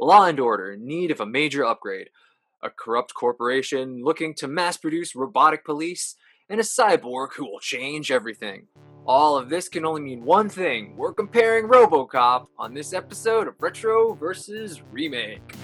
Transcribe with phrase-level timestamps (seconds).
[0.00, 2.08] law and order in need of a major upgrade,
[2.62, 6.16] a corrupt corporation looking to mass produce robotic police,
[6.48, 8.66] and a cyborg who will change everything.
[9.06, 13.54] All of this can only mean one thing we're comparing Robocop on this episode of
[13.60, 15.54] Retro versus Remake.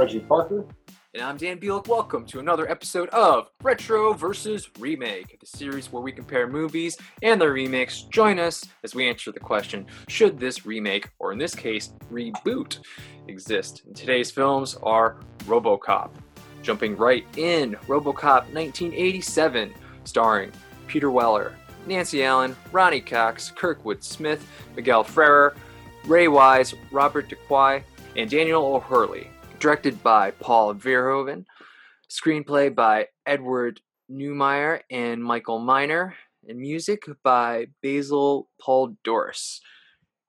[0.00, 0.64] Reggie Parker.
[1.12, 1.86] And I'm Dan Bielek.
[1.86, 7.38] Welcome to another episode of Retro versus Remake, the series where we compare movies and
[7.38, 8.04] their remakes.
[8.04, 12.78] Join us as we answer the question should this remake, or in this case, reboot,
[13.28, 13.82] exist?
[13.84, 16.12] And today's films are Robocop.
[16.62, 20.50] Jumping right in, Robocop 1987, starring
[20.86, 21.54] Peter Weller,
[21.86, 25.54] Nancy Allen, Ronny Cox, Kurtwood Smith, Miguel Ferrer,
[26.06, 27.82] Ray Wise, Robert DoQui,
[28.16, 29.28] and Daniel O'Herlihy
[29.60, 31.44] directed by Paul Verhoeven,
[32.10, 36.14] screenplay by Edward Neumeier and Michael Miner,
[36.48, 39.58] and music by Basil Poledouris.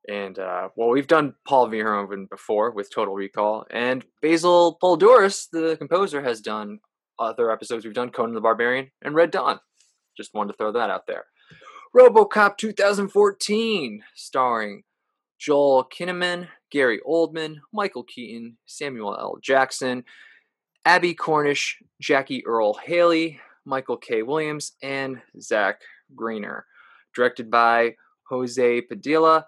[0.10, 5.78] And uh, well, we've done Paul Verhoeven before with Total Recall, and Basil Poledouris, the
[5.78, 6.80] composer, has done
[7.18, 7.86] other episodes.
[7.86, 9.60] We've done Conan the Barbarian and Red Dawn.
[10.18, 11.26] Just wanted to throw that out there.
[11.96, 14.84] RoboCop 2014, starring
[15.42, 19.38] Joel Kinnaman, Gary Oldman, Michael Keaton, Samuel L.
[19.42, 20.04] Jackson,
[20.86, 24.22] Abbie Cornish, Jackie Earle Haley, Michael K.
[24.22, 25.82] Williams, and Zach
[26.16, 26.66] Grenier.
[27.16, 27.96] Directed by
[28.32, 29.46] José Padilha,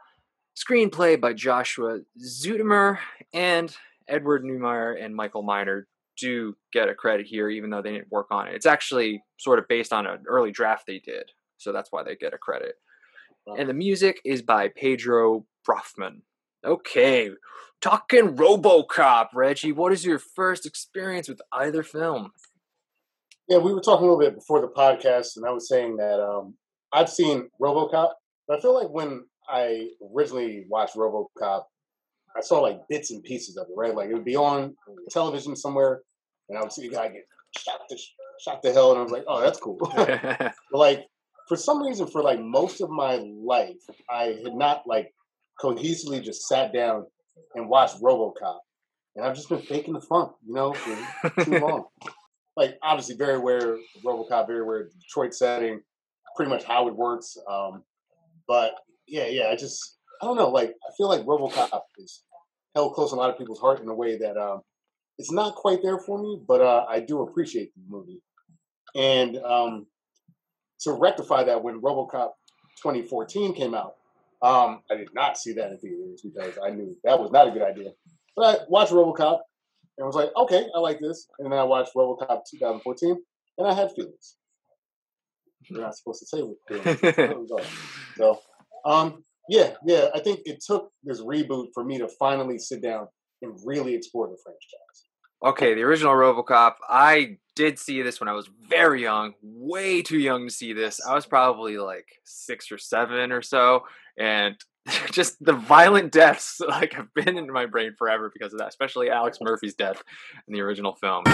[0.58, 2.97] screenplay by Joshua Zetumer,
[3.31, 3.75] and
[4.07, 8.28] Edward Neumeier and Michael Miner do get a credit here, even though they didn't work
[8.31, 8.55] on it.
[8.55, 12.16] It's actually sort of based on an early draft they did, so that's why they
[12.16, 12.75] get a credit.
[13.45, 16.22] And the music is by Pedro Bromfman.
[16.66, 17.31] Okay,
[17.81, 19.73] talking RoboCop, Reggie.
[19.73, 22.31] What is your first experience with either film?
[23.50, 26.22] Yeah, we were talking a little bit before the podcast, and I was saying that
[26.22, 26.55] um,
[26.94, 28.12] I've seen RoboCop,
[28.47, 31.63] but I feel like when I originally watched RoboCop,
[32.35, 33.94] I saw like bits and pieces of it, right?
[33.94, 34.75] Like it would be on
[35.12, 36.01] television somewhere,
[36.47, 37.25] and I would see a guy get
[37.57, 37.97] shot to
[38.40, 39.78] shot to hell, and I was like, oh, that's cool.
[39.96, 41.06] but like
[41.53, 43.78] for some reason, for like most of my life,
[44.09, 45.14] I had not like
[45.62, 47.06] cohesively just sat down
[47.53, 48.58] and watched RoboCop,
[49.16, 51.86] and I've just been faking the funk, you know, for too long.
[52.58, 55.81] like obviously, very aware of RoboCop, very aware of the Detroit setting,
[56.36, 57.38] pretty much how it works.
[57.47, 57.84] Um,
[58.47, 58.74] but
[59.06, 60.50] yeah, yeah, I just I don't know.
[60.50, 62.24] Like I feel like RoboCop is
[62.74, 64.62] held close in a lot of people's heart in a way that um,
[65.20, 68.24] it's not quite there for me, but uh, I do appreciate the movie.
[68.96, 69.85] And um,
[70.83, 72.31] to rectify that, when RoboCop
[72.81, 73.95] 2014 came out,
[74.41, 77.51] um, I did not see that in theaters because I knew that was not a
[77.51, 77.91] good idea.
[78.35, 79.39] But I watched RoboCop
[79.97, 81.27] and was like, okay, I like this.
[81.39, 83.16] And then I watched RoboCop 2014
[83.57, 84.35] and I had feelings.
[85.69, 87.49] You're not supposed to say what feelings.
[88.17, 88.39] so,
[88.85, 90.09] um, yeah, yeah.
[90.13, 93.07] I think it took this reboot for me to finally sit down
[93.41, 95.03] and really explore the franchise.
[95.43, 96.75] Okay, the original RoboCop.
[96.87, 101.01] I did see this when I was very young, way too young to see this.
[101.05, 103.83] I was probably like six or seven or so,
[104.17, 104.55] and
[105.11, 109.09] just the violent deaths like have been in my brain forever because of that, especially
[109.09, 110.01] Alex Murphy's death
[110.47, 111.25] in the original film.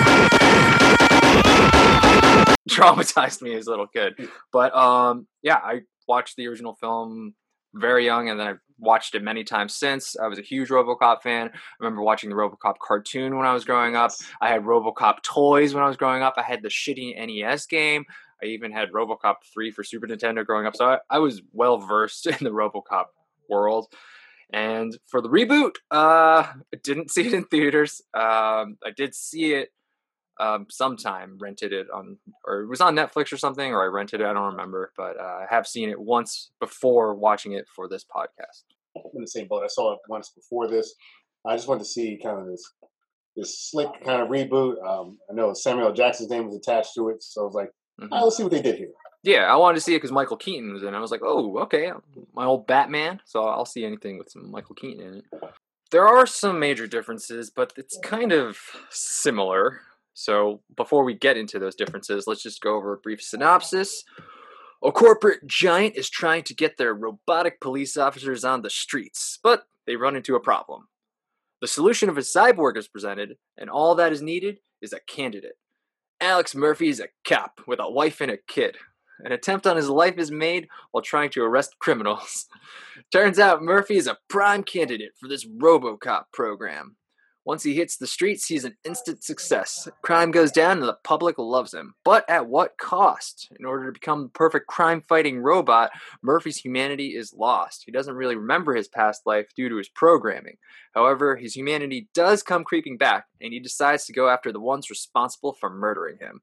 [2.67, 4.13] Traumatized me as a little kid.
[4.51, 7.35] But um yeah, I watched the original film
[7.73, 10.15] very young and then I've watched it many times since.
[10.17, 11.49] I was a huge RoboCop fan.
[11.53, 14.11] I remember watching the RoboCop cartoon when I was growing up.
[14.41, 16.35] I had RoboCop toys when I was growing up.
[16.37, 18.05] I had the shitty NES game.
[18.41, 20.75] I even had RoboCop 3 for Super Nintendo growing up.
[20.75, 23.05] So I, I was well versed in the RoboCop
[23.49, 23.87] world.
[24.51, 28.01] And for the reboot, uh, I didn't see it in theaters.
[28.13, 29.71] Um, I did see it
[30.39, 34.21] um, sometime, rented it on, or it was on Netflix or something, or I rented
[34.21, 34.25] it.
[34.25, 38.03] I don't remember, but uh, I have seen it once before watching it for this
[38.05, 38.63] podcast.
[38.95, 39.63] I'm in the same boat.
[39.63, 40.93] I saw it once before this.
[41.45, 42.73] I just wanted to see kind of this
[43.35, 44.83] this slick kind of reboot.
[44.85, 47.69] Um, I know Samuel Jackson's name was attached to it, so I was like,
[48.01, 48.13] mm-hmm.
[48.13, 48.89] right, let's see what they did here.
[49.23, 50.93] Yeah, I wanted to see it because Michael Keaton was in.
[50.93, 50.97] it.
[50.97, 51.91] I was like, oh, okay,
[52.33, 53.21] my old Batman.
[53.25, 55.25] So I'll see anything with some Michael Keaton in it.
[55.91, 58.57] There are some major differences, but it's kind of
[58.89, 59.81] similar.
[60.19, 64.03] So before we get into those differences, let's just go over a brief synopsis.
[64.83, 69.63] A corporate giant is trying to get their robotic police officers on the streets, but
[69.87, 70.89] they run into a problem.
[71.61, 75.55] The solution of a cyborg is presented, and all that is needed is a candidate.
[76.19, 78.75] Alex Murphy is a cop with a wife and a kid.
[79.23, 82.45] An attempt on his life is made while trying to arrest criminals.
[83.13, 86.97] Turns out Murphy is a prime candidate for this Robocop program.
[87.49, 89.87] Once he hits the streets, he's an instant success.
[90.03, 91.95] Crime goes down and the public loves him.
[92.05, 93.51] But at what cost?
[93.59, 95.89] In order to become the perfect crime fighting robot,
[96.21, 97.85] Murphy's humanity is lost.
[97.87, 100.57] He doesn't really remember his past life due to his programming.
[100.93, 104.91] However, his humanity does come creeping back, and he decides to go after the ones
[104.91, 106.41] responsible for murdering him.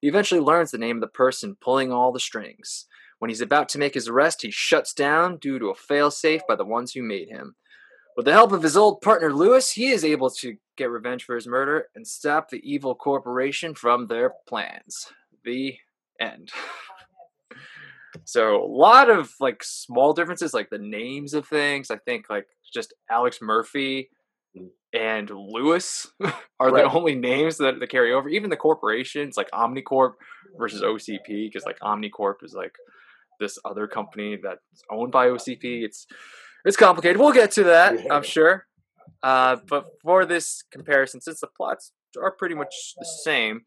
[0.00, 2.86] He eventually learns the name of the person pulling all the strings.
[3.18, 6.54] When he's about to make his arrest, he shuts down due to a failsafe by
[6.54, 7.56] the ones who made him.
[8.16, 11.34] With the help of his old partner Lewis, he is able to get revenge for
[11.34, 15.08] his murder and stop the evil corporation from their plans.
[15.44, 15.76] The
[16.20, 16.50] end.
[18.24, 21.90] so a lot of like small differences, like the names of things.
[21.90, 24.10] I think like just Alex Murphy
[24.56, 24.68] mm.
[24.92, 26.06] and Lewis
[26.60, 26.84] are right.
[26.84, 28.28] the only names that, that carry over.
[28.28, 30.12] Even the corporations like Omnicorp
[30.56, 32.74] versus OCP, because like Omnicorp is like
[33.40, 35.82] this other company that's owned by OCP.
[35.82, 36.06] It's
[36.64, 37.18] it's complicated.
[37.18, 38.14] We'll get to that, yeah.
[38.14, 38.66] I'm sure.
[39.22, 43.62] Uh, but for this comparison, since the plots are pretty much the same,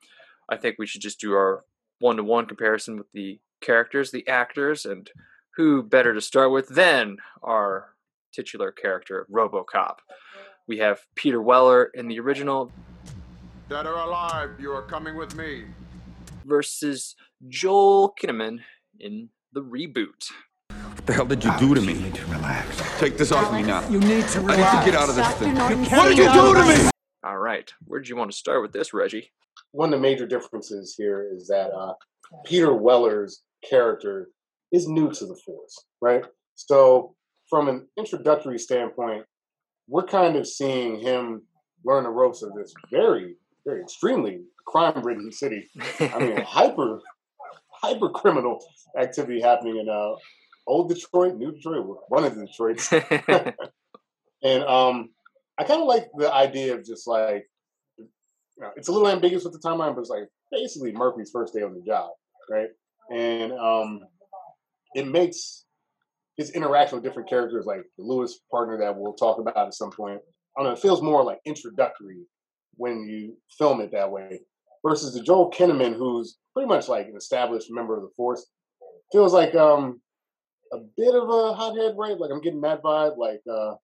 [0.49, 1.63] I think we should just do our
[1.99, 5.09] one to one comparison with the characters, the actors, and
[5.55, 7.95] who better to start with than our
[8.31, 9.95] titular character, Robocop.
[10.67, 12.71] We have Peter Weller in the original.
[13.69, 15.65] Dead or alive, you are coming with me.
[16.45, 17.15] Versus
[17.47, 18.59] Joel Kinnaman
[18.99, 20.29] in the reboot.
[20.97, 21.93] What the hell did you do to me?
[21.93, 22.99] You need to relax.
[22.99, 23.87] Take this off me now.
[23.87, 24.59] You need to relax.
[24.59, 25.55] I need to get out of this thing.
[25.55, 26.89] What did you do to me?
[27.23, 27.71] All right.
[27.85, 29.31] Where did you want to start with this, Reggie?
[29.71, 31.93] One of the major differences here is that uh,
[32.45, 34.31] Peter Weller's character
[34.73, 36.25] is new to the force, right?
[36.55, 37.15] So,
[37.49, 39.23] from an introductory standpoint,
[39.87, 41.43] we're kind of seeing him
[41.85, 43.35] learn the ropes of this very,
[43.65, 45.69] very extremely crime-ridden city.
[46.01, 46.99] I mean, hyper,
[47.69, 48.59] hyper criminal
[48.99, 50.15] activity happening in uh,
[50.67, 52.91] old Detroit, new Detroit, one of the Detroits.
[54.43, 55.09] and um,
[55.57, 57.49] I kind of like the idea of just like,
[57.97, 58.07] you
[58.59, 61.61] know, it's a little ambiguous with the timeline, but it's like basically Murphy's first day
[61.61, 62.09] on the job,
[62.49, 62.69] right?
[63.11, 64.01] And um,
[64.93, 65.65] it makes
[66.35, 69.91] his interaction with different characters, like the Lewis partner that we'll talk about at some
[69.91, 70.19] point.
[70.55, 70.73] I don't know.
[70.73, 72.25] It feels more like introductory
[72.75, 74.41] when you film it that way,
[74.85, 78.45] versus the Joel Kinnaman, who's pretty much like an established member of the force.
[79.11, 80.01] Feels like um,
[80.73, 82.17] a bit of a hothead, right?
[82.17, 83.17] Like I'm getting that vibe.
[83.17, 83.75] Like uh,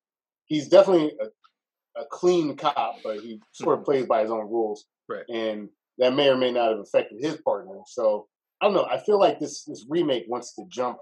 [0.46, 3.92] he's definitely a, a clean cop, but he sort of mm-hmm.
[3.92, 4.86] plays by his own rules.
[5.10, 5.24] Right.
[5.30, 7.80] And that may or may not have affected his partner.
[7.88, 8.28] So
[8.62, 8.86] I don't know.
[8.86, 10.98] I feel like this this remake wants to jump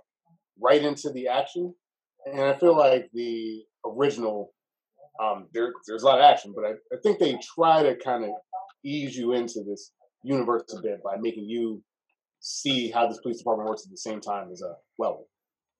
[0.60, 1.74] right into the action,
[2.26, 4.54] and I feel like the original
[5.22, 8.24] um, there there's a lot of action, but I, I think they try to kind
[8.24, 8.32] of
[8.84, 9.92] ease you into this
[10.24, 11.84] universe a bit by making you
[12.40, 15.28] see how this police department works at the same time as a uh, well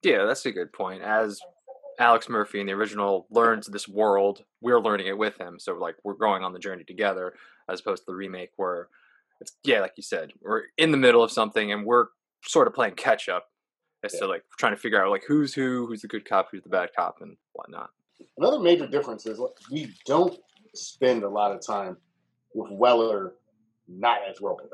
[0.04, 1.02] yeah, that's a good point.
[1.02, 1.40] As
[2.00, 5.60] Alex Murphy in the original learns this world, we're learning it with him.
[5.60, 7.34] So like we're going on the journey together,
[7.70, 8.90] as opposed to the remake where
[9.40, 12.08] it's yeah, like you said, we're in the middle of something and we're
[12.44, 13.48] sort of playing catch up
[14.04, 14.22] as yeah.
[14.22, 16.70] to like trying to figure out like who's who, who's the good cop, who's the
[16.70, 17.90] bad cop, and whatnot.
[18.38, 19.40] Another major difference is
[19.72, 20.38] we don't
[20.74, 21.98] spend a lot of time
[22.54, 23.34] with Weller
[23.88, 24.70] not as RoboCop.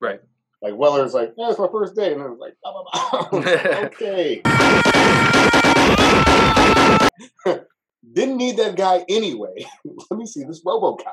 [0.00, 0.20] Right.
[0.62, 2.84] Like Weller's like, yeah, it's my first day, and I was like, blah, blah,
[3.30, 3.78] blah.
[3.86, 4.42] okay.
[8.12, 9.64] Didn't need that guy anyway.
[10.10, 11.04] Let me see this RoboCop.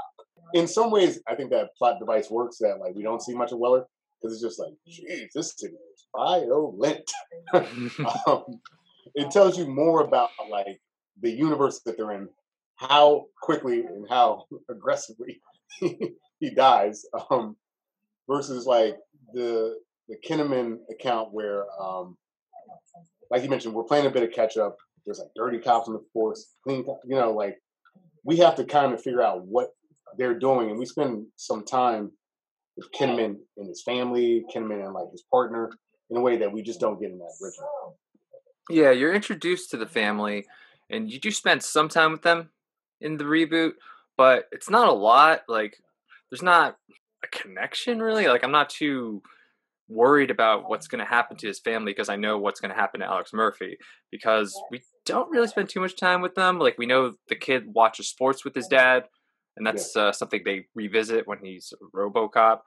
[0.54, 2.58] In some ways, I think that plot device works.
[2.60, 3.86] That like we don't see much of Weller
[4.22, 7.10] because it's just like, geez, this city is violent.
[8.28, 8.60] um,
[9.16, 10.82] it tells you more about like
[11.22, 12.28] the universe that they're in,
[12.76, 15.42] how quickly and how aggressively
[15.80, 17.56] he dies, um,
[18.28, 18.98] versus like
[19.34, 22.18] the the Kinnaman account where, um,
[23.30, 24.78] like you mentioned, we're playing a bit of catch up.
[25.06, 27.58] There's like dirty cops in the force, clean, you know, like
[28.24, 29.70] we have to kind of figure out what
[30.18, 32.12] they're doing, and we spend some time
[32.76, 35.72] with Kinnaman and his family, Kinnaman and like his partner,
[36.10, 37.98] in a way that we just don't get in that original.
[38.70, 40.46] Yeah, you're introduced to the family,
[40.90, 42.50] and you do spend some time with them
[43.02, 43.74] in the reboot,
[44.18, 45.44] but it's not a lot.
[45.48, 45.78] Like,
[46.30, 46.78] there's not
[47.24, 48.28] a connection really.
[48.28, 49.22] Like I'm not too
[49.90, 52.80] worried about what's going to happen to his family because I know what's going to
[52.80, 53.78] happen to Alex Murphy
[54.12, 56.60] because we don't really spend too much time with them.
[56.60, 59.06] Like we know the kid watches sports with his dad,
[59.56, 62.60] and that's uh, something they revisit when he's RoboCop,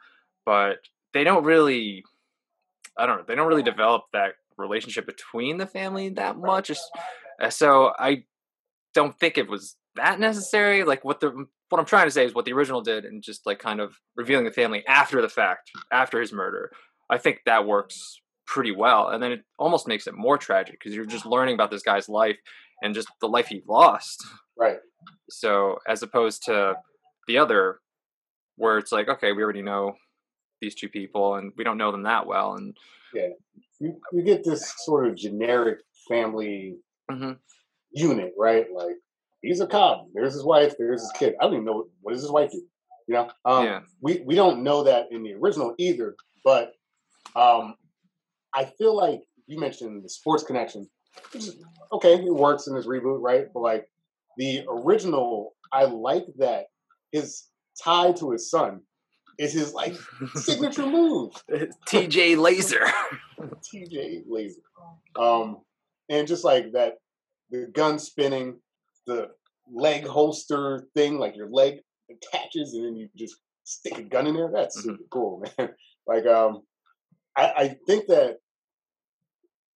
[0.45, 0.79] but
[1.13, 2.05] they don't really.
[2.99, 3.25] I don't know.
[3.27, 6.71] They don't really develop that relationship between the family that much.
[7.49, 8.25] So I
[8.95, 10.85] don't think it was that necessary.
[10.85, 13.47] Like what the what I'm trying to say is what the original did, and just
[13.47, 16.73] like kind of revealing the family after the fact, after his murder.
[17.09, 20.95] I think that works pretty well, and then it almost makes it more tragic because
[20.95, 22.39] you're just learning about this guy's life
[22.83, 24.27] and just the life he lost.
[24.59, 24.79] Right.
[25.29, 26.75] So as opposed to
[27.29, 27.81] the other,
[28.57, 29.95] where it's like, okay, we already know
[30.61, 32.77] these two people, and we don't know them that well, and
[33.81, 35.79] You, you get this sort of generic
[36.09, 36.77] family
[37.11, 37.39] Mhm.
[37.93, 38.67] unit, right?
[38.73, 38.97] Like
[39.43, 40.07] he's a cop.
[40.15, 40.75] There's his wife.
[40.79, 41.35] There's his kid.
[41.41, 42.63] I don't even know what, what does his wife do.
[43.09, 43.81] You know, um, Yeah.
[44.01, 46.15] we we don't know that in the original either.
[46.45, 46.73] But
[47.37, 47.75] um,
[48.55, 50.89] I feel like you mentioned the sports connection.
[51.35, 51.57] is-
[51.93, 53.47] Okay, it works in this reboot, right?
[53.53, 53.91] But like
[54.37, 56.67] the original, I like that
[57.11, 57.47] his
[57.83, 58.83] tie to his son
[59.39, 59.95] is his like
[60.37, 61.33] signature move.
[61.89, 62.87] TJ Laser.
[63.41, 64.61] TJ Laser.
[65.19, 65.59] Um,
[66.09, 66.95] and just like that,
[67.51, 68.61] the gun spinning,
[69.11, 69.29] the
[69.73, 74.35] leg holster thing, like your leg attaches and then you just stick a gun in
[74.35, 74.51] there.
[74.53, 74.83] That's Mhm.
[74.83, 75.75] super cool, man.
[76.07, 76.63] like, um,
[77.37, 78.39] I, I think that,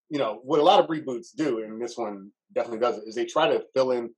[0.08, 3.14] you know, what a lot of reboots do, and this one definitely does it, is
[3.14, 4.14] they try to fill in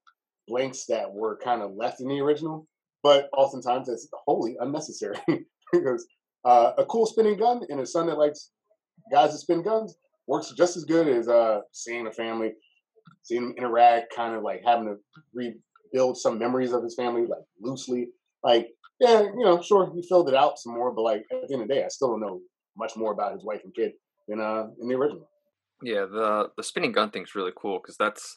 [0.48, 2.66] blanks that were kind of left in the original,
[3.02, 5.18] but oftentimes it's wholly unnecessary
[5.72, 6.06] because
[6.44, 8.50] uh, a cool spinning gun and a son that likes
[9.10, 9.96] guys that spin guns
[10.26, 12.52] works just as good as uh, seeing a family,
[13.26, 14.96] seeing them interact, kind of like having to
[15.34, 18.08] rebuild some memories of his family, like loosely.
[18.44, 18.68] Like,
[19.00, 21.62] yeah, you know, sure, he filled it out some more, but like at the end
[21.62, 22.40] of the day, I still don't know
[22.76, 23.92] much more about his wife and kid
[24.28, 25.28] than uh in the original.
[25.82, 28.36] Yeah, the the spinning gun thing's really cool because that's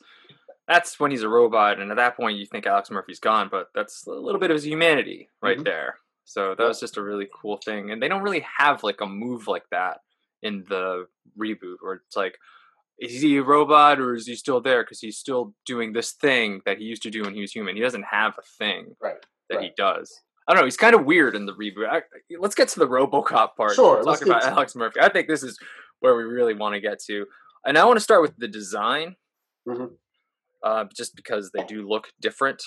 [0.67, 3.67] that's when he's a robot, and at that point you think Alex Murphy's gone, but
[3.73, 5.65] that's a little bit of his humanity right Mhm.
[5.65, 5.99] there.
[6.25, 9.07] So that was just a really cool thing, and they don't really have like a
[9.07, 10.01] move like that
[10.41, 12.37] in the reboot, where it's like,
[12.99, 14.83] is he a robot or is he still there?
[14.83, 17.75] Because he's still doing this thing that he used to do when he was human.
[17.75, 19.15] He doesn't have a thing Right.
[19.49, 20.21] that he does.
[20.47, 20.65] I don't know.
[20.65, 21.87] He's kind of weird in the reboot.
[21.89, 22.01] I,
[22.39, 23.75] let's get to the RoboCop part.
[23.75, 24.99] Sure, let's talk about to- Alex Murphy.
[24.99, 25.57] I think this is
[25.99, 27.25] where we really want to get to,
[27.65, 29.15] and I want to start with the design,
[29.67, 29.91] Mhm.
[30.63, 32.63] uh, just because they do look different.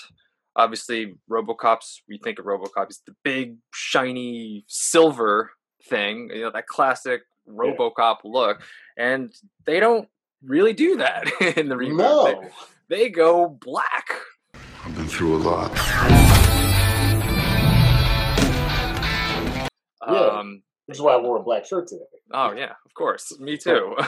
[0.55, 2.03] Obviously, RoboCop's.
[2.07, 5.51] We think of RoboCop as the big, shiny silver
[5.89, 6.29] thing.
[6.33, 8.61] You know that classic RoboCop look,
[8.97, 9.33] and
[9.65, 10.07] they don't
[10.45, 11.97] really do that in the reboot.
[11.97, 12.41] No.
[12.89, 14.07] They, they go black.
[14.85, 15.71] I've been through a lot.
[20.07, 20.39] Yeah.
[20.39, 22.03] Um, Which is why I wore a black shirt today.
[22.33, 23.37] Oh yeah, of course.
[23.39, 23.95] Me too.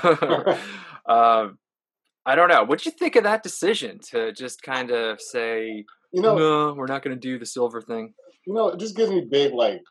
[1.07, 1.57] um,
[2.25, 2.63] I don't know.
[2.63, 6.87] What'd you think of that decision to just kind of say, You know, no, we're
[6.87, 8.13] not going to do the silver thing?
[8.45, 9.81] you know, it just gives me big like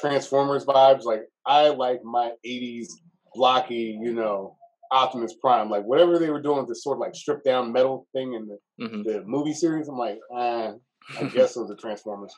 [0.00, 1.04] Transformers vibes.
[1.04, 2.88] Like I like my '80s
[3.34, 4.56] blocky, you know,
[4.92, 5.70] Optimus Prime.
[5.70, 8.48] Like whatever they were doing with this sort of like stripped down metal thing in
[8.48, 9.88] the, hmm the movie series.
[9.88, 10.72] I'm like, ah,
[11.18, 12.34] I guess those are Transformers.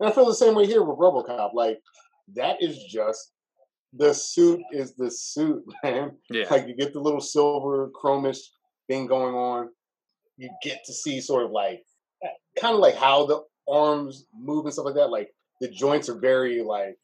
[0.00, 1.54] And I feel the same way here with RoboCop.
[1.54, 1.78] Like
[2.34, 3.32] that is just
[3.92, 6.12] the suit is the suit, man.
[6.30, 6.46] Yeah.
[6.50, 8.38] Like you get the little silver chromish
[8.88, 9.68] thing going on.
[10.36, 11.82] You get to see sort of like
[12.60, 15.10] kind of like how the arms move and stuff like that.
[15.10, 16.96] Like the joints are very like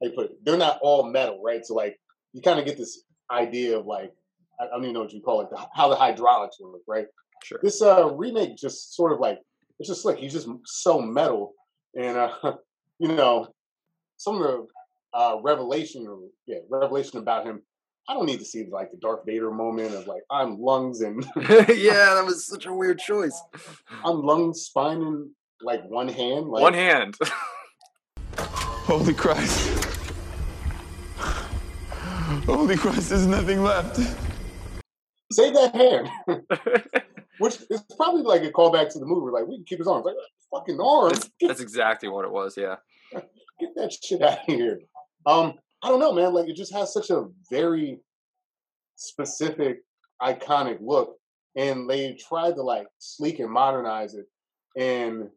[0.00, 1.64] you put it, they're not all metal, right?
[1.64, 1.98] So like
[2.32, 4.12] you kind of get this idea of like
[4.60, 7.06] I I don't even know what you call it, the, how the hydraulics work, right?
[7.44, 7.60] Sure.
[7.62, 9.38] This uh remake just sort of like
[9.78, 11.54] it's just like he's just so metal,
[11.96, 12.32] and uh
[12.98, 13.48] you know
[14.16, 14.66] some of the
[15.14, 17.62] uh revelation or yeah revelation about him.
[18.08, 21.22] I don't need to see like the Darth Vader moment of like I'm lungs and
[21.36, 23.40] yeah, that was such a weird choice.
[24.02, 26.46] I'm lungs, spine, and like one hand.
[26.48, 27.16] Like, One hand.
[28.38, 29.84] Holy Christ.
[32.46, 33.98] Holy Christ, there's nothing left.
[35.32, 36.08] Save that hand.
[37.38, 39.30] Which is probably like a callback to the movie.
[39.32, 40.04] Like we can keep his arms.
[40.04, 40.16] Like
[40.52, 41.20] fucking arms.
[41.20, 42.56] that's, that's exactly what it was.
[42.56, 42.76] Yeah.
[43.60, 44.80] get that shit out of here.
[45.26, 46.32] Um, I don't know, man.
[46.32, 48.00] Like it just has such a very
[48.96, 49.78] specific,
[50.20, 51.16] iconic look,
[51.56, 54.26] and they tried to like sleek and modernize it,
[54.76, 55.28] and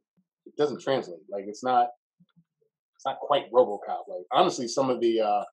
[0.46, 1.20] it doesn't translate.
[1.30, 1.90] Like it's not,
[2.96, 4.08] it's not quite RoboCop.
[4.08, 5.44] Like honestly, some of the uh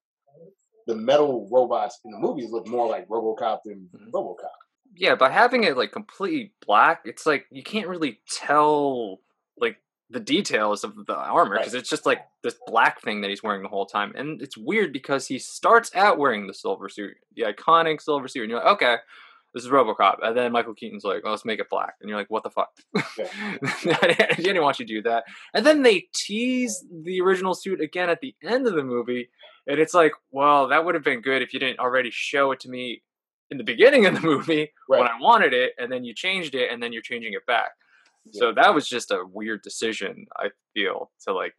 [0.89, 4.11] the metal robots in the movies look more like RoboCop than Mhm.
[4.11, 4.57] RoboCop.
[4.95, 9.19] Yeah, by having it like completely black, it's like you can't really tell
[9.57, 9.77] like
[10.09, 13.61] the details of the armor because it's just like this black thing that he's wearing
[13.61, 17.43] the whole time, and it's weird because he starts out wearing the silver suit, the
[17.43, 18.95] iconic silver suit, and you're like, okay,
[19.53, 22.17] this is RoboCop, and then Michael Keaton's like, oh, let's make it black, and you're
[22.17, 22.69] like, what the fuck?
[22.95, 28.09] I didn't want you to do that, and then they tease the original suit again
[28.09, 29.29] at the end of the movie,
[29.67, 32.59] and it's like, well, that would have been good if you didn't already show it
[32.61, 33.01] to me
[33.51, 36.71] in the beginning of the movie when I wanted it, and then you changed it,
[36.71, 37.71] and then you're changing it back.
[38.31, 41.55] So that was just a weird decision, I feel, to like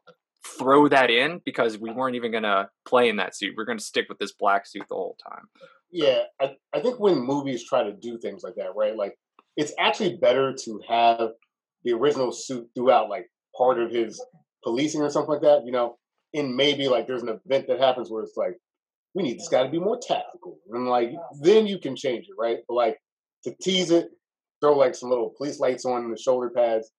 [0.58, 3.54] throw that in because we weren't even gonna play in that suit.
[3.56, 5.48] We're gonna stick with this black suit the whole time.
[5.92, 8.96] Yeah, I, I think when movies try to do things like that, right?
[8.96, 9.16] Like
[9.56, 11.30] it's actually better to have
[11.84, 14.22] the original suit throughout like part of his
[14.62, 15.96] policing or something like that, you know,
[16.34, 18.56] and maybe like there's an event that happens where it's like,
[19.14, 20.58] we need this guy to be more tactical.
[20.70, 22.58] And like then you can change it, right?
[22.68, 22.98] But like
[23.44, 24.08] to tease it,
[24.60, 26.90] throw like some little police lights on the shoulder pads,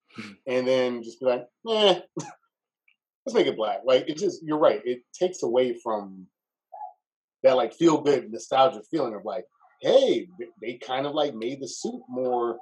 [0.46, 2.00] and then just be like, eh,
[3.26, 3.78] let's make it black.
[3.84, 4.82] Like it just you're right.
[4.84, 6.26] It takes away from
[7.42, 9.44] that like feel good nostalgia feeling of like,
[9.80, 10.28] hey,
[10.60, 12.58] they kind of like made the suit more,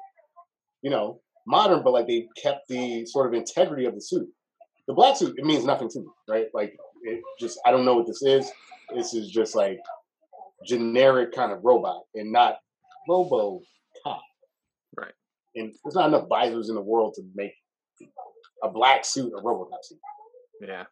[0.83, 4.29] you know, modern, but like they kept the sort of integrity of the suit.
[4.87, 6.47] The black suit, it means nothing to me, right?
[6.55, 8.51] Like it just I don't know what this is.
[8.95, 9.79] This is just like
[10.67, 12.57] generic kind of robot and not
[13.09, 13.61] robo
[14.03, 14.21] cop.
[14.97, 15.13] Right.
[15.55, 17.53] And there's not enough visors in the world to make
[18.63, 19.99] a black suit a robocop suit.
[20.61, 20.85] Yeah.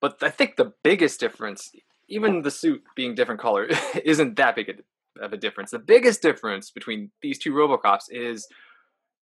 [0.00, 1.70] But I think the biggest difference,
[2.10, 3.68] even the suit being different color,
[4.04, 4.82] isn't that big
[5.20, 5.70] of a difference.
[5.70, 8.46] The biggest difference between these two Robocops is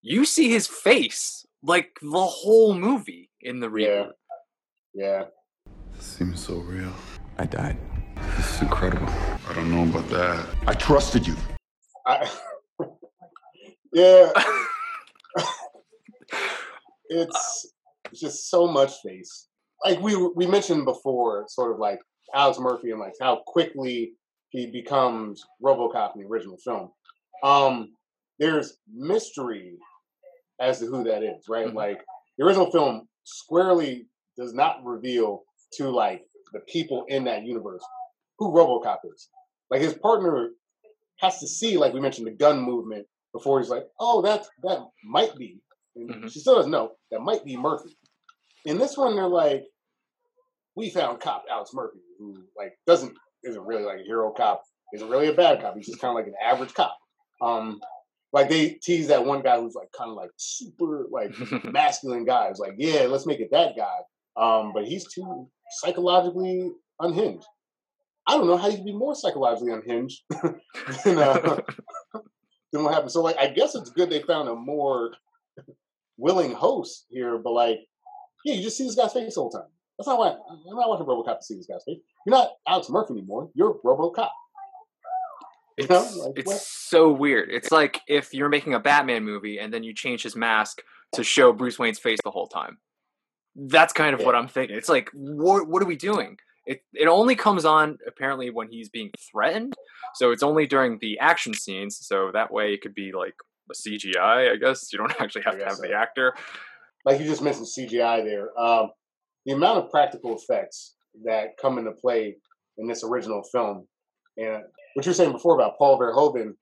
[0.01, 4.11] you see his face like the whole movie in the reboot.
[4.93, 5.05] Yeah.
[5.05, 5.23] Yeah.
[5.95, 6.93] This seems so real.
[7.37, 7.77] I died.
[8.37, 9.07] This is incredible.
[9.47, 10.47] I don't know about that.
[10.67, 11.35] I trusted you.
[12.05, 12.29] I,
[13.93, 14.31] yeah.
[17.09, 17.73] it's
[18.11, 19.47] it's just so much face.
[19.85, 21.99] Like we we mentioned before, sort of like
[22.33, 24.13] Alex Murphy and like how quickly
[24.49, 26.91] he becomes RoboCop in the original film.
[27.43, 27.93] Um,
[28.39, 29.77] there's mystery
[30.59, 31.67] as to who that is, right?
[31.67, 31.73] Mhm.
[31.75, 32.03] Like
[32.37, 34.07] the original film squarely
[34.37, 35.43] does not reveal
[35.73, 37.83] to like the people in that universe
[38.37, 39.29] who RoboCop is.
[39.69, 40.49] Like his partner
[41.19, 44.79] has to see, like we mentioned, the gun movement before he's like, "Oh, that that
[45.03, 45.61] might be."
[45.97, 46.31] Mhm.
[46.31, 47.95] she still doesn't know that might be Murphy.
[48.65, 49.65] In this one, they're like,
[50.79, 55.09] "We found cop Alex Murphy, who like doesn't isn't really like a hero cop, isn't
[55.09, 55.75] really a bad cop.
[55.75, 56.97] He's just kind of like an average cop."
[57.41, 57.79] Um,
[58.31, 61.33] like they tease that one guy who's like kind of like super like
[61.65, 62.47] masculine guy.
[62.47, 63.99] It's like, yeah, let's make it that guy.
[64.37, 65.49] Um, but he's too
[65.81, 67.45] psychologically unhinged.
[68.27, 70.21] I don't know how you can be more psychologically unhinged
[71.03, 71.59] than, uh,
[72.71, 73.11] than what happened.
[73.11, 75.13] So, like, I guess it's good they found a more
[76.17, 77.79] willing host here, but like,
[78.45, 79.67] yeah, you just see this guy's face all the time.
[79.99, 81.97] That's not why I'm not watching RoboCop to see this guy's face.
[82.25, 83.49] You're not Alex Murphy anymore.
[83.53, 84.29] You're RoboCop.
[85.77, 86.57] You know, It's, like, it's what?
[86.61, 87.49] so weird.
[87.51, 90.81] It's like if you're making a Batman movie and then you change his mask
[91.13, 92.77] to show Bruce Wayne's face the whole time.
[93.55, 94.77] That's kind of what I'm thinking.
[94.77, 96.37] It's like, what, what are we doing?
[96.65, 99.73] It, it only comes on apparently when he's being threatened.
[100.15, 101.97] So it's only during the action scenes.
[102.01, 103.33] So that way it could be like
[103.69, 104.93] a CGI, I guess.
[104.93, 105.81] You don't actually have to have so.
[105.81, 106.35] the actor.
[107.05, 108.57] like you just mentioned CGI there.
[108.59, 108.91] Um,
[109.49, 110.93] the amount of practical effects
[111.25, 112.35] that come into play
[112.77, 113.87] in this original film,
[114.37, 114.61] and
[114.93, 116.53] what you were saying before about Paul Verhoeven,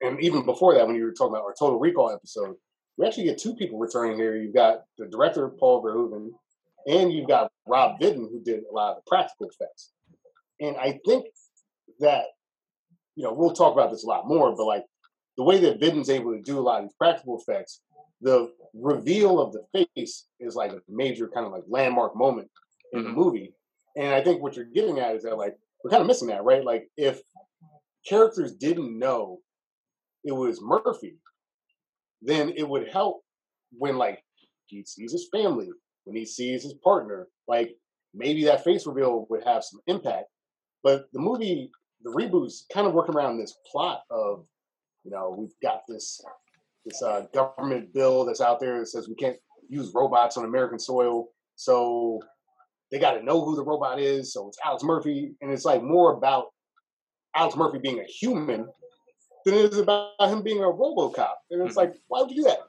[0.00, 2.54] and even before that, when you were talking about our Total Recall episode,
[2.96, 4.36] we actually get two people returning here.
[4.36, 6.28] You've got the director Paul Verhoeven,
[6.86, 9.90] and you've got Rob Bottin, who did a lot of the practical effects.
[10.60, 11.26] And I think
[11.98, 12.26] that
[13.16, 14.84] you know we'll talk about this a lot more, but like
[15.36, 17.80] the way that Bottin's able to do a lot of these practical effects
[18.20, 22.50] the reveal of the face is like a major kind of like landmark moment
[22.92, 23.14] in the Mhm.
[23.14, 23.54] movie.
[23.96, 26.44] And I think what you're getting at is that like we're kind of missing that,
[26.44, 26.64] right?
[26.64, 27.22] Like if
[28.06, 29.42] characters didn't know
[30.24, 31.18] it was Murphy,
[32.22, 33.22] then it would help
[33.72, 34.22] when like
[34.66, 35.70] he sees his family,
[36.04, 37.76] when he sees his partner, like
[38.14, 40.26] maybe that face reveal would have some impact.
[40.82, 41.70] But the movie,
[42.02, 44.46] the reboots kind of working around this plot of,
[45.04, 46.20] you know, we've got this
[46.86, 49.36] this uh, government bill that's out there that says we can't
[49.68, 51.28] use robots on American soil.
[51.56, 52.20] So
[52.90, 54.32] they got to know who the robot is.
[54.32, 56.46] So it's Alex Murphy, and it's like more about
[57.34, 58.68] Alex Murphy being a human
[59.44, 61.34] than it is about him being a RoboCop.
[61.50, 61.76] And it's Mhm.
[61.76, 62.60] like, why would you do that?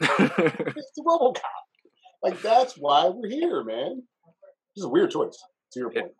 [0.76, 1.40] It's the RoboCop.
[2.22, 4.02] Like that's why we're here, man.
[4.76, 5.36] It's a weird choice.
[5.72, 6.12] To your It- point,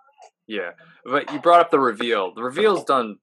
[0.46, 0.72] Yeah,
[1.04, 2.34] but you brought up the reveal.
[2.34, 3.18] The reveal's done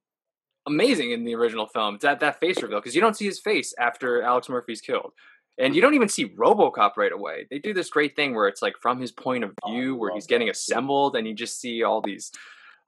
[0.66, 1.96] amazing in the original film.
[1.96, 5.12] It's that that face reveal because you don't see his face after Alex Murphy's killed,
[5.58, 7.46] and you don't even see RoboCop right away.
[7.50, 10.12] They do this great thing where it's like from his point of Oh, view, where
[10.14, 12.30] he's getting assembled, and you just see all these,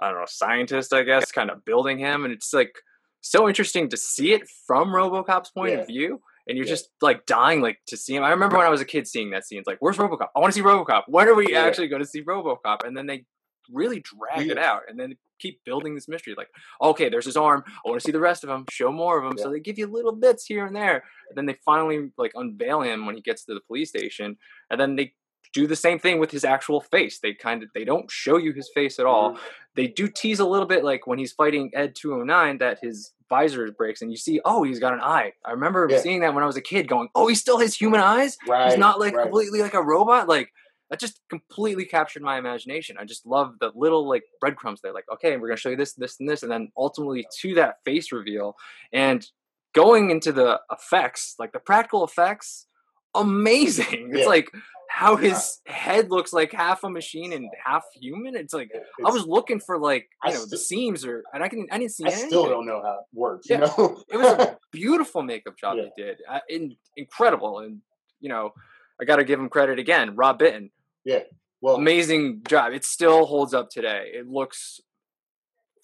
[0.00, 2.74] I don't know, scientists, I guess, kind of building him, and it's like
[3.20, 5.78] so interesting to see it from RoboCop's point Yeah.
[5.80, 6.20] of view.
[6.46, 6.72] And you're Yeah.
[6.72, 8.22] just like dying like to see him.
[8.22, 9.58] I remember when I was a kid seeing that scene.
[9.58, 10.28] It's like, where's RoboCop?
[10.36, 11.04] I want to see RoboCop.
[11.06, 11.62] When are we Yeah.
[11.62, 12.84] actually going to see RoboCop?
[12.84, 13.24] And then they
[13.72, 16.48] really drag it out and then keep building this mystery like
[16.80, 19.30] okay there's his arm i want to see the rest of him show more of
[19.30, 22.30] him so they give you little bits here and there and then they finally like
[22.36, 24.36] unveil him when he gets to the police station
[24.70, 25.12] and then they
[25.52, 28.52] do the same thing with his actual face they kind of they don't show you
[28.52, 29.38] his face at all Mhm.
[29.74, 33.70] they do tease a little bit like when he's fighting ed 209 that his visor
[33.72, 35.98] breaks and you see oh he's got an eye i remember Yeah.
[35.98, 38.70] seeing that when i was a kid going oh he still has human eyes right?
[38.70, 39.24] he's not like right.
[39.24, 40.52] completely like a robot like
[40.90, 42.96] that just completely captured my imagination.
[42.98, 44.92] I just love the little like breadcrumbs there.
[44.92, 47.76] Like, okay, we're gonna show you this, this, and this, and then ultimately to that
[47.84, 48.54] face reveal
[48.92, 49.26] and
[49.74, 52.66] going into the effects, like the practical effects,
[53.14, 54.10] amazing.
[54.12, 54.26] It's Yeah.
[54.26, 54.50] like
[54.90, 58.36] how his head looks like half a machine and half human.
[58.36, 58.70] It's like
[59.04, 61.78] I was looking for like I you know the seams or and I can I
[61.78, 62.28] didn't see I anything.
[62.28, 63.48] still don't know how it works.
[63.48, 63.56] Yeah.
[63.56, 65.84] You know, It was a beautiful makeup job Yeah.
[65.96, 67.80] they did, uh, in, incredible, and
[68.20, 68.52] you know
[69.00, 70.14] I got to give him credit again.
[70.16, 70.70] Rob Bottin,
[71.04, 71.20] Yeah.
[71.60, 72.72] well, amazing job.
[72.72, 74.12] It still holds up today.
[74.14, 74.80] It looks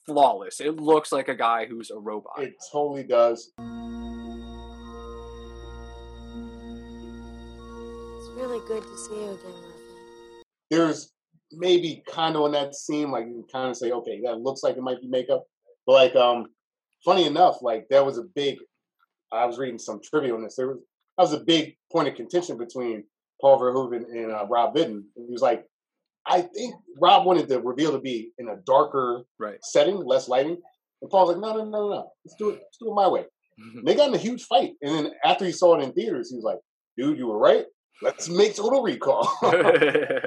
[0.07, 0.61] flawless.
[0.61, 2.43] It looks like a guy who's a robot.
[2.43, 3.53] it totally does.
[8.17, 10.45] It's really good to see you again, Murphy.
[10.71, 11.13] There's
[11.53, 14.63] maybe kind of on that scene, like you can kind of say, okay, that looks
[14.63, 15.45] like it might be makeup.
[15.87, 16.47] But like, um,
[17.05, 18.59] funny enough, like there was a big.
[19.33, 20.57] I was reading some trivia on this.
[20.57, 20.79] There was
[21.21, 23.05] that was a big point of contention between
[23.43, 25.03] Paul Verhoeven and uh, Rob Bottin.
[25.15, 25.67] He was like,
[26.27, 29.59] I think Rob wanted the reveal to be in a darker right.
[29.63, 30.57] setting, less lighting.
[31.03, 33.25] And Paul's like, no, no, no, no, let's do it, let's do it my way.
[33.77, 34.73] And they got in a huge fight.
[34.81, 36.59] And then after he saw it in theaters, he was like,
[36.97, 37.67] dude, you were right.
[38.01, 39.31] Let's make Total Recall.
[39.43, 40.21] yeah,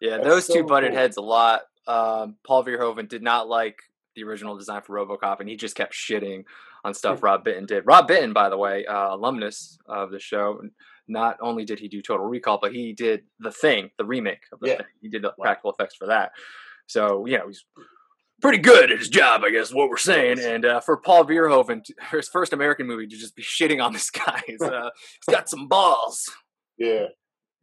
[0.00, 0.98] That's those two butted cool.
[1.00, 1.62] heads a lot.
[1.88, 3.80] Um, Paul Verhoeven did not like
[4.14, 6.44] the original design for RoboCop, and he just kept shitting
[6.84, 7.84] on stuff Rob Bottin did.
[7.86, 10.60] Rob Bottin, by the way, uh, alumnus of the show.
[11.08, 14.60] Not only did he do Total Recall, but he did the Thing, the remake of
[14.60, 14.76] the Yeah.
[14.78, 14.86] Thing.
[15.02, 16.32] He did the practical effects for that.
[16.86, 17.64] So you know he's
[18.42, 19.68] pretty good at his job, I guess.
[19.68, 23.06] is What we're saying, and uh, for Paul Verhoeven, to- for his first American movie,
[23.06, 24.90] to just be shitting on this guy, is, uh,
[25.26, 26.28] he's got some balls.
[26.78, 27.06] yeah.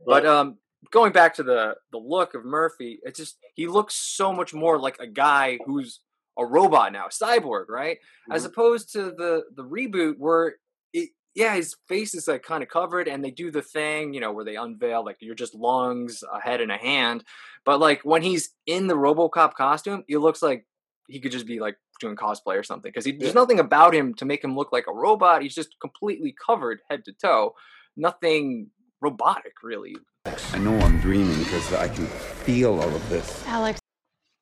[0.05, 0.57] But um,
[0.89, 4.79] going back to the the look of Murphy, it's just he looks so much more
[4.79, 5.99] like a guy who's
[6.41, 7.97] a robot now, cyborg, right?
[8.31, 8.47] As Mhm.
[8.49, 10.55] opposed to the the reboot where
[10.93, 14.19] it yeah, his face is like kind of covered and they do the thing, you
[14.19, 17.23] know, where they unveil like you're just lungs, a head and a hand.
[17.63, 20.65] But like when he's in the RoboCop costume, it looks like
[21.07, 24.25] he could just be like doing cosplay or something because there's nothing about him to
[24.25, 25.41] make him look like a robot.
[25.43, 27.53] He's just completely covered head to toe.
[27.95, 29.95] Nothing robotic really.
[30.25, 32.05] I know I'm dreaming because I can
[32.45, 33.43] feel all of this.
[33.47, 33.79] Alex,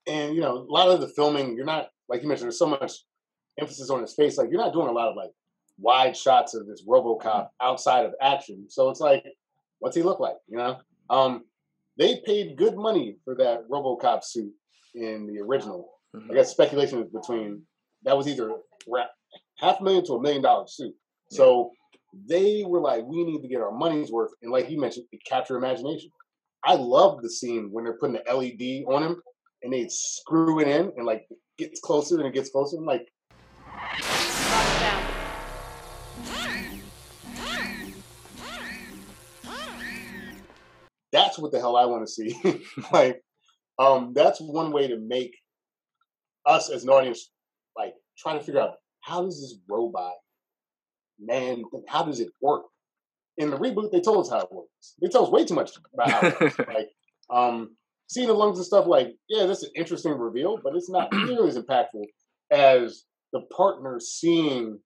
[0.10, 2.48] and you know, a lot of the filming, you're not like you mentioned.
[2.48, 2.94] There's so much
[3.60, 4.38] emphasis on his face.
[4.38, 5.32] Like you're not doing a lot of like
[5.78, 8.66] wide shots of this RoboCop outside of action.
[8.70, 9.24] So it's like,
[9.80, 10.38] what's he look like?
[10.48, 10.78] You know,
[11.10, 11.46] um,
[11.98, 14.52] they paid good money for that RoboCop suit
[14.96, 15.92] in the original.
[16.16, 16.32] Mhm.
[16.32, 17.64] I guess speculation is between
[18.04, 18.56] that was either
[19.58, 20.96] half a million to a million dollar suit.
[21.32, 21.72] So
[22.28, 25.24] they were like, we need to get our money's worth, and like you mentioned, it
[25.26, 26.12] capture imagination.
[26.64, 29.22] I love the scene when they're putting the LED on him
[29.64, 32.78] and they screw it in and like gets closer and it gets closer.
[32.78, 33.08] I'm like,
[41.12, 42.64] that's what the hell I want to see.
[42.94, 43.22] like,
[43.78, 45.36] um, that's one way to make
[46.46, 47.30] us as an audience
[47.78, 50.14] like try to figure out how does this robot
[51.20, 52.64] man how does it work?
[53.38, 54.96] In the reboot, they told us how it works.
[55.02, 56.60] They tell us way too much about how it works.
[56.68, 56.90] like
[57.30, 57.76] um
[58.10, 61.48] seeing the lungs and stuff like yeah that's an interesting reveal but it's not nearly
[61.48, 62.04] as impactful
[62.52, 64.80] as the partner seeing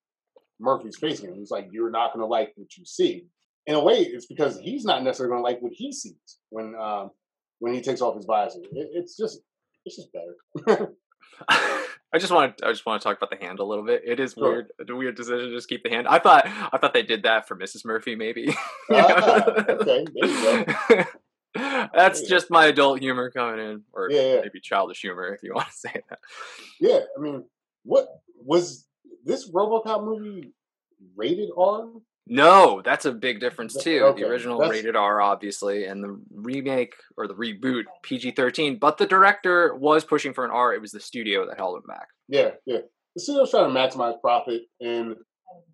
[0.60, 3.26] murphy's face again he's like you're not going to like what you see
[3.66, 6.76] in a way it's because he's not necessarily going to like what he sees when
[6.76, 7.10] um
[7.60, 9.40] when he takes off his visor it, it's just
[9.86, 10.10] it's just
[10.68, 10.94] better
[11.50, 14.04] I just want to I just want to talk about the hand a little bit.
[14.06, 14.52] It is Sure.
[14.52, 16.08] weird, a weird decision to just keep the hand.
[16.08, 17.86] I thought I thought they did that for Mrs.
[17.86, 18.56] Murphy, maybe.
[18.92, 21.04] Ah, okay there you go
[21.56, 24.42] That's you just my adult humor coming in, or Yeah, yeah.
[24.42, 26.20] maybe childish humor, if you want to say that.
[26.80, 27.44] yeah i mean
[27.84, 28.88] what was
[29.26, 30.52] this robocop movie
[31.16, 31.88] rated r
[32.28, 34.00] No, that's a big difference too.
[34.06, 38.80] okay, The original that's- rated R, obviously, and the remake or the reboot PG thirteen.
[38.80, 40.74] But the director was pushing for an R.
[40.74, 42.08] It was the studio that held him back.
[42.30, 42.80] Yeah, yeah.
[43.16, 45.16] The studio's trying to maximize profit, and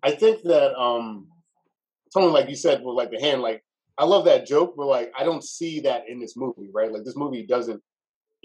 [0.02, 1.28] I think that um,
[2.12, 3.62] Tony, like you said, with like the hand, like
[4.00, 6.90] I love that joke, but like I don't see that in this movie, right?
[6.90, 7.82] Like this movie doesn't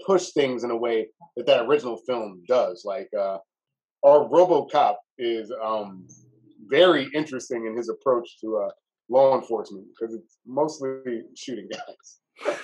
[0.04, 2.84] push things in a way that that original film does.
[2.84, 3.38] Like uh,
[4.04, 6.06] our RoboCop is um
[6.66, 8.70] very interesting in his approach to uh,
[9.08, 12.56] law enforcement because it's mostly shooting guys,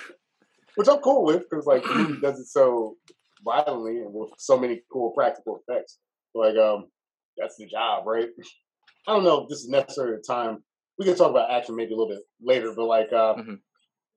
[0.75, 2.97] which I'm cool with because like movie does it so
[3.43, 5.97] violently and with so many cool practical effects.
[6.35, 6.89] Like, um,
[7.37, 8.29] that's the job, right?
[9.07, 10.63] I don't know if this is necessarily the time.
[10.99, 13.59] We can talk about action maybe a little bit later, but like, uh, Mhm.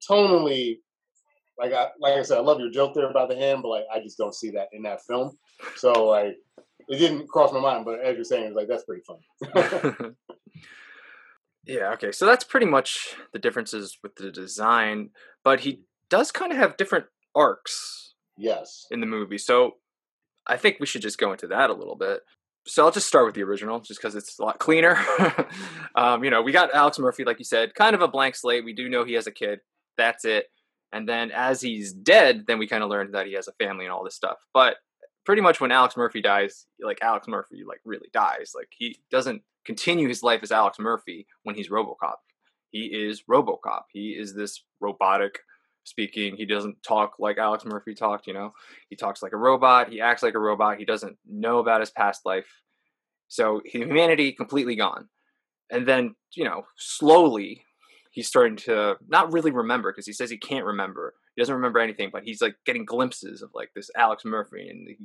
[0.08, 0.80] tonally,
[1.58, 3.84] like I like I said, I love your joke there about the hand, but like
[3.92, 5.38] I just don't see that in that film.
[5.76, 6.36] So like,
[6.88, 10.14] it didn't cross my mind, but as you're saying, it's like that's pretty funny.
[11.64, 12.12] yeah, okay.
[12.12, 15.10] So that's pretty much the differences with the design.
[15.44, 18.86] But he does kind of have different arcs Yes.
[18.90, 19.38] in the movie.
[19.38, 19.76] So
[20.46, 22.20] I think we should just go into that a little bit.
[22.66, 24.98] So I'll just start with the original, just because it's a lot cleaner.
[25.94, 28.64] um, you know, we got Alex Murphy, like you said, kind of a blank slate.
[28.64, 29.60] We do know he has a kid.
[29.96, 30.46] That's it.
[30.92, 33.84] And then as he's dead, then we kind of learned that he has a family
[33.84, 34.38] and all this stuff.
[34.52, 34.76] But
[35.24, 38.52] pretty much when Alex Murphy dies, like Alex Murphy, like really dies.
[38.54, 42.16] Like he doesn't continue his life as Alex Murphy when he's RoboCop.
[42.70, 43.82] He is RoboCop.
[43.92, 45.40] He is this robotic
[45.86, 46.36] speaking.
[46.36, 48.52] He doesn't talk like Alex Murphy talked, you know.
[48.90, 51.90] He talks like a robot, he acts like a robot, he doesn't know about his
[51.90, 52.46] past life.
[53.28, 55.08] So humanity completely gone.
[55.70, 57.62] And then, you know, slowly
[58.10, 61.14] he's starting to not really remember because he says he can't remember.
[61.34, 64.88] He doesn't remember anything, but he's like getting glimpses of like this Alex Murphy and
[64.88, 64.96] he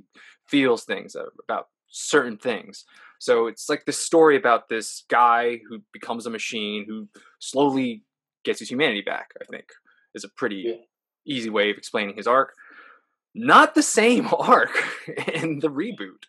[0.47, 2.85] feels things about certain things.
[3.19, 7.07] So it's like this story about this guy who becomes a machine who
[7.39, 8.03] slowly
[8.43, 9.65] gets his humanity back, I think
[10.15, 10.75] is a pretty Yeah.
[11.25, 12.53] easy way of explaining his arc.
[13.33, 14.71] Not the same arc
[15.33, 16.23] in the reboot.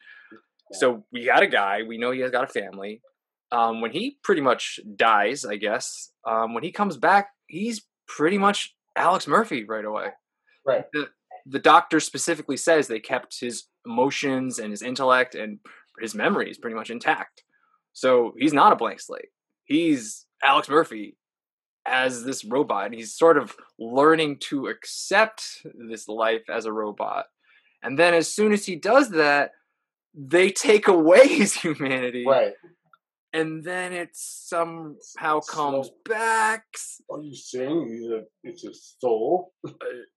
[0.73, 3.03] So we got a guy, we know he has got a family.
[3.51, 8.39] Um, when he pretty much dies, I guess, um, when he comes back, he's pretty
[8.39, 10.09] much Alex Murphy right away.
[10.67, 10.85] Right.
[10.95, 11.09] The,
[11.45, 15.59] the doctor specifically says they kept his emotions and his intellect and
[16.01, 17.43] his memories pretty much intact.
[17.93, 19.29] So he's not a blank slate.
[19.65, 21.17] He's Alex Murphy
[21.87, 22.87] as this robot.
[22.87, 25.45] And he's sort of learning to accept
[25.89, 27.27] this life as a robot.
[27.83, 29.51] And then as soon as he does that,
[30.15, 32.25] they take away his humanity.
[32.27, 32.53] Right.
[33.35, 36.65] And then it somehow comes So- back.
[37.11, 39.53] Are you saying he's a, it's a soul?
[39.67, 39.71] Uh,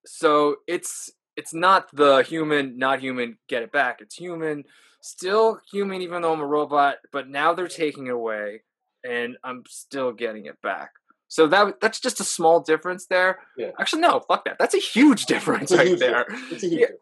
[0.05, 3.99] so it's it's not the human, not human, get it back.
[4.01, 4.63] It's human,
[5.01, 6.97] still human, even though I'm a robot.
[7.11, 8.63] But now they're taking it away,
[9.03, 10.91] and I'm still getting it back.
[11.27, 13.39] So that that's just a small difference there.
[13.57, 13.71] Yeah.
[13.79, 14.57] Actually, no, fuck that.
[14.59, 16.23] That's a huge difference a right huge there.
[16.25, 16.51] difference.
[16.51, 16.85] It's a huge Yeah.
[16.87, 17.01] difference.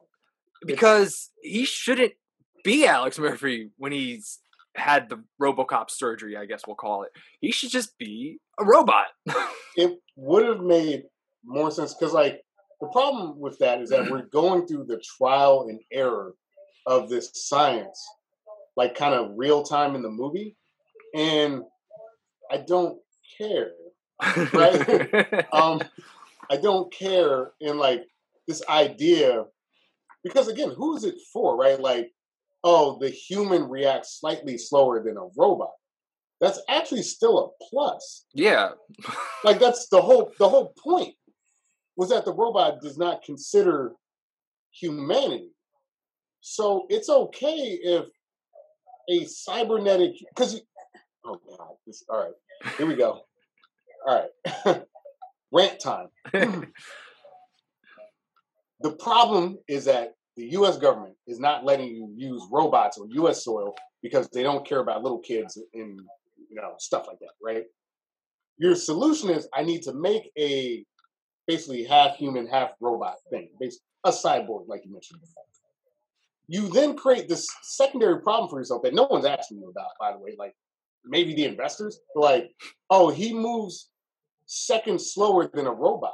[0.65, 2.13] Because he shouldn't
[2.63, 4.39] be Alex Murphy when he's
[4.75, 6.37] had the RoboCop surgery.
[6.37, 7.11] I guess we'll call it.
[7.41, 9.07] He should just be a robot.
[9.75, 11.05] It would have made
[11.43, 12.43] more sense because, like,
[12.79, 16.35] the problem with that is that we're going through the trial and error
[16.85, 17.99] of this science,
[18.77, 20.55] like, kind of real time in the movie,
[21.15, 21.63] and
[22.51, 22.99] I don't
[23.37, 23.71] care.
[24.53, 25.45] Right.
[25.53, 25.81] um,
[26.49, 28.05] I don't care in like
[28.47, 29.45] this idea
[30.23, 31.79] because again, who is it for, right?
[31.79, 32.11] Like,
[32.63, 35.71] oh, the human reacts slightly slower than a robot.
[36.39, 38.25] That's actually still a plus.
[38.33, 38.69] yeah.
[39.43, 41.15] Like that's the whole the whole point
[41.95, 43.93] was that the robot does not consider
[44.71, 45.51] humanity.
[46.41, 48.05] So it's okay if
[49.09, 50.61] a cybernetic because
[51.25, 52.73] oh god, this all right.
[52.77, 53.21] Here we go.
[54.05, 54.27] All
[54.65, 54.83] right.
[55.51, 56.07] Rant time.
[58.83, 63.43] The problem is that the US government is not letting you use robots on US
[63.43, 65.99] soil because they don't care about little kids and
[66.49, 67.63] you know stuff like that, right?
[68.57, 70.85] Your solution is I need to make a
[71.47, 75.43] basically half human, half robot thing, basically a cyborg, like you mentioned before.
[76.47, 80.11] You then create this secondary problem for yourself that no one's asking you about, by
[80.11, 80.35] the way.
[80.37, 80.53] Like
[81.05, 82.53] maybe the investors, like,
[82.89, 83.89] oh, he moves
[84.53, 86.13] seconds slower than a robot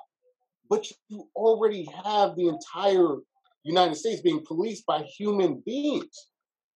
[0.70, 3.18] but you already have the entire
[3.64, 6.30] United States being policed by human beings.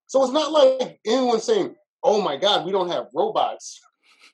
[0.07, 3.79] So it's not like anyone saying, oh my God, we don't have robots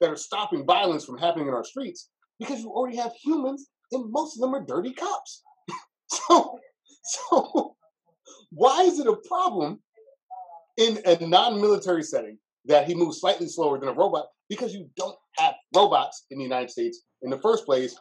[0.01, 4.11] that are stopping violence from happening in our streets because you already have humans and
[4.11, 5.43] most of them are dirty cops.
[6.07, 6.57] so,
[7.03, 7.75] so
[8.51, 9.79] why is it a problem
[10.77, 14.27] in a non-military setting that he moves slightly slower than a robot?
[14.47, 17.97] Because you don't have robots in the United States in the first place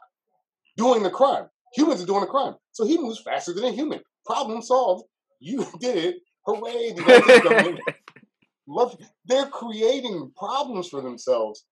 [0.77, 1.47] doing the crime.
[1.75, 2.55] Humans are doing the crime.
[2.73, 4.01] So he moves faster than a human.
[4.27, 5.05] Problem solved.
[5.41, 6.17] You did it.
[6.47, 6.93] Hooray.
[6.93, 7.81] The United States government
[8.69, 8.97] love
[9.27, 11.65] they're creating problems for themselves.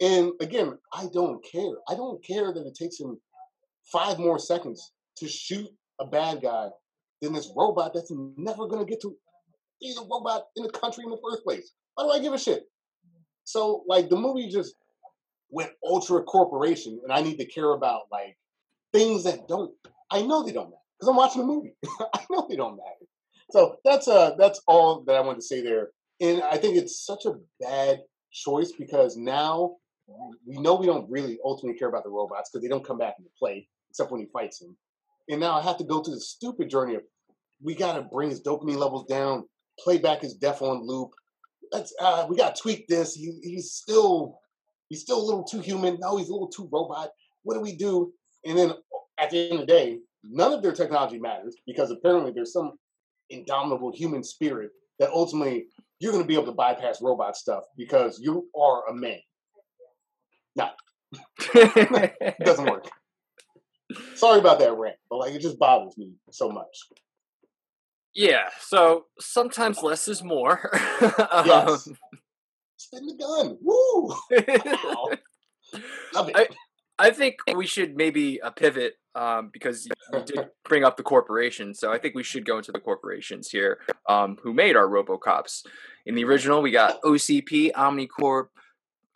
[0.00, 1.74] And again, I don't care.
[1.88, 3.18] I don't care that it takes him
[3.92, 5.68] five more seconds to shoot
[6.00, 6.68] a bad guy
[7.20, 9.14] than this robot that's never gonna get to
[9.80, 11.72] be the robot in the country in the first place.
[11.94, 12.64] Why do I give a shit?
[13.44, 14.74] So like the movie just
[15.54, 18.36] went ultra corporation and I need to care about like
[18.92, 19.72] things that don't
[20.10, 21.74] I know they don't matter because I'm watching a movie.
[22.14, 23.06] I know they don't matter.
[23.50, 25.90] So that's uh that's all that I wanted to say there.
[26.20, 28.00] And I think it's such a bad
[28.32, 29.76] choice because now
[30.46, 33.14] we know we don't really ultimately care about the robots because they don't come back
[33.18, 34.76] into play except when he fights him.
[35.28, 37.02] And now I have to go through the stupid journey of
[37.62, 39.44] we gotta bring his dopamine levels down,
[39.78, 41.10] play back his death on loop.
[41.72, 43.14] Let's uh we gotta tweak this.
[43.14, 44.40] He, he's still
[44.88, 45.98] he's still a little too human.
[46.00, 47.10] No, he's a little too robot.
[47.42, 48.12] What do we do?
[48.44, 48.72] And then
[49.18, 52.72] at the end of the day, none of their technology matters because apparently there's some
[53.30, 55.66] indomitable human spirit that ultimately
[55.98, 59.18] you're going to be able to bypass robot stuff because you are a man.
[60.56, 60.68] No,
[61.54, 62.88] it doesn't work.
[64.14, 66.78] Sorry about that rant, but like it just bothers me so much.
[68.14, 70.70] Yeah, so sometimes less is more.
[71.30, 71.88] Um, yes.
[72.84, 73.56] Spin the gun.
[73.62, 74.14] Woo!
[76.14, 76.36] Love it.
[76.36, 76.48] I,
[76.98, 79.92] I think we should maybe uh, pivot um, because you
[80.24, 81.78] did bring up the corporations.
[81.78, 85.64] So I think we should go into the corporations here um, who made our RoboCops.
[86.04, 88.48] In the original, we got OCP, OmniCorp.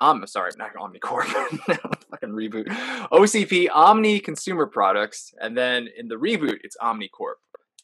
[0.00, 1.26] I'm sorry, not OmniCorp.
[2.10, 2.68] fucking reboot.
[3.10, 7.34] OCP, Omni Consumer Products, and then in the reboot, it's OmniCorp.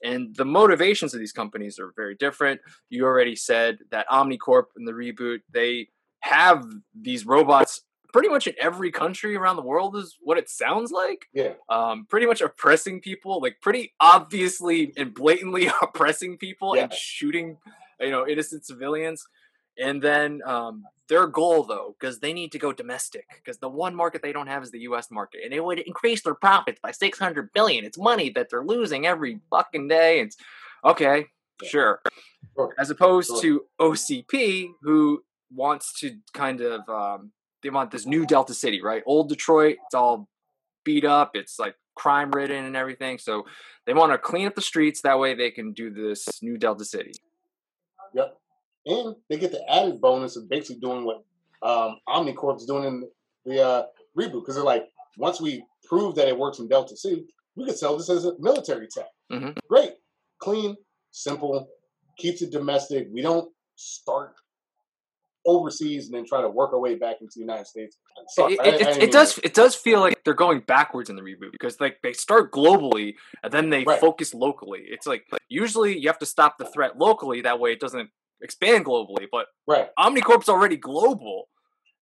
[0.04, 2.60] And the motivations of these companies are very different.
[2.90, 5.88] You already said that OmniCorp in the reboot, they
[6.20, 6.64] have
[6.94, 11.26] these robots pretty much in every country around the world is what it sounds like
[11.32, 11.54] Yeah.
[11.68, 17.56] um, pretty much oppressing people, like pretty obviously and blatantly oppressing people and shooting,
[17.98, 19.26] you know, innocent civilians.
[19.78, 23.94] And then um, their goal, though, because they need to go domestic, because the one
[23.94, 25.10] market they don't have is the U.S.
[25.10, 27.84] market, and it would increase their profits by six hundred billion.
[27.84, 30.20] It's money that they're losing every fucking day.
[30.20, 30.36] It's
[30.84, 31.26] okay,
[31.64, 32.00] sure.
[32.78, 37.32] As opposed to OCP, who wants to kind of um,
[37.62, 39.02] they want this new Delta City, right?
[39.06, 40.28] Old Detroit, it's all
[40.84, 41.32] beat up.
[41.34, 43.18] It's like crime ridden and everything.
[43.18, 43.46] So
[43.86, 45.00] they want to clean up the streets.
[45.02, 47.12] That way they can do this new Delta City.
[48.14, 48.38] Yep.
[48.86, 51.24] And they get the added bonus of basically doing what
[51.62, 53.08] um, OmniCorp is doing in
[53.46, 53.82] the uh,
[54.18, 54.84] reboot because they're like,
[55.16, 57.24] once we prove that it works in Delta City,
[57.56, 59.06] we could sell this as a military tech.
[59.32, 59.56] Mhm.
[59.68, 59.92] Great,
[60.38, 60.76] clean,
[61.12, 61.68] simple,
[62.18, 63.08] keeps it domestic.
[63.10, 64.34] We don't start
[65.46, 67.98] overseas and then try to work our way back into the United States.
[68.28, 69.44] Sorry, it, I- it, I it does that.
[69.44, 73.14] it does feel like they're going backwards in the reboot because like they start globally
[73.42, 74.00] and then they Right.
[74.00, 74.80] focus locally.
[74.86, 78.08] It's like usually you have to stop the threat locally that way it doesn't
[78.44, 79.26] expand globally.
[79.32, 79.90] But Right.
[79.98, 81.48] OmniCorp's already global.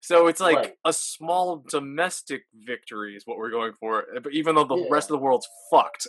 [0.00, 0.76] So it's like Right.
[0.84, 4.04] a small domestic victory is what we're going for.
[4.22, 4.88] But even though the Yeah.
[4.90, 6.08] rest of the world's fucked.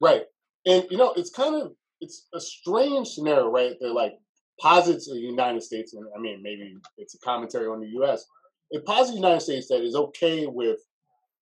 [0.00, 0.26] Right.
[0.64, 3.76] And you know, it's kind of it's a strange scenario, right?
[3.80, 4.14] They're like
[4.60, 8.24] posits the United States, and I mean maybe it's a commentary on the US.
[8.70, 10.78] It posits the United States that is okay with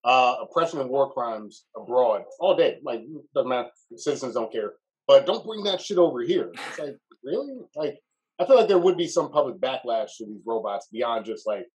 [0.05, 2.79] uh, oppression and war crimes abroad all day.
[2.83, 3.03] Like
[3.35, 4.75] doesn't matter, citizens don't care.
[5.07, 6.51] But don't bring that shit over here.
[6.69, 7.55] It's like, really?
[7.77, 7.99] Like
[8.39, 11.67] I feel like there would be some public backlash to these robots beyond just like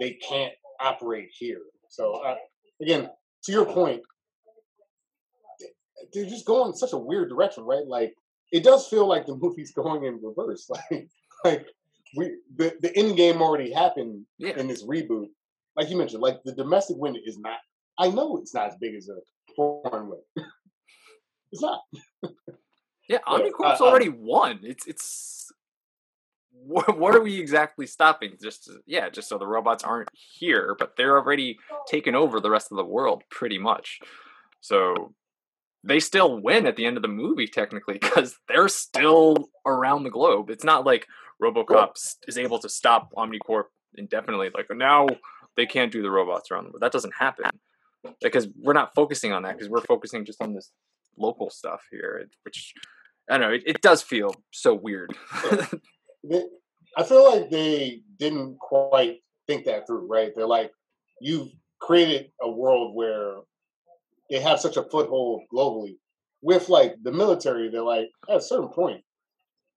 [0.00, 1.60] they can't operate here.
[1.88, 2.36] So uh,
[2.80, 3.10] again,
[3.44, 4.02] to your point,
[6.12, 7.86] they're just going such a weird direction, right?
[7.86, 8.14] Like
[8.52, 10.68] it does feel like the movie's going in reverse.
[10.90, 11.08] Like
[11.44, 11.66] like
[12.16, 14.56] we the, the end game already happened Yeah.
[14.58, 15.28] in this reboot.
[15.76, 17.58] Like you mentioned, like the domestic win is not
[17.98, 19.16] I know it's not as big as a
[19.54, 20.20] foreign win.
[21.52, 21.80] it's not.
[23.08, 24.60] Yeah, OmniCorp's uh, um, already won.
[24.62, 25.50] It's it's
[26.52, 28.36] what, what are we exactly stopping?
[28.42, 32.50] Just to- yeah, just so the robots aren't here, but they're already taken over the
[32.50, 34.00] rest of the world pretty much.
[34.60, 35.14] So
[35.84, 40.10] they still win at the end of the movie technically because they're still around the
[40.10, 40.50] globe.
[40.50, 41.06] It's not like
[41.42, 41.92] RoboCop
[42.26, 43.64] is able to stop OmniCorp
[43.96, 44.50] indefinitely.
[44.54, 45.06] Like now
[45.56, 46.82] they can't do the robots around the world.
[46.82, 47.50] That doesn't happen
[48.20, 50.70] because we're not focusing on that because we're focusing just on this
[51.16, 52.74] local stuff here, which
[53.30, 53.54] I don't know.
[53.54, 55.14] It, it does feel so weird.
[56.96, 60.32] I feel like they didn't quite think that through, right?
[60.34, 60.72] They're like,
[61.20, 61.48] you've
[61.80, 63.36] created a world where
[64.30, 65.96] they have such a foothold globally.
[66.42, 69.02] With like the military, they're like, at a certain point,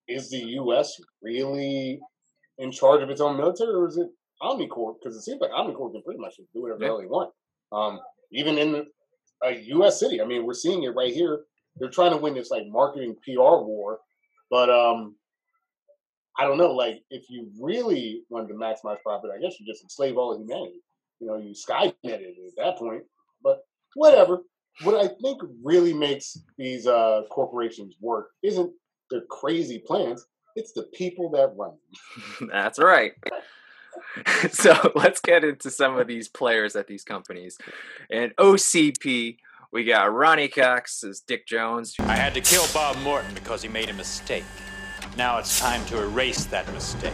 [0.08, 0.96] is the U.S.
[1.22, 2.00] really
[2.58, 4.08] in charge of its own military, or is it
[4.42, 4.96] Omnicorp?
[5.02, 6.90] Because it seems like Omnicorp can pretty much do whatever the Yeah.
[6.92, 7.32] hell they want.
[7.72, 8.00] Um,
[8.32, 8.86] even in
[9.44, 10.00] a U.S.
[10.00, 11.42] city, I mean, we're seeing it right here.
[11.78, 14.00] They're trying to win this like marketing PR war,
[14.50, 15.16] but um,
[16.38, 16.72] I don't know.
[16.72, 20.42] Like, if you really wanted to maximize profit, I guess you just enslave all of
[20.42, 20.82] humanity.
[21.20, 23.04] You know, you Skynet it at that point.
[23.44, 23.60] But
[23.96, 24.42] whatever.
[24.84, 28.72] What I think really makes these uh, corporations work isn't
[29.10, 30.26] their crazy plans;
[30.56, 31.72] it's the people that run
[32.40, 32.50] them.
[32.52, 33.12] That's right.
[34.52, 37.58] so let's get into some of these players at these companies.
[38.10, 39.38] And OCP,
[39.72, 41.96] we got Ronny Cox as Dick Jones.
[42.00, 44.44] I had to kill Bob Morton because he made a mistake.
[45.18, 47.14] Now it's time to erase that mistake.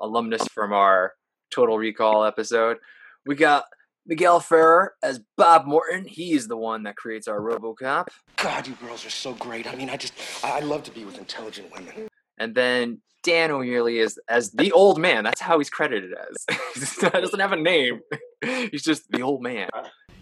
[0.00, 1.12] alumnus from our
[1.50, 2.78] Total Recall episode.
[3.26, 3.64] We got
[4.06, 6.06] Miguel Ferrer as Bob Morton.
[6.06, 8.08] He is the one that creates our RoboCop.
[8.36, 9.66] God, you girls are so great.
[9.66, 12.08] I mean, I just, I I love to be with intelligent women.
[12.38, 15.24] And then Dan O'Herlihy is as the old man.
[15.24, 16.58] That's how he's credited as.
[17.00, 18.00] he doesn't have a name.
[18.70, 19.68] He's just the old man.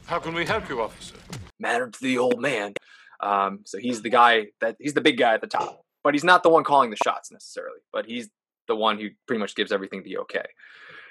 [0.06, 1.16] How can we help you, officer?
[1.58, 2.74] Matter to the old man.
[3.20, 6.24] Um, so he's the guy that he's the big guy at the top, but he's
[6.24, 7.78] not the one calling the shots necessarily.
[7.92, 8.28] But he's
[8.68, 10.44] the one who pretty much gives everything the okay.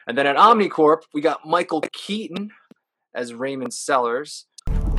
[0.07, 2.51] And then at Omnicorp, we got Michael Keaton
[3.15, 4.45] as Raymond Sellers.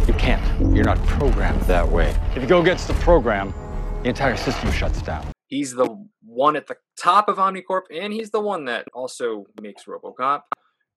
[0.06, 0.74] You can't.
[0.74, 2.16] You're not programmed that way.
[2.34, 3.54] If you go against the program,
[4.02, 5.26] the entire system shuts down.
[5.48, 9.84] He's the one at the top of Omnicorp, and he's the one that also makes
[9.84, 10.42] RoboCop.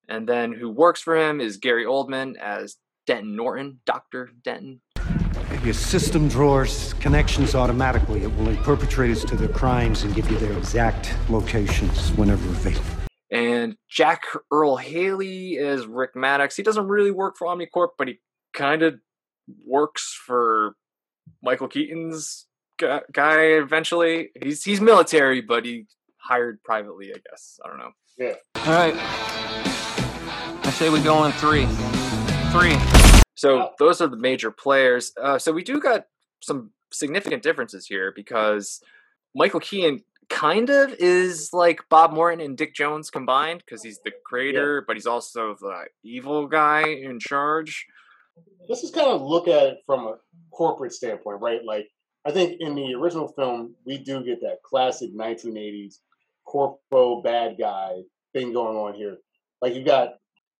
[0.08, 2.78] And then who works for him is Gary Oldman as
[3.10, 4.30] Dennett Norton, Dr.
[4.44, 4.82] Dennett.
[5.52, 10.30] If your system draws connections automatically, it will link perpetrators to their crimes and give
[10.30, 12.86] you their exact locations whenever available.
[13.32, 16.56] And Jackie Earle Haley is Rick Maddox.
[16.56, 18.20] He doesn't really work for Omnicorp, but he
[18.54, 19.00] kind of
[19.66, 20.76] works for
[21.42, 22.46] Michael Keaton's
[22.78, 24.30] guy eventually.
[24.40, 25.88] He's he's military, but he
[26.18, 27.60] hired privately, I guess.
[27.66, 27.92] I don't know.
[28.20, 28.36] Yeah.
[28.68, 28.94] All right.
[30.64, 31.68] I say we go in three.
[32.52, 32.76] Three.
[33.36, 35.14] So those are the major players.
[35.22, 36.08] Uh, so we do got
[36.42, 38.82] some significant differences here because
[39.36, 44.12] Michael Keaton kind of is like Bob Morton and Dick Jones combined because he's the
[44.26, 47.86] creator, but he's also the evil guy in charge.
[48.68, 50.16] let's just kind of look at it from a
[50.52, 51.62] corporate standpoint, right?
[51.64, 51.90] Like,
[52.26, 56.00] I think in the original film, we do get that classic 1980s
[56.46, 58.02] corpo bad guy
[58.34, 59.18] thing going on here.
[59.62, 60.16] Like, you've got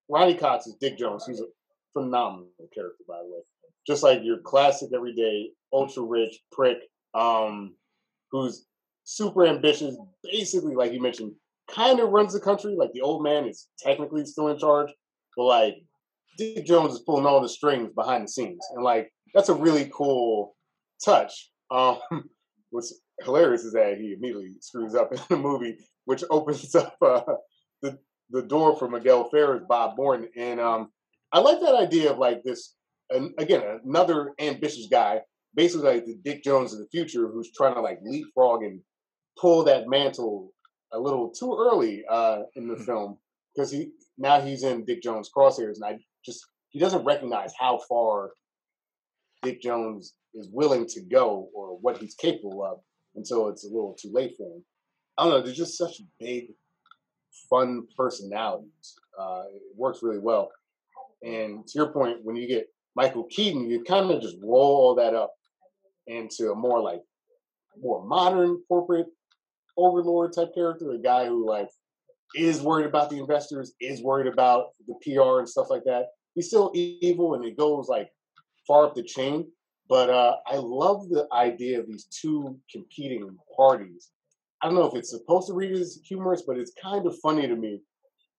[0.10, 1.46] Ronny Cox is Dick Jones, who's a
[2.00, 3.42] phenomenal character, by the way.
[3.88, 6.78] Just like your classic everyday, ultra rich prick,
[7.14, 7.76] um,
[8.32, 8.66] who's
[9.04, 11.34] super ambitious, basically, like you mentioned,
[11.70, 12.76] kind of runs the country.
[12.78, 14.92] Like, the old man is technically still in charge,
[15.36, 15.76] but like,
[16.38, 19.92] Dick Jones is pulling all the strings behind the scenes, and like that's a really
[19.94, 20.56] cool
[21.04, 21.52] touch.
[21.70, 22.00] Um,
[22.70, 27.22] what's hilarious is that he immediately screws up in the movie, which opens up uh,
[27.82, 30.92] the the door for Miguel Ferrer's Bob Morton, and um,
[31.32, 32.76] I like that idea of like this.
[33.10, 35.22] And again, another ambitious guy,
[35.56, 38.82] basically like the Dick Jones of the future, who's trying to like leapfrog and
[39.40, 40.52] pull that mantle
[40.92, 43.18] a little too early uh, in the film
[43.56, 47.80] because he now he's in Dick Jones crosshairs, and I just he doesn't recognize how
[47.90, 48.32] far
[49.42, 52.80] Dick Jones is willing to go or what he's capable of
[53.16, 54.64] until it's a little too late for him.
[55.18, 55.42] I don't know.
[55.42, 56.48] They're just such big,
[57.50, 58.96] fun personalities.
[59.20, 60.52] Uh, it works really well.
[61.22, 64.96] And to your point, when you get Michael Keaton, you kind of just roll all
[64.96, 65.34] that up
[66.08, 67.02] into a more like
[67.82, 69.08] more modern corporate
[69.78, 71.70] overlord type character, a guy who like
[72.36, 76.08] is worried about the investors, is worried about the PR and stuff like that.
[76.36, 78.10] He's still evil and it goes like
[78.68, 79.48] far up the chain.
[79.88, 84.12] But uh, I love the idea of these two competing parties.
[84.62, 87.48] I don't know if it's supposed to read as humorous, but it's kind of funny
[87.48, 87.82] to me.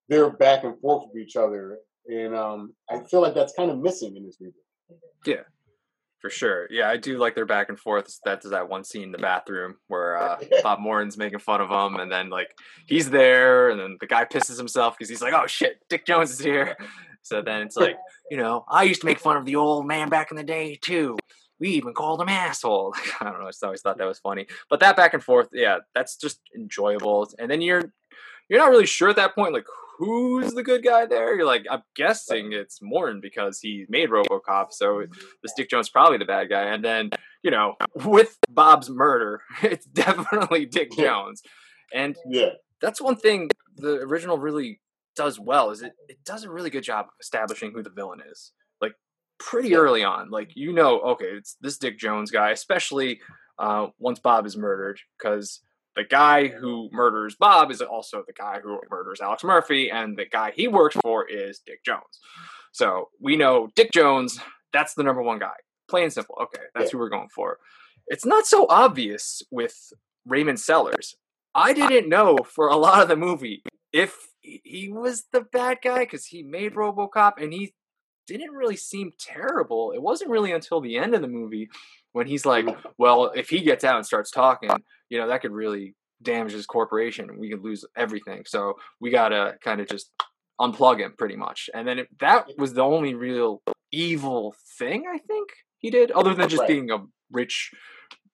[0.09, 1.79] They're back and forth with each other.
[2.07, 4.55] And um, I feel like that's kind of missing in this movie.
[5.27, 5.43] Yeah,
[6.21, 6.67] for sure.
[6.71, 8.13] Yeah, I do like their back and forth.
[8.25, 12.01] That's that one scene in the bathroom where uh, Bob Morton's making fun of him,
[12.01, 12.53] and then like
[12.87, 16.31] he's there, and then the guy pisses himself because he's like, "Oh shit, Dick Jones
[16.31, 16.77] is here."
[17.23, 17.97] So then it's like,
[18.31, 20.79] you know, I used to make fun of the old man back in the day
[20.81, 21.19] too.
[21.59, 22.95] We even called him asshole.
[23.21, 23.47] I don't know.
[23.47, 24.47] I just always thought that was funny.
[24.71, 27.29] But that back and forth, yeah, that's just enjoyable.
[27.39, 27.93] And then you're
[28.49, 29.67] you're not really sure at that point, like
[30.01, 31.37] who's the good guy there.
[31.37, 35.05] You're like, I'm guessing it's Morton because he made RoboCop, so
[35.43, 36.63] this Dick Jones probably the bad guy.
[36.65, 37.11] And then
[37.43, 41.43] you know, with Bob's murder, it's definitely Dick Jones.
[41.93, 44.81] And yeah, that's one thing the original really
[45.17, 48.21] does well is it it does a really good job of establishing who the villain
[48.31, 48.53] is.
[48.81, 48.93] Like
[49.39, 53.21] pretty early on, like you know, okay, it's this Dick Jones guy, especially
[53.59, 55.61] uh, once Bob is murdered, because
[56.01, 60.25] the guy who murders Bob is also the guy who murders Alex Murphy, and the
[60.25, 62.21] guy he works for is Dick Jones.
[62.73, 64.41] So we know Dick Jones,
[64.73, 65.57] that's the number one guy.
[65.91, 66.37] Plain and simple.
[66.41, 67.59] Okay, that's who we're going for.
[68.07, 69.93] It's not so obvious with
[70.25, 71.17] Raymond Sellers.
[71.55, 76.01] I didn't know for a lot of the movie if he was the bad guy
[76.01, 77.75] because he made RoboCop and he
[78.27, 79.93] didn't really seem terrible.
[79.95, 81.69] It wasn't really until the end of the movie
[82.13, 82.67] when he's like,
[82.99, 84.71] "Well, if he gets out and starts talking,
[85.09, 87.39] you know, that could really damage his corporation.
[87.39, 88.43] We could lose everything.
[88.47, 90.11] So we gotta kind of just
[90.61, 95.19] unplug him, pretty much." And then it, that was the only real evil thing I
[95.19, 96.69] think he did, other than just Right.
[96.69, 96.99] being a
[97.33, 97.71] rich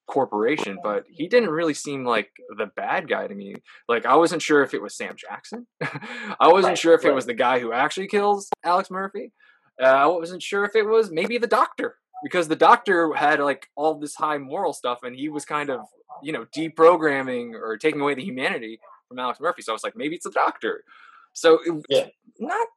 [0.09, 0.79] corporation.
[0.83, 3.55] But he didn't really seem like the bad guy to me.
[3.89, 5.67] Like I wasn't sure if it was Sam Jackson.
[5.83, 9.33] I wasn't Right, sure if it was the guy who actually kills Alex Murphy.
[9.81, 13.69] Uh, I wasn't sure if it was maybe the doctor because the doctor had like
[13.77, 15.81] all this high moral stuff and he was kind of
[16.23, 19.63] you know deprogramming or taking away the humanity from Alex Murphy.
[19.63, 20.85] So I was like maybe it's the doctor.
[21.33, 22.07] So it, Yeah.
[22.39, 22.69] not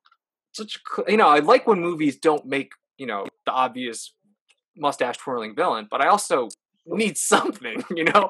[0.51, 4.13] such you know I like when movies don't make you know the obvious
[4.75, 6.49] mustache twirling villain, but I also
[6.85, 7.83] need something.
[7.95, 8.29] You know,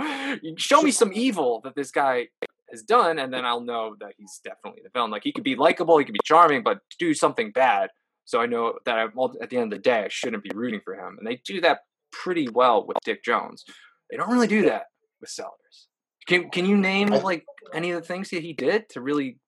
[0.58, 2.28] show me some evil that this guy
[2.72, 5.12] has done, and then I'll know that he's definitely the villain.
[5.12, 7.90] Like he could be likable, he could be charming, but do something bad.
[8.30, 9.06] So I know that I,
[9.42, 11.18] at the end of the day, I shouldn't be rooting for him.
[11.18, 11.80] And they do that
[12.12, 13.64] pretty well with Dick Jones.
[14.12, 14.84] They don't really do that
[15.20, 15.88] with Sellers.
[16.28, 19.40] Can Can you name like any of the things that he did to really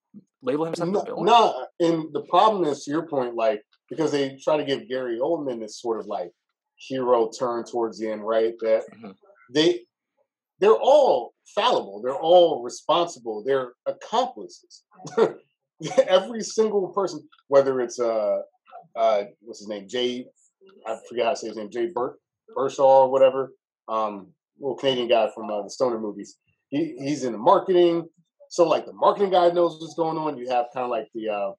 [0.41, 1.25] label himself no, a villain?
[1.25, 5.19] No, and the problem is to your point, like because they try to give Gary
[5.19, 6.31] Oldman this sort of like
[6.77, 8.55] hero turn towards the end, right?
[8.61, 9.15] That Mhm.
[9.53, 9.85] they
[10.57, 14.85] they're all fallible, they're all responsible, they're accomplices.
[16.07, 18.39] Every single person, whether it's uh
[18.95, 20.25] uh what's his name, Jay,
[20.87, 22.17] I forget how to say his name, Jay Burt
[22.55, 23.53] Burshaw or whatever,
[23.87, 24.27] um,
[24.59, 26.37] little Canadian guy from uh, the Stoner movies.
[26.69, 28.07] He he's in the marketing.
[28.49, 30.37] So like the marketing guy knows what's going on.
[30.37, 31.51] You have kind of like the uh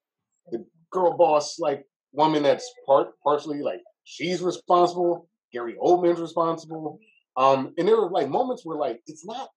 [0.51, 5.27] the girl boss like woman that's part partially like she's responsible.
[5.51, 6.99] Gary Oldman's responsible.
[7.37, 9.49] Um, and there were like moments where like it's not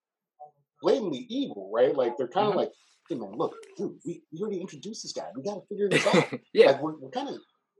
[0.82, 1.94] blatantly evil, right?
[1.94, 2.56] Like they're kind of Mhm.
[2.56, 2.72] like,
[3.08, 5.28] hey man, look, dude, we, we already introduced this guy.
[5.34, 6.32] We got to figure this out.
[6.52, 7.36] yeah, Like we're, we're kind of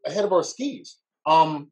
[0.07, 0.99] ahead of our skis.
[1.27, 1.71] Um,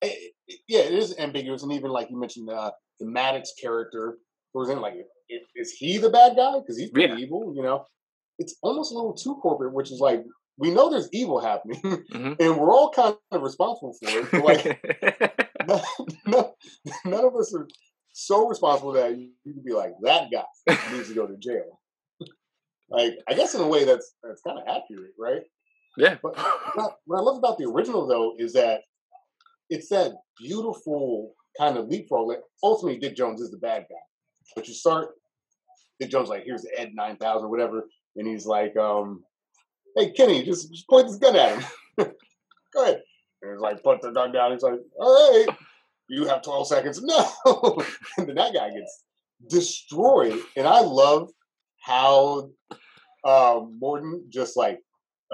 [0.00, 4.18] it- it- yeah, it is ambiguous, and even like you mentioned, uh, the Maddox character,
[4.52, 4.94] for example, like
[5.28, 6.58] is, is he the bad guy?
[6.58, 7.18] Because he's pretty Yeah.
[7.18, 7.84] evil, you know.
[8.38, 10.24] It's almost a little too corporate, which is like
[10.56, 12.36] we know there's evil happening, Mhm.
[12.40, 14.30] and we're all kind of responsible for it.
[14.30, 14.64] But like
[15.68, 15.80] none,
[16.26, 16.44] none,
[17.04, 17.68] none of us are
[18.12, 20.44] so responsible that you, you can be like that guy
[20.92, 21.80] needs to go to jail.
[22.88, 25.42] like I guess in a way that's that's kind of accurate, right?
[25.96, 26.16] Yeah.
[26.22, 26.36] But
[27.06, 28.82] what I love about the original though is that
[29.70, 32.28] it's that beautiful kind of leapfrog.
[32.28, 33.96] Like ultimately, Dick Jones is the bad guy,
[34.54, 35.10] but you start
[36.00, 39.24] Dick Jones like here's the Ed nine thousand or whatever, and he's like, um,
[39.96, 41.64] "Hey Kenny, just, just point this gun at him.
[42.74, 43.02] Go ahead."
[43.42, 44.52] And he's like, put the gun down.
[44.52, 45.56] He's like, "All right,
[46.08, 47.02] you have twelve seconds."
[47.46, 47.82] No,
[48.16, 49.04] and then that guy gets
[49.48, 51.30] destroyed, and I love
[51.80, 52.50] how
[53.24, 54.80] um, Morton just like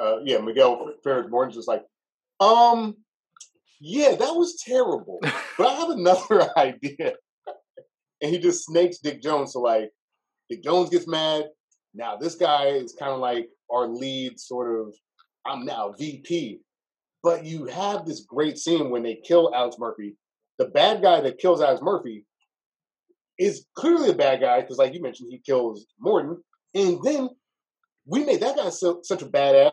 [0.00, 1.84] uh, yeah, Miguel Ferrer's Morton's just like,
[2.40, 2.96] um,
[3.80, 5.18] yeah, that was terrible,
[5.58, 7.14] but I have another idea.
[8.22, 9.52] And he just snakes Dick Jones.
[9.52, 9.90] So like,
[10.48, 11.44] Dick Jones gets mad.
[11.94, 14.94] Now this guy is kind of like our lead, sort of.
[15.46, 16.60] I'm now VP,
[17.22, 20.16] but you have this great scene when they kill Alex Murphy.
[20.56, 22.24] The bad guy that kills Alex Murphy
[23.38, 26.42] is clearly a bad guy because, like you mentioned, he kills Morton,
[26.74, 27.28] and then
[28.06, 29.70] we made that guy so, such a badass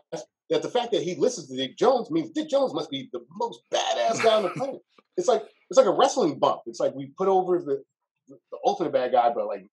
[0.50, 3.20] that the fact that he listens to Dick Jones means Dick Jones must be the
[3.36, 4.80] most badass guy on the planet.
[5.16, 6.62] It's like it's like a wrestling bump.
[6.66, 7.82] It's like we put over the
[8.28, 9.66] the, ultimate bad guy, but like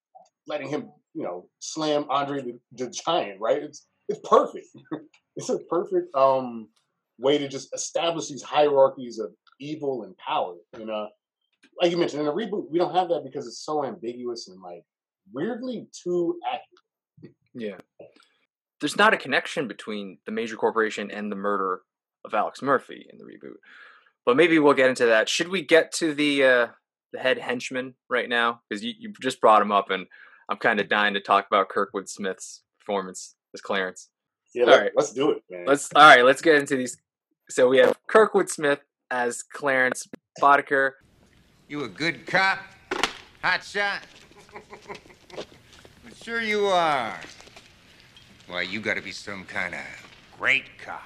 [0.47, 3.39] letting him, you know, slam Andre the, the Giant.
[3.39, 3.61] Right?
[3.63, 4.67] It's it's perfect.
[5.35, 6.67] it's a perfect um
[7.17, 10.55] way to just establish these hierarchies of evil and power.
[10.73, 11.07] And uh,
[11.81, 14.61] like you mentioned in the reboot, we don't have that because it's so ambiguous and
[14.61, 14.83] like
[15.31, 17.35] weirdly too accurate.
[17.53, 17.77] Yeah.
[18.79, 21.81] There's not a connection between the major corporation and the murder
[22.25, 23.57] of Alex Murphy in the reboot.
[24.25, 25.29] But maybe we'll get into that.
[25.29, 26.67] Should we get to the uh,
[27.11, 28.61] the head henchman right now?
[28.69, 30.05] Because you, you just brought him up, and
[30.49, 34.09] I'm kind of dying to talk about Kurtwood Smith's performance as Clarence.
[34.53, 34.91] Yeah, All let, right.
[34.95, 35.65] let's do it, man.
[35.65, 36.23] Let's all right.
[36.23, 36.97] Let's get into these.
[37.49, 38.79] So we have Kurtwood Smith
[39.11, 40.07] as Clarence
[40.41, 40.91] Boddicker.
[41.67, 42.59] You a good cop?
[43.43, 44.01] Hot shot?
[46.23, 47.19] sure you are.
[48.49, 49.81] Why, you gotta be some kind of
[50.39, 51.03] great cop.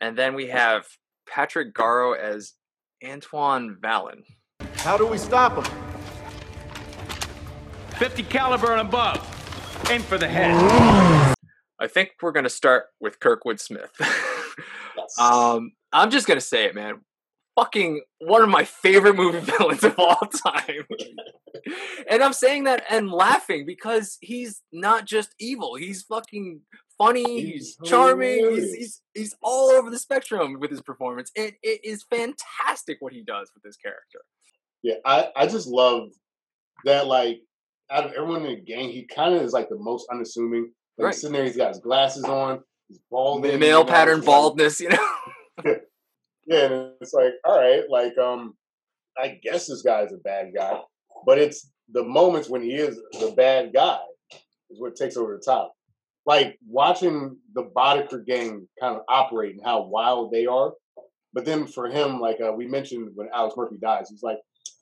[0.00, 0.84] And then we have
[1.28, 2.54] Patrick Garrow as
[3.06, 4.24] Antoine Vallon.
[4.78, 5.72] How do we stop him?
[7.98, 9.18] 50 caliber and above.
[9.90, 10.56] Aim for the head.
[11.78, 13.92] I think we're gonna start with Kurtwood Smith.
[15.20, 17.02] um, I'm just gonna say it, man.
[17.54, 20.84] Fucking one of my favorite movie villains of all time.
[22.08, 25.74] and I'm saying that and laughing because he's not just evil.
[25.74, 26.60] He's fucking
[26.98, 27.40] funny.
[27.40, 28.50] He's, He's charming.
[28.50, 31.30] He's, he's he's all over the spectrum with his performance.
[31.34, 34.20] It it is fantastic what he does with this character.
[34.82, 36.08] Yeah, I, I just love
[36.84, 37.40] that like
[37.90, 40.72] out of everyone in the gang, he kind of is like the most unassuming.
[40.96, 41.14] Like Right.
[41.14, 43.42] sitting there, he's got his glasses on, he's bald.
[43.44, 45.08] Ma- Male pattern baldness, you know.
[46.46, 48.54] Yeah, and it's like, all right, like um,
[49.16, 50.80] I guess this guy's a bad guy,
[51.26, 53.98] but it's the moments when he is the bad guy
[54.70, 55.72] is what takes over the top.
[56.26, 60.72] Like watching the Boddicker gang kind of operate and how wild they are.
[61.32, 64.38] But then for him, like uh, we mentioned when Alex Murphy dies, he's like,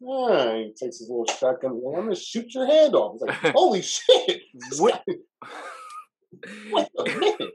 [0.06, 1.72] ah, he takes his little shotgun.
[1.72, 3.16] I'm gonna shoot your hand off.
[3.20, 4.42] It's like, holy shit!
[4.78, 5.02] What-
[6.98, 7.54] a minute.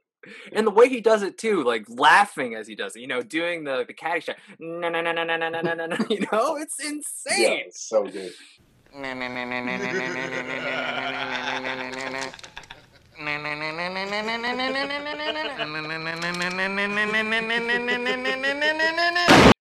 [0.54, 3.22] and the way he does it too, like laughing as he does it, you know,
[3.22, 6.26] doing the the caddy shot, no, no, no, no, no, no, no, no, no, you
[6.32, 7.42] know, it's insane.
[7.42, 8.32] Yeah, it's so good.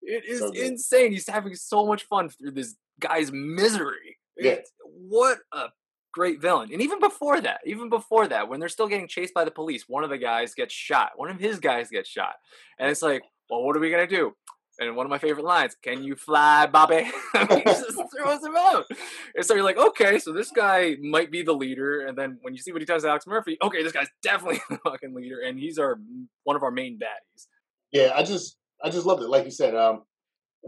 [0.03, 1.13] It is So insane.
[1.13, 4.19] He's having so much fun through this guy's misery.
[4.37, 4.53] Yeah.
[4.53, 5.69] It's- what a
[6.13, 6.71] great villain.
[6.73, 9.89] And even before that, even before that, when they're still getting chased by the police,
[9.89, 11.13] one of the guys gets shot.
[11.17, 12.35] One of his guys gets shot.
[12.79, 14.35] And it's like, well, what are we going to do?
[14.79, 17.05] And one of my favorite lines, can you fly, Bobby?
[17.33, 18.87] he just throws him out.
[19.35, 22.07] And so you're like, okay, so this guy might be the leader.
[22.07, 24.61] And then when you see what he does to Alex Murphy, okay, this guy's definitely
[24.71, 25.41] the fucking leader.
[25.41, 25.99] And he's our
[26.45, 27.47] one of our main baddies.
[27.93, 29.29] Yeah, I just I just loved it.
[29.29, 30.03] Like you said, um,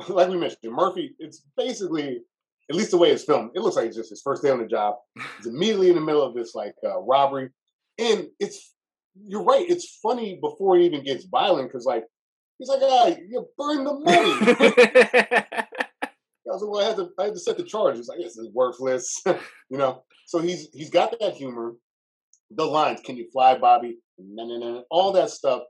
[0.08, 1.14] like we mentioned, Murphy.
[1.18, 2.20] It's basically,
[2.70, 4.58] at least the way it's filmed, it looks like it's just his first day on
[4.58, 4.96] the job.
[5.38, 7.48] He's immediately in the middle of this like uh, robbery,
[7.98, 8.74] and it's
[9.26, 9.64] you're right.
[9.68, 12.04] It's funny before he even gets violent because like
[12.58, 15.64] he's like, ah, you burned the money.
[16.46, 18.10] I was like, well, I had to, I had to set the charges.
[18.10, 19.22] I guess it's worthless,
[19.70, 20.04] you know.
[20.26, 21.74] So he's he's got that humor.
[22.50, 24.84] The lines, "Can you fly, Bobby?" No, no, no.
[24.90, 25.62] All that stuff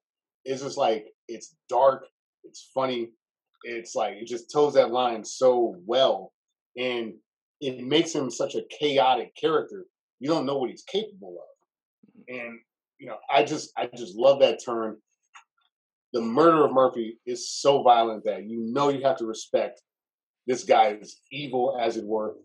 [0.45, 2.07] is just like it's dark,
[2.43, 3.11] it's funny,
[3.63, 6.33] it's like it just toes that line so well,
[6.77, 7.15] and
[7.61, 9.87] it makes him such a chaotic character.
[10.21, 12.59] You don't know what he's capable of, and
[12.99, 14.99] you know, I just I just love that turn.
[16.15, 19.83] The murder of Murphy is so violent that you know you have to respect
[20.47, 22.37] this guy is evil as it were.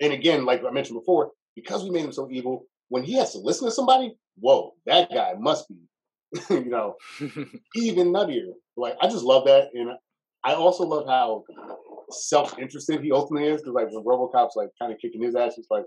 [0.00, 3.32] And again, like I mentioned before, because we made him so evil, when he has
[3.32, 5.76] to listen to somebody, whoa, that guy must be,
[6.50, 6.96] you know,
[7.74, 8.52] even nuttier.
[8.76, 9.90] Like I just love that, and
[10.44, 11.44] I also love how
[12.10, 13.62] self-interested he ultimately is.
[13.62, 15.84] Because like when RoboCop's like kind of kicking his ass, he's like,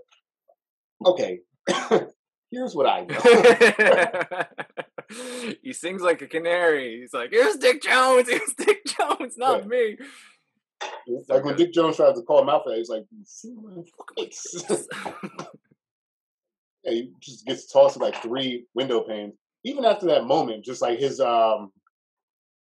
[1.04, 1.40] okay,
[2.50, 4.84] here's what I know.
[5.62, 7.00] he sings like a canary.
[7.00, 8.28] He's like, "Here's Dick Jones.
[8.28, 9.96] Here's Dick Jones, not me."
[11.28, 13.54] like when Dick Jones tries to call him out for that, he's like, "You see
[13.54, 13.82] my
[14.16, 14.64] face."
[16.84, 19.34] yeah, he just gets tossed to like three window panes.
[19.64, 21.72] Even after that moment, just like his um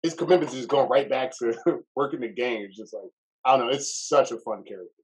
[0.03, 1.55] his commitment to just going right back to
[1.97, 2.62] working the game.
[2.62, 3.11] It's just like
[3.45, 3.72] I don't know.
[3.72, 5.03] It's such a fun character.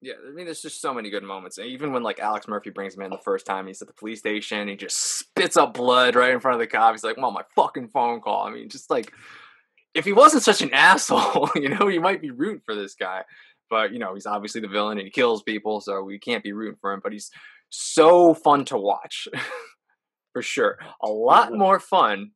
[0.00, 1.58] Yeah, I mean, there's just so many good moments.
[1.58, 4.20] Even when like Alex Murphy brings him in the first time, he's at the police
[4.20, 4.68] station.
[4.68, 6.92] He just spits up blood right in front of the cop.
[6.94, 9.12] He's like, "I'm my fucking phone call." I mean, just like
[9.94, 13.24] if he wasn't such an asshole, you know, you might be rooting for this guy.
[13.70, 16.52] But you know, he's obviously the villain and he kills people, so we can't be
[16.52, 17.00] rooting for him.
[17.02, 17.30] But he's
[17.70, 19.26] so fun to watch,
[20.32, 20.78] for sure.
[21.02, 22.30] A lot more fun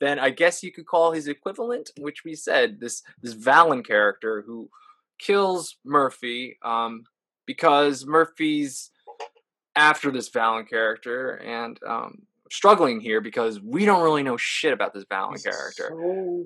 [0.00, 4.42] than I guess you could call his equivalent, which we said this this Vallon character
[4.46, 4.70] who
[5.18, 7.04] kills Murphy um,
[7.46, 8.90] because Murphy's
[9.74, 14.94] after this Vallon character and um, struggling here because we don't really know shit about
[14.94, 15.88] this Vallon character.
[15.90, 16.44] So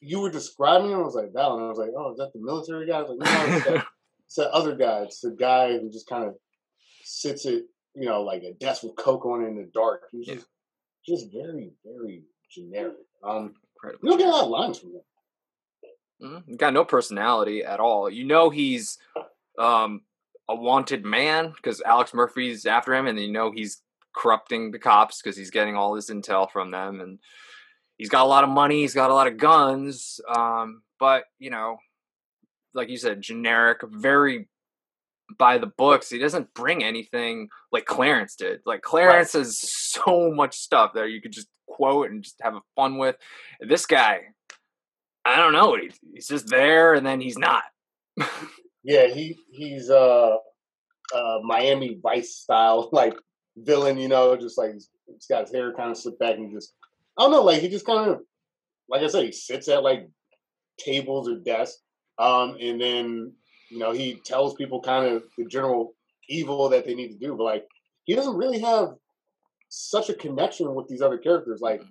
[0.00, 1.00] you were describing him.
[1.00, 1.62] I was like, one.
[1.62, 2.98] I was like, oh, is that the military guy?
[2.98, 3.86] I was like, no, it's that,
[4.26, 5.00] it's that other guy.
[5.00, 6.34] It's the guy who just kind of
[7.04, 7.62] sits at
[7.94, 10.02] you know like a desk with coke on it in the dark.
[10.12, 10.46] He's just
[11.06, 12.96] just very very generic.
[13.22, 13.54] Um,
[14.02, 15.00] we don't get a lot of lines from him.
[16.22, 16.56] Mhm.
[16.56, 18.08] Got no personality at all.
[18.08, 18.98] You know he's
[19.58, 20.02] um,
[20.48, 23.82] a wanted man because Alex Murphy's after him, and you know he's
[24.14, 27.18] corrupting the cops because he's getting all this intel from them, and
[27.98, 28.80] he's got a lot of money.
[28.80, 30.20] He's got a lot of guns.
[30.34, 31.76] Um, but you know,
[32.74, 34.48] like you said, generic, very
[35.38, 36.08] by the books.
[36.10, 38.60] He doesn't bring anything like Clarence did.
[38.64, 42.98] Like Clarence has so much stuff that you could just quote and just have fun
[42.98, 43.16] with.
[43.60, 44.20] This guy,
[45.26, 45.76] I don't know.
[45.76, 47.62] He's, he's just there, and then he's not.
[48.88, 50.36] Yeah, he he's uh,
[51.12, 53.16] uh Miami Vice style like
[53.56, 53.98] villain.
[53.98, 56.72] You know, just like he's, he's got his hair kind of slicked back and just
[57.18, 57.42] I don't know.
[57.42, 58.20] Like he just kind of
[58.88, 60.08] like I said, he sits at like
[60.78, 61.82] tables or desks,
[62.18, 63.32] um, and then
[63.68, 65.96] you know he tells people kind of the general
[66.28, 67.66] evil that they need to do, but like
[68.04, 68.94] he doesn't really have
[69.68, 71.60] such a connection with these other characters.
[71.60, 71.82] Like,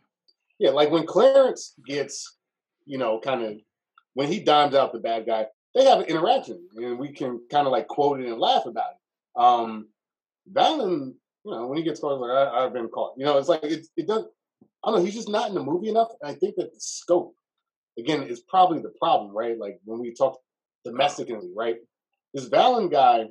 [0.59, 2.37] yeah, like when Clarence gets,
[2.85, 3.53] you know, kind of
[4.13, 7.67] when he dimes out the bad guy, they have an interaction, and we can kind
[7.67, 9.41] of like quote it and laugh about it.
[9.41, 9.89] Um,
[10.47, 13.15] Vallon, you know, when he gets caught, like I, I've been caught.
[13.17, 14.25] You know, it's like it, it does.
[14.83, 15.05] I don't know.
[15.05, 16.09] He's just not in the movie enough.
[16.21, 17.35] And I think that the scope,
[17.97, 19.57] again, is probably the problem, right?
[19.57, 20.39] Like when we talk
[20.85, 21.77] domestically, right?
[22.33, 23.25] This Vallon guy,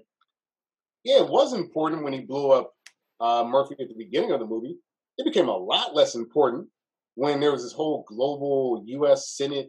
[1.05, 2.73] yeah, it was important when he blew up
[3.21, 4.77] uh, Murphy at the beginning of the movie.
[5.17, 6.69] It became a lot less important
[7.15, 9.37] when there was this whole global U.S.
[9.37, 9.69] Senate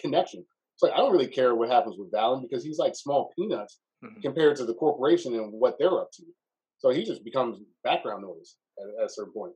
[0.00, 0.44] connection.
[0.74, 3.78] It's like I don't really care what happens with Vallon because he's like small peanuts
[4.04, 4.20] mm-hmm.
[4.20, 6.22] compared to the corporation and what they're up to.
[6.78, 9.52] So he just becomes background noise at, at a certain point.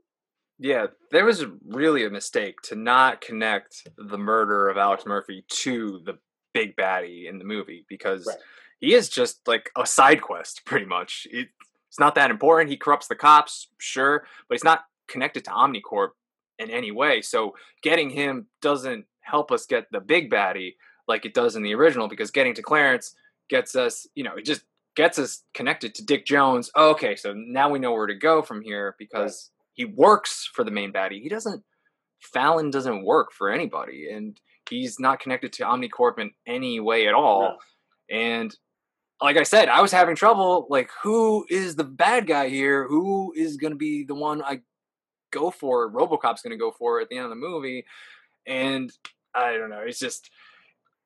[0.59, 6.01] Yeah, there was really a mistake to not connect the murder of Alex Murphy to
[6.05, 6.19] the
[6.53, 8.39] big baddie in the movie because Right.
[8.81, 11.27] he is just like a side quest, pretty much.
[11.31, 11.49] It,
[11.89, 12.71] it's not that important.
[12.71, 16.11] He corrupts the cops, sure, but he's not connected to Omnicorp
[16.59, 17.21] in any way.
[17.23, 20.75] So getting him doesn't help us get the big baddie
[21.09, 23.15] like it does in the original because getting to Clarence
[23.49, 24.63] gets us, you know, it just
[24.97, 26.71] gets us connected to Dick Jones.
[26.75, 30.65] Oh, okay, so now we know where to go from here because he works for
[30.65, 31.21] the main baddie.
[31.23, 31.63] He doesn't.
[32.33, 34.41] Vallon doesn't work for anybody, and
[34.71, 37.59] he's not connected to Omnicorp in any way at all.
[38.11, 38.57] And
[39.21, 40.67] like I said, I was having trouble.
[40.71, 42.87] Like, who is the bad guy here?
[42.89, 44.61] Who is going to be the one I
[45.41, 45.91] go for?
[45.91, 47.85] RoboCop's going to go for at the end of the movie,
[48.47, 48.91] and
[49.35, 49.85] I don't know.
[49.89, 50.31] It's just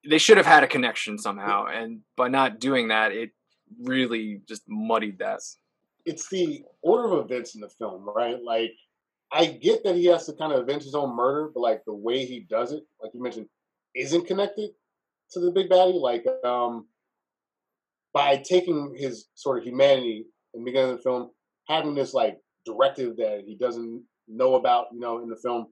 [0.08, 3.30] they should have had a connection somehow, and by not doing that, it
[3.82, 5.40] really just muddied that.
[6.06, 8.38] it's the order of events in the film, right?
[8.42, 8.72] Like,
[9.30, 11.94] I get that he has to kind of avenge his own murder, but like the
[11.94, 13.46] way he does it, like you mentioned,
[13.94, 14.70] isn't connected
[15.32, 16.00] to the big baddie.
[16.00, 16.86] Like, um,
[18.14, 20.24] by taking his sort of humanity
[20.54, 21.30] in the beginning of the film,
[21.68, 25.66] having this like directive that he doesn't know about, you know, in the film,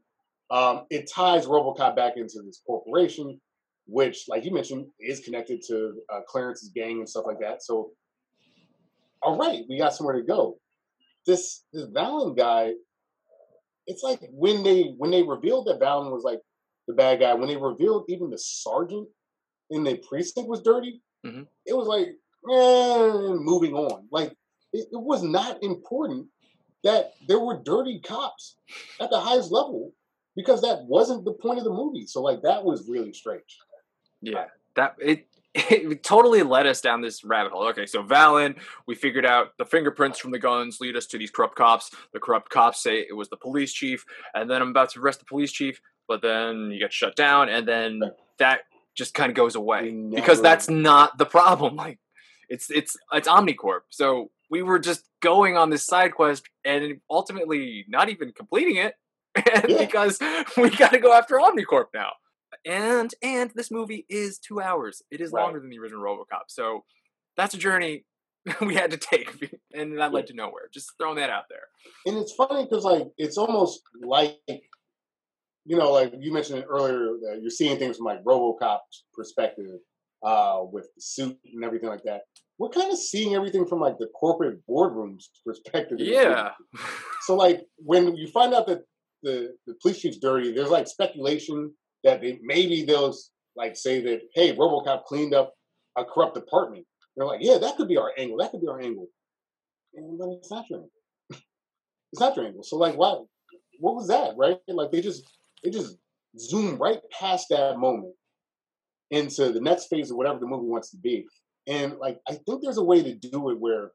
[0.50, 3.40] um, it ties RoboCop back into this corporation,
[3.86, 7.62] which, like you mentioned, is connected to uh, Clarence's gang and stuff like that.
[7.62, 7.90] So
[9.22, 10.58] all right, we got somewhere to go.
[11.26, 12.72] This this Vallon guy,
[13.86, 16.40] it's like when they when they revealed that Vallon was like
[16.86, 19.08] the bad guy, when they revealed even the sergeant
[19.70, 21.48] in the precinct was dirty, Mhm.
[21.64, 24.06] it was like, eh, moving on.
[24.12, 24.30] Like
[24.72, 26.28] it, it was not important
[26.86, 28.56] that there were dirty cops
[29.00, 29.92] at the highest level
[30.36, 32.06] because that wasn't the point of the movie.
[32.06, 33.58] So like that was really strange.
[34.22, 37.66] Yeah, that it it totally led us down this rabbit hole.
[37.68, 38.54] Okay, so Vallon,
[38.86, 41.90] we figured out the fingerprints from the guns lead us to these corrupt cops.
[42.12, 45.18] The corrupt cops say it was the police chief, and then I'm about to arrest
[45.18, 48.02] the police chief, but then you get shut down, and then
[48.38, 48.60] that
[48.94, 51.76] just kind of goes away because that's not the problem.
[51.86, 51.98] Like,
[52.48, 53.80] it's it's it's Omnicorp.
[53.90, 58.94] So we were just going on this side quest and ultimately not even completing it
[59.66, 60.18] because
[60.56, 62.10] we got to go after Omnicorp now.
[62.64, 65.02] And and this movie is two hours.
[65.10, 65.42] It is Right.
[65.42, 66.44] longer than the original RoboCop.
[66.48, 66.84] So
[67.36, 68.04] that's a journey
[68.60, 70.68] we had to take, and that led to nowhere.
[70.72, 71.64] Just throwing that out there.
[72.06, 77.40] And it's funny because like it's almost like you know, like you mentioned earlier that
[77.40, 79.66] you're seeing things from like RoboCop's perspective
[80.24, 82.22] uh, with the suit and everything like that.
[82.58, 85.98] We're kind of seeing everything from like the corporate boardroom's perspective.
[85.98, 86.28] in this movie.
[86.28, 86.50] Yeah.
[87.22, 88.82] So like when you find out that
[89.24, 91.72] the the police chief's dirty, there's like speculation
[92.04, 93.12] that they maybe they'll
[93.56, 95.52] like say that hey, RoboCop cleaned up
[95.96, 96.86] a corrupt department.
[97.16, 98.38] They're like, yeah, that could be our angle.
[98.38, 99.08] That could be our angle.
[99.94, 100.90] And but it's not your angle.
[102.12, 102.62] it's not your angle.
[102.62, 103.24] So like, what?
[103.80, 104.34] What was that?
[104.36, 104.58] Right?
[104.68, 105.28] Like they just
[105.64, 105.96] they just
[106.38, 108.14] zoom right past that moment
[109.10, 111.26] into the next phase of whatever the movie wants to be.
[111.66, 113.90] And like, I think there's a way to do it where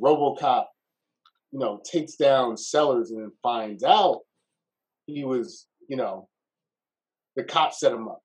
[0.00, 0.66] RoboCop,
[1.52, 4.20] you know, takes down Sellers and finds out
[5.06, 6.28] he was, you know,
[7.36, 8.20] the cop set him up.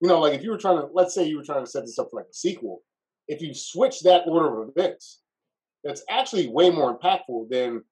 [0.00, 1.82] You know, like if you were trying to, let's say you were trying to set
[1.82, 2.82] this up for like a sequel,
[3.28, 5.20] if you switch that order of events,
[5.84, 7.82] that's actually way more impactful than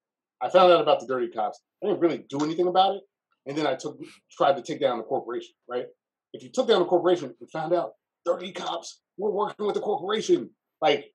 [0.41, 1.61] I found out about the dirty cops.
[1.83, 3.01] I didn't really do anything about it,
[3.47, 3.99] and then I took
[4.31, 5.53] tried to take down the corporation.
[5.67, 5.85] Right?
[6.33, 7.93] If you took down the corporation and found out
[8.25, 10.49] dirty cops were working with the corporation,
[10.81, 11.13] like,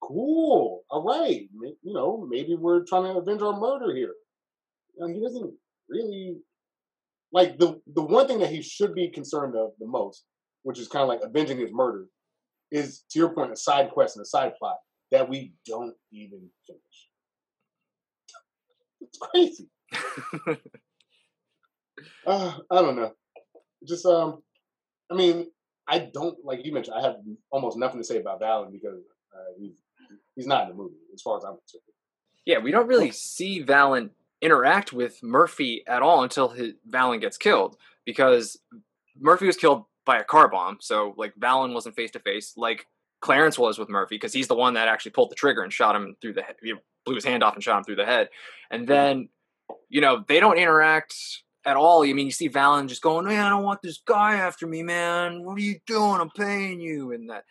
[0.00, 4.14] cool, all right, you know, maybe we're trying to avenge our murder here.
[4.96, 5.52] You know, he doesn't
[5.88, 6.36] really
[7.32, 10.24] like the the one thing that he should be concerned of the most,
[10.62, 12.06] which is kind of like avenging his murder,
[12.70, 14.76] is to your point, a side quest and a side plot
[15.10, 17.08] that we don't even finish.
[19.00, 19.68] It's crazy.
[22.26, 23.12] uh, I don't know.
[23.86, 24.42] Just um,
[25.10, 25.46] I mean,
[25.88, 26.96] I don't like you mentioned.
[26.98, 27.16] I have
[27.50, 29.00] almost nothing to say about Vallon because
[29.34, 29.82] uh, he's
[30.34, 31.82] he's not in the movie as far as I'm concerned.
[32.44, 34.10] Yeah, we don't really see Vallon
[34.40, 38.58] interact with Murphy at all until his, Vallon gets killed because
[39.18, 40.78] Murphy was killed by a car bomb.
[40.80, 42.86] So like Vallon wasn't face to face like
[43.20, 45.96] Clarence was with Murphy because he's the one that actually pulled the trigger and shot
[45.96, 46.56] him through the head.
[46.62, 46.74] He
[47.04, 48.28] blew his hand off and shot him through the head.
[48.70, 49.28] And then
[49.88, 51.14] you know they don't interact
[51.66, 52.04] at all.
[52.04, 54.82] I mean, you see Vallon just going, "Man, I don't want this guy after me,
[54.82, 55.44] man.
[55.44, 56.20] What are you doing?
[56.20, 57.44] I'm paying you." And that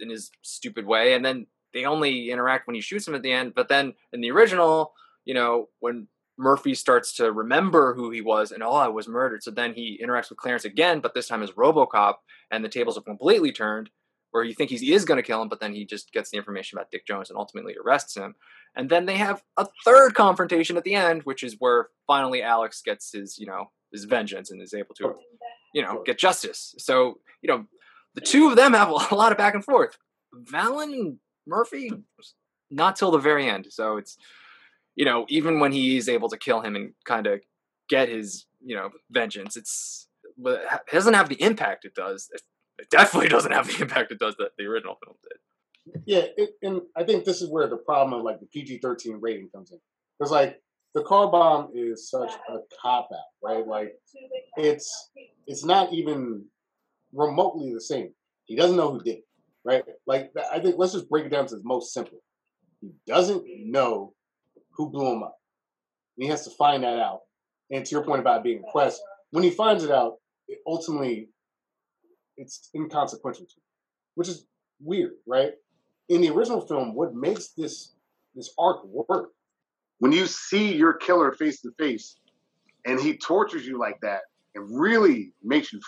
[0.00, 1.14] in his stupid way.
[1.14, 3.54] And then they only interact when he shoots him at the end.
[3.54, 4.92] But then in the original,
[5.24, 9.42] you know, when Murphy starts to remember who he was and oh, I was murdered.
[9.42, 12.14] So then he interacts with Clarence again, but this time as RoboCop,
[12.50, 13.90] and the tables have completely turned.
[14.30, 16.36] Where you think he is going to kill him, but then he just gets the
[16.36, 18.36] information about Dick Jones and ultimately arrests him.
[18.76, 22.80] And then they have a third confrontation at the end, which is where finally Alex
[22.82, 25.16] gets his, you know, his vengeance and is able to,
[25.74, 26.74] you know, get justice.
[26.78, 27.66] So, you know,
[28.14, 29.98] the two of them have a lot of back and forth.
[30.32, 31.90] Vallon Murphy,
[32.70, 33.66] not till the very end.
[33.70, 34.16] So it's,
[34.94, 37.40] you know, even when he's able to kill him and kind of
[37.88, 40.08] get his, you know, vengeance, it's
[40.44, 42.30] it doesn't have the impact it does.
[42.80, 46.02] It, it definitely doesn't have the impact it does that the original film did.
[46.06, 49.18] Yeah, it, and I think this is where the problem of like the PG thirteen
[49.20, 49.78] rating comes in,
[50.18, 50.60] because like
[50.94, 53.66] the car bomb is such a cop out, right?
[53.66, 53.94] Like
[54.56, 55.10] it's
[55.46, 56.44] it's not even
[57.12, 58.12] remotely the same.
[58.44, 59.24] He doesn't know who did it,
[59.64, 59.84] right?
[60.06, 62.18] Like I think let's just break it down to the most simple.
[62.80, 64.14] He doesn't know
[64.72, 65.36] who blew him up.
[66.16, 67.20] And he has to find that out.
[67.70, 69.00] And to your point about being a quest,
[69.30, 70.16] when he finds it out,
[70.48, 71.28] it ultimately
[72.40, 73.54] it's inconsequential to
[74.16, 74.46] which is
[74.82, 75.52] weird, right?
[76.08, 77.92] In the original film, what makes this
[78.34, 79.30] this arc work
[80.00, 82.16] when you see your killer face to face
[82.84, 84.22] and he tortures you like that,
[84.54, 85.80] it really makes you,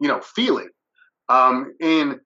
[0.00, 0.72] you know, feel it.
[1.28, 2.20] Um, and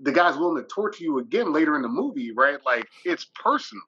[0.00, 2.58] the guy's willing to torture you again later in the movie, right?
[2.64, 3.82] Like it's personal.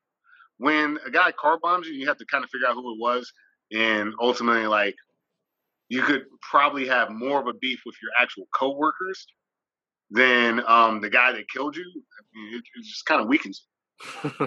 [0.58, 2.98] When a guy car bombs you, you have to kind of figure out who it
[3.00, 3.32] was,
[3.72, 4.96] and ultimately, like
[5.90, 9.26] you could probably have more of a beef with your actual coworkers
[10.10, 11.84] than um, the guy that killed you.
[11.84, 13.66] I mean, it, it just kind of weakens.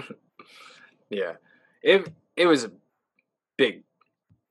[1.10, 1.34] yeah,
[1.84, 2.72] it it was a
[3.58, 3.84] big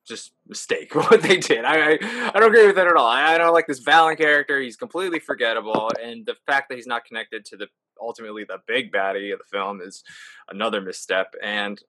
[0.06, 1.64] just mistake what they did.
[1.64, 1.98] I, I,
[2.34, 3.06] I don't agree with that at all.
[3.06, 4.60] I, I don't like this Vallon character.
[4.60, 7.68] He's completely forgettable, and the fact that he's not connected to the
[8.00, 10.02] ultimately the big baddie of the film is
[10.50, 11.34] another misstep.
[11.42, 11.80] And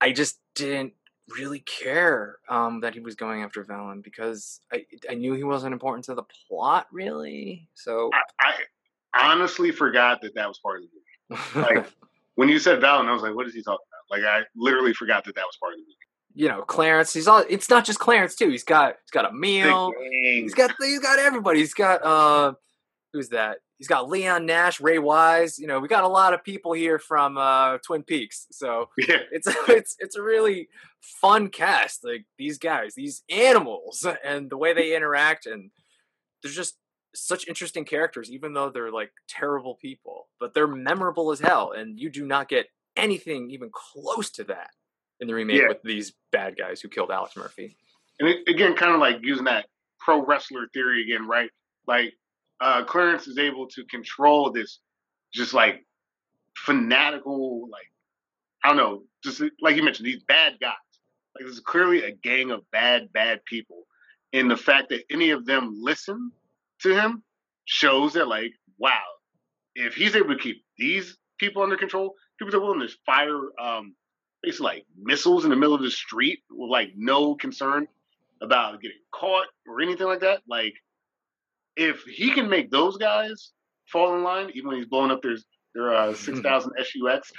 [0.00, 0.92] I just didn't
[1.36, 5.72] really care um, that he was going after Vallon because I I knew he wasn't
[5.72, 7.68] important to the plot really.
[7.74, 8.10] So
[8.40, 8.54] I,
[9.14, 11.74] I honestly forgot that that was part of the movie.
[11.74, 11.92] Like
[12.34, 14.18] when you said Vallon, I was like, what is he talking about?
[14.18, 15.96] Like I literally forgot that that was part of the movie
[16.34, 17.12] you know Clarence.
[17.12, 17.44] He's all.
[17.48, 18.48] It's not just Clarence too.
[18.48, 19.92] He's got he's got a meal.
[20.22, 21.60] He's got he's got everybody.
[21.60, 22.54] He's got uh,
[23.12, 23.58] who's that?
[23.78, 25.58] He's got Leon Nash, Ray Wise.
[25.58, 28.46] You know, we got a lot of people here from uh, Twin Peaks.
[28.52, 29.18] So yeah.
[29.30, 30.68] it's it's it's a really
[31.20, 32.04] fun cast.
[32.04, 35.70] Like these guys, these animals, and the way they interact, and
[36.42, 36.76] they're just
[37.14, 38.30] such interesting characters.
[38.30, 42.48] Even though they're like terrible people, but they're memorable as hell, and you do not
[42.48, 44.70] get anything even close to that
[45.20, 45.68] in the remake Yeah.
[45.68, 47.76] with these bad guys who killed Alex Murphy.
[48.20, 49.66] And it, again, kind of like using that
[49.98, 51.50] pro wrestler theory again, right?
[51.86, 52.12] Like
[52.62, 54.78] uh, Clarence is able to control this,
[55.34, 55.84] just like
[56.56, 57.90] fanatical, like
[58.64, 60.74] I don't know, just like you mentioned, these bad guys.
[61.34, 63.82] Like this is clearly a gang of bad, bad people,
[64.32, 66.30] and the fact that any of them listen
[66.82, 67.24] to him
[67.64, 69.02] shows that, like, wow,
[69.74, 73.38] if he's able to keep these people under control, people that are willing to fire
[73.60, 73.94] um,
[74.42, 77.88] basically like missiles in the middle of the street with like no concern
[78.40, 80.42] about getting caught or anything like that.
[80.48, 80.74] Like,
[81.76, 83.52] if he can make those guys
[83.90, 85.36] fall in line, even when he's blowing up their
[85.74, 87.32] their uh, six thousand SUX,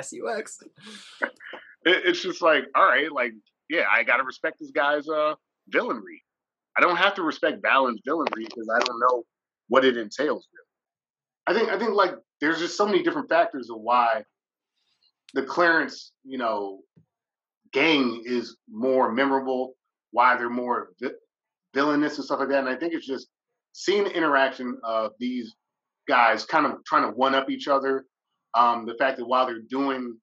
[0.00, 0.58] SUX.
[1.22, 1.30] it,
[1.84, 3.32] it's just like, all right, like,
[3.68, 5.34] yeah, I gotta respect this guy's uh
[5.72, 6.22] villainry.
[6.76, 9.24] I don't have to respect Vallon's villainry because I don't know
[9.68, 10.46] what it entails.
[10.52, 10.68] Really.
[11.46, 14.22] I think I think like there's just so many different factors of why
[15.34, 16.80] the Clarence, you know,
[17.72, 19.74] gang is more memorable,
[20.12, 21.10] why they're more vi-
[21.78, 22.58] villainous and stuff like that.
[22.58, 23.28] And I think it's just
[23.72, 25.54] seeing the interaction of these
[26.08, 28.04] guys kind of trying to one up each other.
[28.54, 30.16] Um, the fact that while they're doing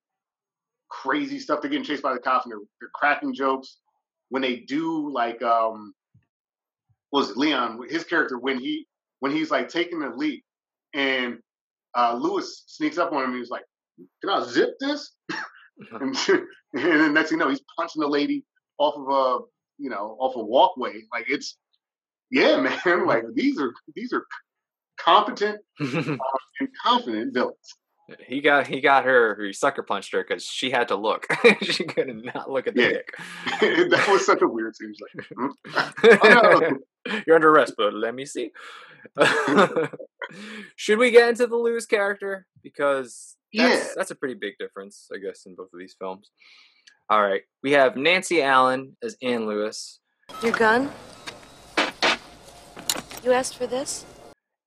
[0.90, 3.78] crazy stuff, they're getting chased by the cops and they're, they're cracking jokes.
[4.30, 5.94] When they do like um
[7.12, 8.86] was it Leon, his character when he
[9.20, 10.44] when he's like taking the leap
[10.94, 11.38] and
[11.96, 13.64] uh Lewis sneaks up on him and he's like,
[14.22, 15.12] Can I zip this?
[15.92, 18.44] and, and then next thing you know, he's punching the lady
[18.78, 19.46] off of a
[19.78, 21.02] you know, off a walkway.
[21.12, 21.58] Like it's
[22.32, 23.06] yeah, man.
[23.08, 24.26] Like these are these are
[24.98, 26.16] competent uh,
[26.60, 27.76] and confident villains.
[28.28, 29.36] He got he got her.
[29.44, 31.26] He sucker punched her because she had to look.
[31.62, 32.90] she could not look at the Yeah.
[32.90, 33.90] dick.
[33.90, 34.94] that was such a weird scene.
[35.16, 36.60] Like, "Hmm?" Oh,
[37.08, 37.22] no.
[37.26, 38.52] You're under arrest, but let me see.
[40.76, 43.94] Should we get into the Lewis character because that's, Yeah.
[43.96, 46.30] that's a pretty big difference, I guess, in both of these films.
[47.10, 50.00] All right, we have Nancy Allen as Ann Lewis
[50.42, 50.92] Your gun?
[53.24, 54.06] You asked for this?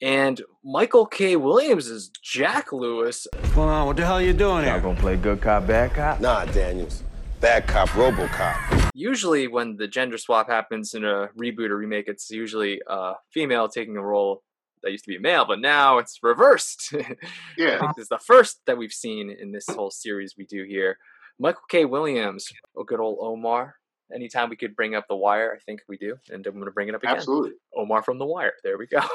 [0.00, 1.34] and Michael K.
[1.34, 3.26] Williams is Jack Lewis.
[3.34, 3.88] What's going on?
[3.88, 4.80] What the hell are you doing Y'all here?
[4.80, 6.20] gonna play good cop, bad cop?
[6.20, 7.02] Nah, Daniels.
[7.40, 8.90] Bad cop, Robocop.
[8.94, 13.68] Usually, when the gender swap happens in a reboot or remake, it's usually a female
[13.68, 14.42] taking a role
[14.84, 16.94] that used to be male, but now it's reversed.
[17.56, 17.76] Yeah.
[17.76, 20.62] I think this is the first that we've seen in this whole series we do
[20.62, 20.96] here.
[21.38, 21.84] Michael K.
[21.84, 23.76] Williams, oh, good old Omar.
[24.12, 26.70] Anytime we could bring up The Wire, I think we do, and I'm going to
[26.70, 27.16] bring it up again.
[27.16, 27.52] Absolutely.
[27.76, 28.54] Omar from The Wire.
[28.64, 29.00] There we go.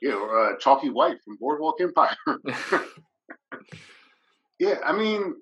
[0.00, 2.16] Yeah, or, uh, Chalky White from Boardwalk Empire.
[4.58, 5.34] yeah, I mean,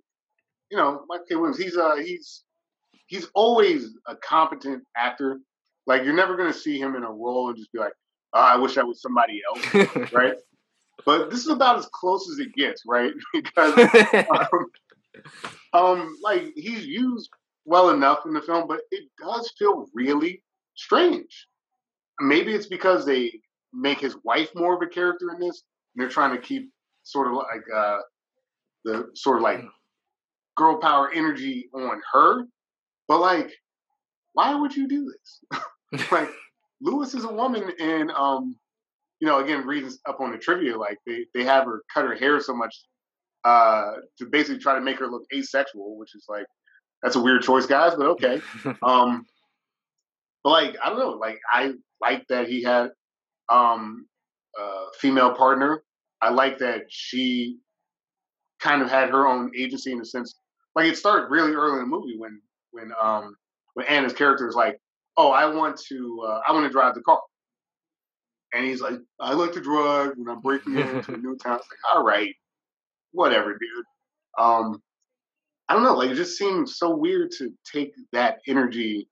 [0.70, 1.34] you know, Michael K.
[1.36, 2.42] Williams, he's uh he's
[3.07, 5.38] he's always a competent actor.
[5.86, 7.92] Like you're never gonna see him in a role and just be like,
[8.32, 10.34] oh, I wish I was somebody else, right?
[11.04, 13.12] But this is about as close as it gets, right?
[13.34, 13.78] because
[14.30, 14.70] um,
[15.72, 17.30] um, like he's used
[17.64, 20.42] well enough in the film, but it does feel really
[20.76, 21.48] strange.
[22.20, 23.40] Maybe it's because they
[23.72, 25.62] make his wife more of a character in this,
[25.94, 26.70] and they're trying to keep
[27.02, 27.98] sort of like uh,
[28.84, 29.60] the sort of like
[30.56, 32.44] girl power energy on her.
[33.08, 33.52] But like,
[34.32, 35.60] why would you do this?
[36.10, 36.30] like,
[36.80, 38.56] Lewis is a woman, and um,
[39.20, 42.14] you know, again, reading up on the trivia, like they they have her cut her
[42.14, 42.74] hair so much
[43.47, 46.47] uh to basically try to make her look asexual, which is like
[47.03, 48.40] that's a weird choice, guys, but okay.
[48.82, 49.24] um,
[50.42, 52.90] but like, I don't know, like I like that he had
[53.51, 54.07] um
[54.59, 55.82] a female partner.
[56.20, 57.59] I like that she
[58.61, 60.34] kind of had her own agency in the sense
[60.76, 62.40] like it started really early in the movie when
[62.70, 63.34] when um
[63.74, 64.78] when Anna's character is like,
[65.16, 67.20] "Oh, I want to uh, I want to drive the car,"
[68.53, 71.68] and he's like, "I like to drive when I'm breaking into a new town." It's
[71.70, 72.34] like, all right,
[73.16, 73.84] whatever, dude.
[74.38, 74.82] Um,
[75.68, 79.08] I don't know, like it just seems so weird to take that energy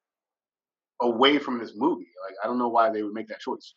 [1.01, 2.07] away from this movie.
[2.27, 3.75] Like I don't know why they would make that choice.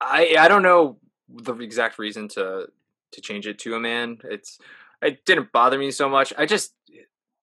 [0.00, 0.98] I I don't know
[1.28, 2.68] the exact reason to
[3.12, 4.18] to change it to a man.
[4.24, 4.58] It's
[5.02, 6.32] it didn't bother me so much.
[6.38, 6.74] I just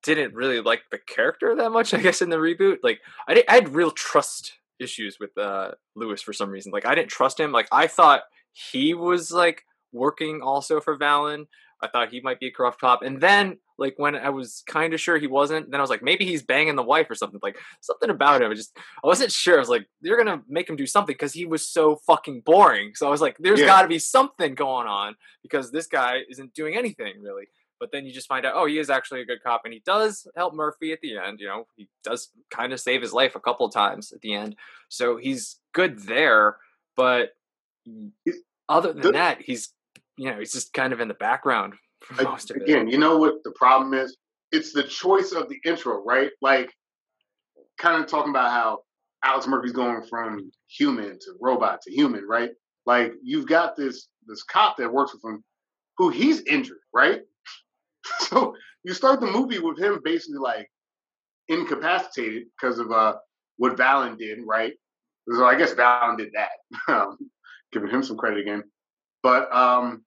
[0.03, 1.93] didn't really like the character that much.
[1.93, 5.71] I guess in the reboot, like I did, I had real trust issues with uh
[5.95, 6.71] Lewis for some reason.
[6.71, 7.51] Like I didn't trust him.
[7.51, 8.21] Like I thought
[8.53, 11.47] he was like working also for Vallon.
[11.81, 14.93] I thought he might be a corrupt cop, and then like when I was kind
[14.93, 17.39] of sure he wasn't, then I was like maybe he's banging the wife or something.
[17.41, 18.51] Like something about him.
[18.51, 19.55] I just I wasn't sure.
[19.55, 22.93] I was like they're gonna make him do something because he was so fucking boring.
[22.95, 23.65] So I was like there's Yeah.
[23.65, 27.45] got to be something going on because this guy isn't doing anything really.
[27.79, 29.81] But then you just find out, oh, he is actually a good cop, and he
[29.83, 31.39] does help Murphy at the end.
[31.39, 34.35] You know, he does kind of save his life a couple of times at the
[34.35, 34.55] end,
[34.87, 36.57] so he's good there.
[36.95, 37.31] But
[38.69, 39.73] other than the- that, he's
[40.17, 42.63] you know he's just kind of in the background for most of it.
[42.63, 44.17] Again, you know what the problem is?
[44.51, 46.31] It's the choice of the intro, right?
[46.41, 46.73] Like,
[47.77, 48.79] kind of talking about how
[49.23, 52.51] Alex Murphy's going from human to robot to human, right?
[52.85, 55.43] Like, you've got this this cop that works with him,
[55.97, 57.21] who he's injured, right?
[58.19, 60.69] so you start the movie with him basically like
[61.47, 63.15] incapacitated because of uh
[63.57, 64.73] what Vallon did, right?
[65.29, 66.49] So I guess Vallon did that.
[66.87, 67.17] Um,
[67.71, 68.63] giving him some credit again,
[69.23, 70.03] but um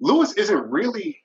[0.00, 1.18] Lewis isn't really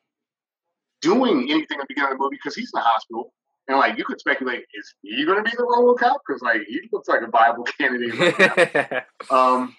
[1.02, 3.34] doing anything at the beginning of the movie because he's in the hospital.
[3.68, 6.18] And like you could speculate, is he going to be the RoboCop?
[6.28, 8.38] Because like he looks like a viable candidate.
[8.40, 9.76] Right um,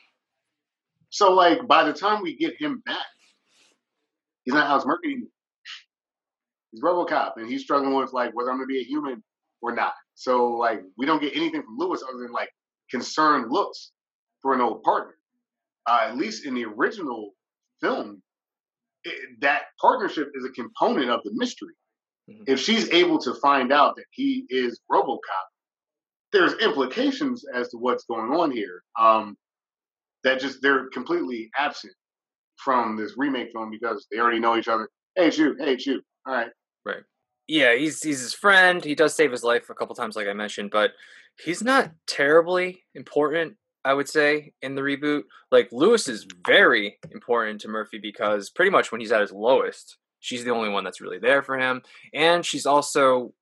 [1.11, 3.07] so like by the time we get him back,
[4.44, 5.12] he's not Alex Murphy.
[5.12, 5.28] anymore.
[6.72, 9.22] He's RoboCop, and he's struggling with like whether I'm going to be a human
[9.62, 9.92] or not.
[10.14, 12.51] So like we don't get anything from Lewis other than like
[12.90, 13.92] concerned looks
[14.42, 15.14] for an old partner.
[15.88, 17.36] Uh, at least in the original
[17.81, 18.22] film,
[19.05, 21.74] it, that partnership is a component of the mystery.
[22.49, 25.18] If she's able to find out that he is RoboCop,
[26.33, 28.83] there's implications as to what's going on here.
[28.99, 29.37] Um,
[30.24, 31.95] that just they're completely absent
[32.57, 34.89] from this remake film because they already know each other.
[35.14, 35.55] Hey, it's you.
[35.57, 36.03] Hey, it's you.
[36.27, 36.51] All right.
[36.85, 37.03] Right.
[37.47, 38.85] Yeah, he's he's his friend.
[38.85, 40.91] He does save his life a couple times, like I mentioned, but
[41.39, 43.57] he's not terribly important.
[43.87, 48.70] I would say in the reboot, like Lewis is very important to Murphy because pretty
[48.70, 51.82] much when he's at his lowest, she's the only one that's really there for him,
[52.12, 53.32] and she's also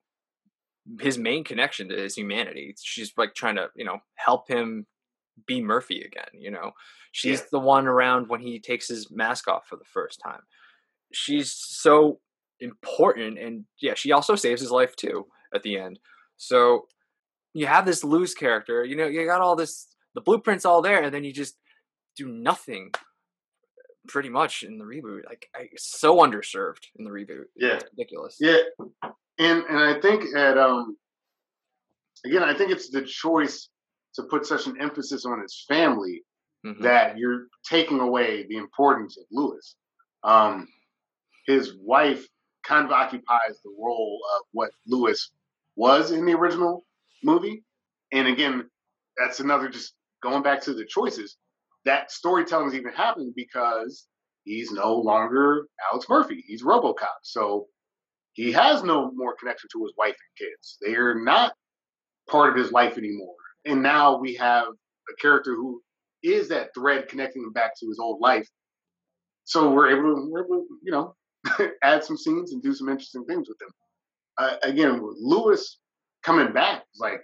[1.01, 2.75] his main connection to his humanity.
[2.83, 4.87] She's like trying to you know help him
[5.47, 6.29] be Murphy again.
[6.35, 6.73] You know,
[7.13, 7.47] she's Yeah.
[7.53, 10.43] the one around when he takes his mask off for the first time.
[11.13, 12.21] She's so
[12.61, 15.99] important, and yeah, she also saves his life too at the end.
[16.37, 16.87] So
[17.55, 18.85] you have this loose character.
[18.85, 21.57] You know, you got all this, the blueprints all there, and then you just
[22.17, 22.91] do nothing.
[24.07, 27.45] Pretty much in the reboot, like I, so underserved in the reboot.
[27.57, 27.77] Yeah.
[27.77, 28.37] It's ridiculous.
[28.39, 28.59] Yeah,
[29.39, 30.99] and and I think at um
[32.27, 33.71] again, I think it's the choice
[34.17, 36.23] to put such an emphasis on his family
[36.67, 36.81] Mhm.
[36.83, 39.75] that you're taking away the importance of Lewis.
[40.23, 40.69] Um,
[41.47, 42.27] his wife
[42.63, 45.31] kind of occupies the role of what Lewis
[45.77, 46.85] was in the original
[47.23, 47.65] movie,
[48.13, 48.71] and again,
[49.17, 49.95] that's another just
[50.25, 51.37] going back to the choices.
[51.85, 54.07] that storytelling is even happening because
[54.45, 56.43] he's no longer Alex Murphy.
[56.47, 57.21] He's RoboCop.
[57.23, 57.67] So
[58.33, 60.79] he has no more connection to his wife and kids.
[60.83, 61.53] They are not
[62.29, 63.35] part of his life anymore.
[63.67, 65.83] And now we have a character who
[66.23, 68.49] is that thread connecting him back to his old life.
[69.45, 71.15] So we're able to, we're able you know,
[71.83, 73.69] add some scenes and do some interesting things with him.
[74.39, 75.79] Uh, again, Lewis
[76.25, 77.21] coming back, like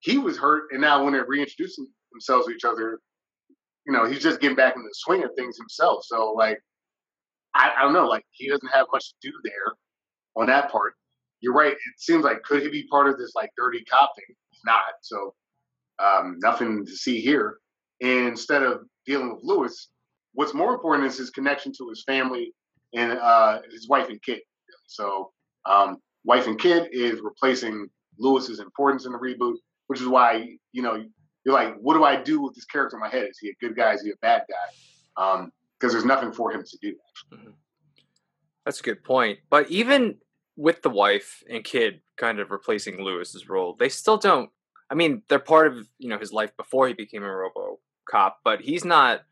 [0.00, 3.00] he was hurt, and now when they're reintroducing themselves to each other,
[3.86, 6.04] you know, he's just getting back in the swing of things himself.
[6.04, 6.58] So like,
[7.54, 9.74] I, I don't know, like he doesn't have much to do there
[10.36, 10.94] on that part.
[11.40, 11.72] You're right.
[11.72, 14.36] It seems like could he be part of this like dirty cop thing?
[14.50, 14.82] He's not.
[15.02, 15.34] So
[15.98, 17.58] um, nothing to see here.
[18.00, 19.88] And instead of dealing with Lewis,
[20.34, 22.52] what's more important is his connection to his family
[22.94, 24.40] and uh, his wife and kid.
[24.86, 25.32] So
[25.66, 27.88] um, wife and kid is replacing
[28.18, 29.56] Lewis's importance in the reboot,
[29.86, 31.02] which is why you know
[31.44, 33.28] you're like, what do I do with this character in my head?
[33.30, 33.94] Is he a good guy?
[33.94, 34.74] Is he a bad guy?
[35.14, 36.94] Because um, there's nothing for him to do.
[37.32, 37.50] Mm-hmm.
[38.64, 39.40] That's a good point.
[39.50, 40.18] But even
[40.56, 44.50] with the wife and kid kind of replacing Lewis's role, they still don't.
[44.90, 48.60] I mean, they're part of you know his life before he became a RoboCop, but
[48.60, 49.22] he's not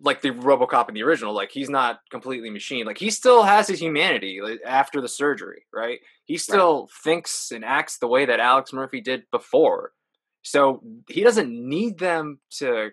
[0.00, 1.34] like the RoboCop in the original.
[1.34, 2.86] Like he's not completely machine.
[2.86, 6.00] Like he still has his humanity like, after the surgery, right?
[6.24, 6.90] He still right.
[7.04, 9.92] thinks and acts the way that Alex Murphy did before.
[10.42, 12.90] So he doesn't need them to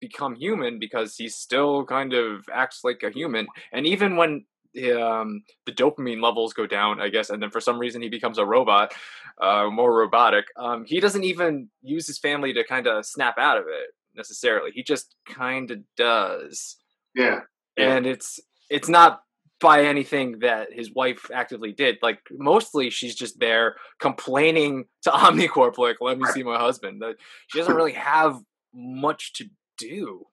[0.00, 3.46] become human because he still kind of acts like a human.
[3.72, 4.44] And even when
[4.92, 8.38] um, the dopamine levels go down, I guess, and then for some reason he becomes
[8.38, 8.92] a robot,
[9.40, 10.46] uh, more robotic.
[10.56, 14.70] Um, he doesn't even use his family to kind of snap out of it necessarily.
[14.72, 16.76] He just kind of does.
[17.14, 17.40] Yeah.
[17.76, 19.22] And it's it's not
[19.60, 21.98] by anything that his wife actively did.
[22.02, 27.02] Like mostly she's just there complaining to Omnicorp, like, let me see my husband.
[27.48, 28.40] She doesn't really have
[28.74, 29.46] much to
[29.78, 30.26] do.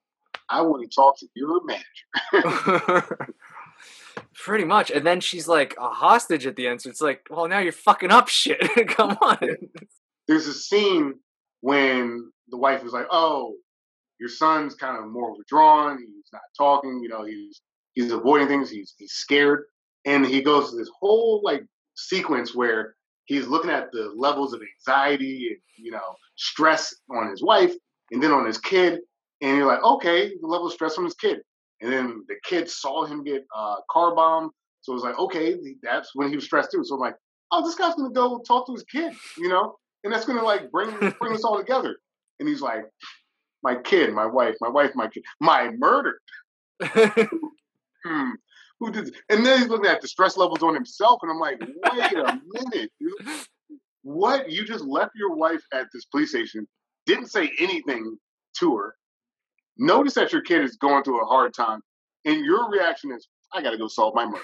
[0.48, 3.24] I want to talk to your manager.
[4.34, 4.90] Pretty much.
[4.90, 6.82] And then she's like a hostage at the end.
[6.82, 8.60] So it's like, well, now you're fucking up shit.
[8.88, 9.56] Come on.
[10.28, 11.14] There's a scene
[11.60, 13.54] when the wife is like, oh,
[14.20, 15.98] your son's kind of more withdrawn.
[15.98, 17.00] He's not talking.
[17.02, 17.60] You know, he's
[17.94, 18.70] he's avoiding things.
[18.70, 19.64] He's he's scared,
[20.04, 21.64] and he goes to this whole like
[21.94, 27.42] sequence where he's looking at the levels of anxiety and you know stress on his
[27.42, 27.72] wife,
[28.10, 29.00] and then on his kid,
[29.40, 31.38] and you're like, okay, the level of stress on his kid,
[31.80, 35.56] and then the kid saw him get uh, car bombed, so it was like, okay,
[35.82, 36.84] that's when he was stressed too.
[36.84, 37.16] So I'm like,
[37.52, 40.70] oh, this guy's gonna go talk to his kid, you know, and that's gonna like
[40.70, 40.90] bring
[41.20, 41.96] bring us all together.
[42.40, 42.84] And he's like,
[43.62, 46.18] my kid, my wife, my wife, my kid, my murder.
[48.04, 48.30] hmm.
[48.80, 49.06] Who did?
[49.06, 49.14] This?
[49.28, 52.40] And then he's looking at the stress levels on himself, and I'm like, wait a
[52.52, 53.12] minute, dude.
[54.02, 54.50] What?
[54.50, 56.66] You just left your wife at this police station,
[57.06, 58.18] didn't say anything
[58.58, 58.96] to her.
[59.78, 61.80] Notice that your kid is going through a hard time,
[62.24, 64.40] and your reaction is, "I got to go solve my murder."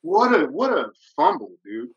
[0.00, 1.90] what a what a fumble, dude.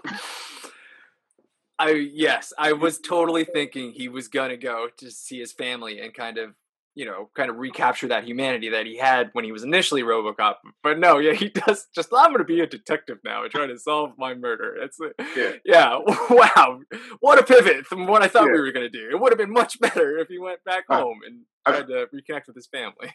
[1.79, 6.13] I yes, I was totally thinking he was gonna go to see his family and
[6.13, 6.55] kind of
[6.97, 10.55] you know kind of recapture that humanity that he had when he was initially RoboCop.
[10.81, 13.77] But no, yeah, he does just I'm gonna be a detective now and try to
[13.77, 14.75] solve my murder.
[14.81, 14.97] It's
[15.37, 15.99] yeah, yeah.
[16.29, 16.79] wow,
[17.19, 18.53] what a pivot from what I thought yeah.
[18.53, 19.09] we were gonna do.
[19.11, 22.07] It would have been much better if he went back home and tried I, to
[22.13, 23.13] reconnect with his family.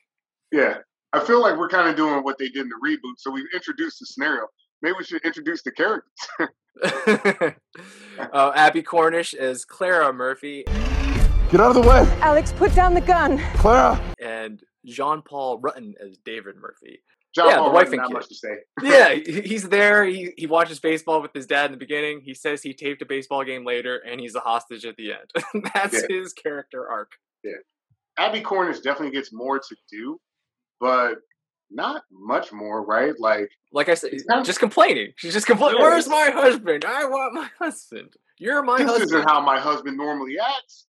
[0.53, 0.79] Yeah,
[1.13, 3.15] I feel like we're kind of doing what they did in the reboot.
[3.19, 4.47] So we've introduced the scenario.
[4.81, 6.13] Maybe we should introduce the characters.
[8.33, 10.65] uh, Abbie Cornish as Clara Murphy.
[11.53, 12.09] Get out of the way.
[12.23, 13.37] Alex, put down the gun.
[13.57, 14.01] Clara.
[14.25, 17.03] And Jean Paul Ruttan as David Murphy.
[17.35, 18.13] John yeah, Paul the wife Ruttan, and kid.
[18.15, 18.57] much to say.
[18.83, 20.07] yeah, he's there.
[20.07, 22.23] He he watches baseball with his dad in the beginning.
[22.25, 25.65] He says he taped a baseball game later, and he's a hostage at the end.
[25.75, 26.17] That's yeah.
[26.21, 27.13] his character arc.
[27.45, 27.53] Yeah,
[28.17, 30.19] Abbie Cornish definitely gets more to do,
[30.81, 31.17] but
[31.71, 33.13] not much more, right?
[33.19, 34.13] Like, like I said,
[34.43, 35.13] just complaining.
[35.17, 35.81] She's just complaining.
[35.81, 35.85] Yeah.
[35.85, 36.87] Where's my husband?
[36.87, 38.15] I want my husband.
[38.39, 39.11] You're my this husband.
[39.11, 40.87] This isn't how my husband normally acts.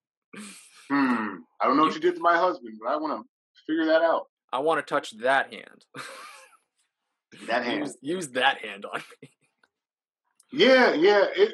[0.90, 1.36] Hmm.
[1.62, 3.28] I don't know what you did to my husband, but I want to
[3.68, 4.28] figure that out.
[4.54, 5.86] I want to touch that hand.
[7.48, 7.80] that hand.
[7.80, 9.30] Use, use, that hand on me.
[10.54, 11.26] Yeah, yeah.
[11.36, 11.54] It,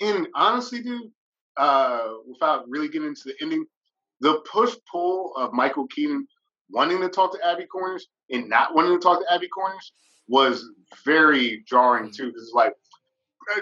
[0.00, 1.10] and honestly, dude,
[1.56, 3.64] uh, without really getting into the ending,
[4.20, 6.26] the push pull of Michael Keaton
[6.70, 9.92] wanting to talk to Abbie Cornish and not wanting to talk to Abbie Cornish
[10.28, 10.66] was
[11.04, 12.26] very jarring too.
[12.26, 12.72] Because it's like,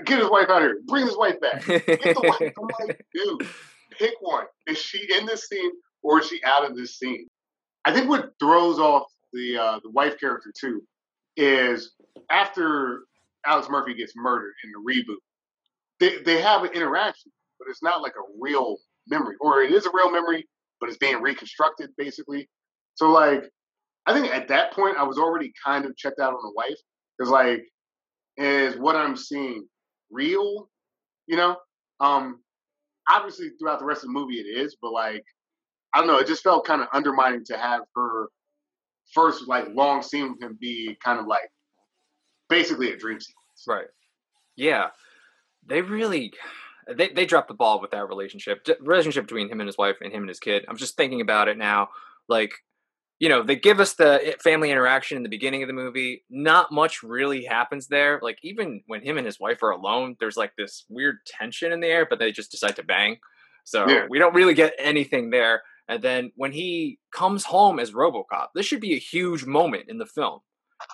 [0.04, 1.66] get his wife out here, bring his wife back.
[1.66, 2.52] Get the wife.
[2.56, 3.48] I'm like, dude,
[4.00, 4.46] pick one.
[4.66, 5.70] Is she in this scene
[6.02, 7.26] or is she out of this scene?
[7.84, 10.82] I think what throws off the uh, the wife character too
[11.36, 11.92] is
[12.30, 13.02] after
[13.46, 15.20] Alex Murphy gets murdered in the reboot,
[16.00, 18.78] they they have an interaction, but it's not like a real
[19.08, 20.46] memory, or it is a real memory,
[20.80, 22.48] but it's being reconstructed basically.
[22.94, 23.44] So like,
[24.06, 26.78] I think at that point I was already kind of checked out on the wife
[27.18, 27.62] because like,
[28.36, 29.66] is what I'm seeing
[30.10, 30.68] real?
[31.26, 31.56] You know,
[32.00, 32.40] um,
[33.10, 35.24] obviously throughout the rest of the movie it is, but like,
[35.94, 38.28] I don't know, it just felt kind of undermining to have her
[39.12, 41.50] first like long scene with him be kind of like
[42.48, 43.64] basically a dream sequence.
[43.66, 43.86] Right.
[44.56, 44.88] Yeah.
[45.66, 46.32] They really
[46.96, 48.66] they they dropped the ball with that relationship.
[48.80, 50.64] Relationship between him and his wife and him and his kid.
[50.68, 51.88] I'm just thinking about it now.
[52.28, 52.52] Like,
[53.20, 56.24] you know, they give us the eh, family interaction in the beginning of the movie.
[56.30, 58.18] Not much really happens there.
[58.22, 61.80] Like even when him and his wife are alone, there's like this weird tension in
[61.80, 63.18] the air, but they just decide to bang.
[63.64, 64.06] So Yeah.
[64.08, 65.62] we don't really get anything there.
[65.86, 69.98] And then when he comes home as RoboCop, this should be a huge moment in
[69.98, 70.40] the film.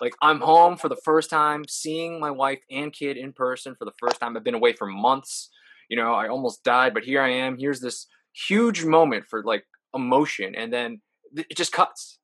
[0.01, 3.85] Like I'm home for the first time, seeing my wife and kid in person for
[3.85, 4.35] the first time.
[4.35, 5.49] I've been away for months.
[5.87, 7.57] You know, I almost died, but here I am.
[7.57, 9.63] Here's this huge moment for like
[9.95, 11.01] emotion, and then
[11.33, 12.16] it just cuts.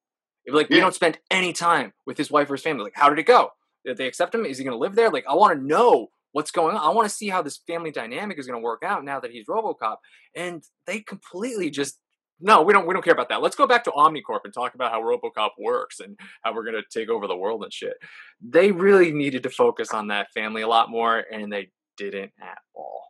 [0.47, 0.81] Like we Yeah.
[0.81, 2.83] don't spend any time with his wife or his family.
[2.83, 3.51] Like, how did it go?
[3.85, 4.45] Did they accept him?
[4.45, 5.09] Is he going to live there?
[5.09, 6.83] Like, I want to know what's going on.
[6.83, 9.31] I want to see how this family dynamic is going to work out now that
[9.31, 9.97] he's RoboCop.
[10.35, 11.99] And they completely just
[12.45, 13.41] no, we don't we don't care about that.
[13.41, 16.75] Let's go back to Omnicorp and talk about how RoboCop works and how we're going
[16.81, 17.93] to take over the world and shit.
[18.41, 22.57] They really needed to focus on that family a lot more and they didn't at
[22.75, 23.03] all.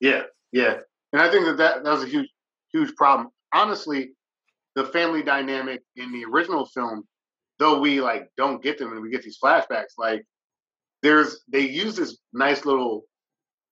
[0.00, 0.78] Yeah, yeah,
[1.12, 2.28] and I think that that, that was a huge,
[2.72, 3.28] huge problem.
[3.52, 4.12] Honestly,
[4.78, 7.02] the family dynamic in the original film,
[7.58, 10.24] though we like don't get them and we get these flashbacks, like
[11.02, 13.02] there's they use this nice little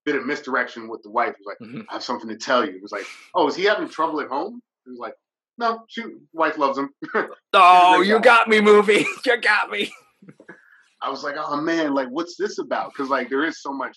[0.05, 1.35] bit of misdirection with the wife.
[1.39, 1.83] He's like, Mm-hmm.
[1.89, 2.73] I have something to tell you.
[2.73, 3.07] It was like,
[3.37, 4.61] oh, is he having trouble at home?
[4.85, 5.15] He was like,
[5.59, 6.03] no, she
[6.33, 6.91] wife loves him.
[7.59, 9.07] Oh, you got me, movie.
[9.25, 9.91] you got me.
[11.01, 12.93] I was like, oh man, like what's this about?
[12.93, 13.97] Because like there is so much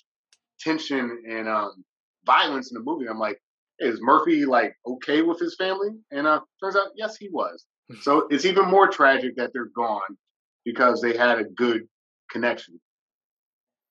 [0.59, 1.83] tension and um,
[2.25, 3.07] violence in the movie.
[3.09, 3.41] I'm like,
[3.79, 5.89] is Murphy like okay with his family?
[6.11, 7.65] And uh, turns out, yes, he was.
[8.01, 10.17] So it's even more tragic that they're gone
[10.65, 11.87] because they had a good
[12.31, 12.79] connection.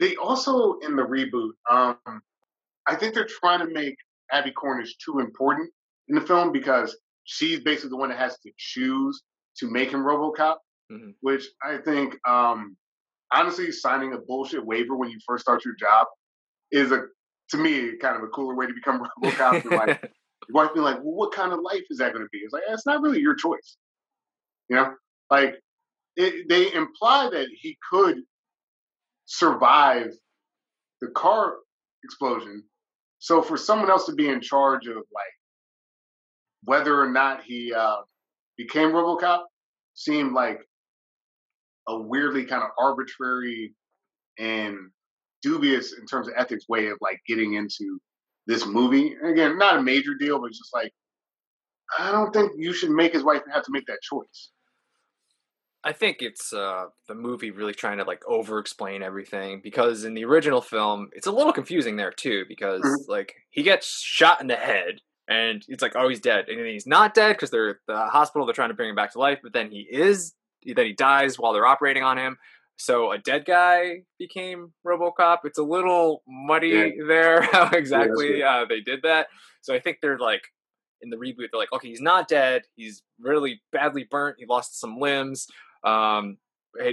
[0.01, 2.23] They also in the reboot, um,
[2.87, 3.97] I think they're trying to make
[4.31, 5.71] Abbie Cornish too important
[6.09, 9.23] in the film because she's basically the one that has to choose
[9.59, 10.57] to make him RoboCop
[10.91, 11.15] Mhm.
[11.21, 12.75] which I think, um,
[13.31, 16.07] honestly, signing a bullshit waiver when you first start your job
[16.71, 17.03] is a,
[17.51, 19.65] to me, kind of a cooler way to become RoboCop.
[19.65, 20.01] You're like,
[20.49, 22.39] your wife being like, well, what kind of life is that going to be?
[22.39, 23.77] It's like, it's not really your choice.
[24.69, 24.95] You know,
[25.31, 25.55] like
[26.17, 28.17] it, they imply that he could
[29.27, 30.09] survive
[31.01, 31.55] the car
[32.05, 32.65] explosion.
[33.19, 35.35] So for someone else to be in charge of like
[36.65, 37.99] whether or not he uh,
[38.57, 39.43] became RoboCop
[39.95, 40.61] seemed like
[41.89, 43.75] a weirdly kind of arbitrary
[44.39, 44.77] and
[45.43, 48.01] dubious in terms of ethics way of like getting into
[48.47, 49.15] this movie.
[49.21, 50.93] And again, not a major deal, but just like
[51.99, 54.51] I don't think you should make his wife have to make that choice.
[55.85, 60.15] I think it's uh, the movie really trying to like over explain everything because in
[60.15, 63.09] the original film, it's a little confusing there too because Mhm.
[63.09, 66.49] like he gets shot in the head and it's like, oh, he's dead.
[66.49, 68.97] And then he's not dead because they're at the hospital, they're trying to bring him
[68.97, 70.35] back to life, but then he is,
[70.67, 72.39] then he dies while they're operating on him.
[72.79, 75.39] So a dead guy became RoboCop.
[75.45, 79.27] It's a little muddy there how exactly uh, they did that.
[79.63, 80.43] So I think they're like
[81.01, 82.63] in the reboot, they're like, okay, he's not dead.
[82.77, 84.37] He's really badly burnt.
[84.39, 85.47] He lost some limbs.
[85.85, 86.39] Um,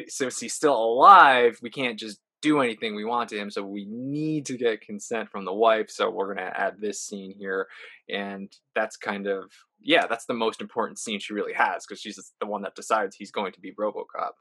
[0.08, 3.50] since he's still alive, we can't just do anything we want to him.
[3.50, 5.90] So we need to get consent from the wife.
[5.90, 7.68] So we're gonna add this scene here,
[8.10, 9.52] and that's kind of
[9.82, 13.16] yeah, that's the most important scene she really has because she's the one that decides
[13.16, 14.32] he's going to be RoboCop.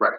[0.00, 0.18] Right.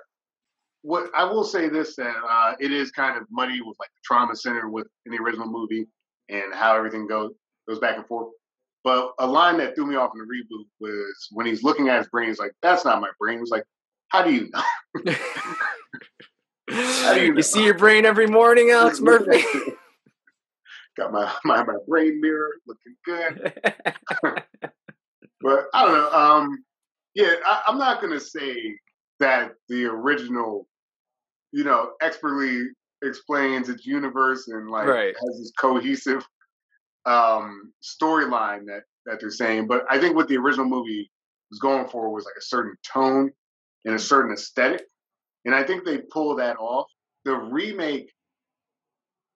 [0.82, 4.02] What I will say this that uh, it is kind of muddy with like the
[4.04, 5.88] trauma center with in the original movie
[6.30, 7.32] and how everything goes
[7.68, 8.30] goes back and forth.
[8.84, 11.98] But a line that threw me off in the reboot was when he's looking at
[11.98, 13.66] his brain, he's like, "That's not my brain." He was like,
[14.08, 15.14] "How do you know?"
[17.14, 19.44] do you You see your brain every morning, Alex Murphy.
[20.98, 23.54] Got my, my my brain mirror looking good.
[25.42, 26.12] but I don't know.
[26.12, 26.64] Um,
[27.16, 28.78] yeah, I, I'm not gonna say
[29.20, 30.68] that the original,
[31.52, 32.64] you know, expertly
[33.04, 35.16] explains its universe and like Right.
[35.16, 36.26] has this cohesive
[37.06, 39.68] um storyline that that they're saying.
[39.68, 41.10] But I think what the original movie
[41.50, 43.32] was going for was like a certain tone
[43.86, 44.84] and a certain aesthetic,
[45.46, 46.88] and I think they pull that off.
[47.26, 48.12] The remake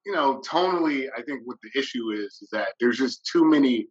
[0.05, 3.87] you know, tonally, I think what the issue is is that there's just too many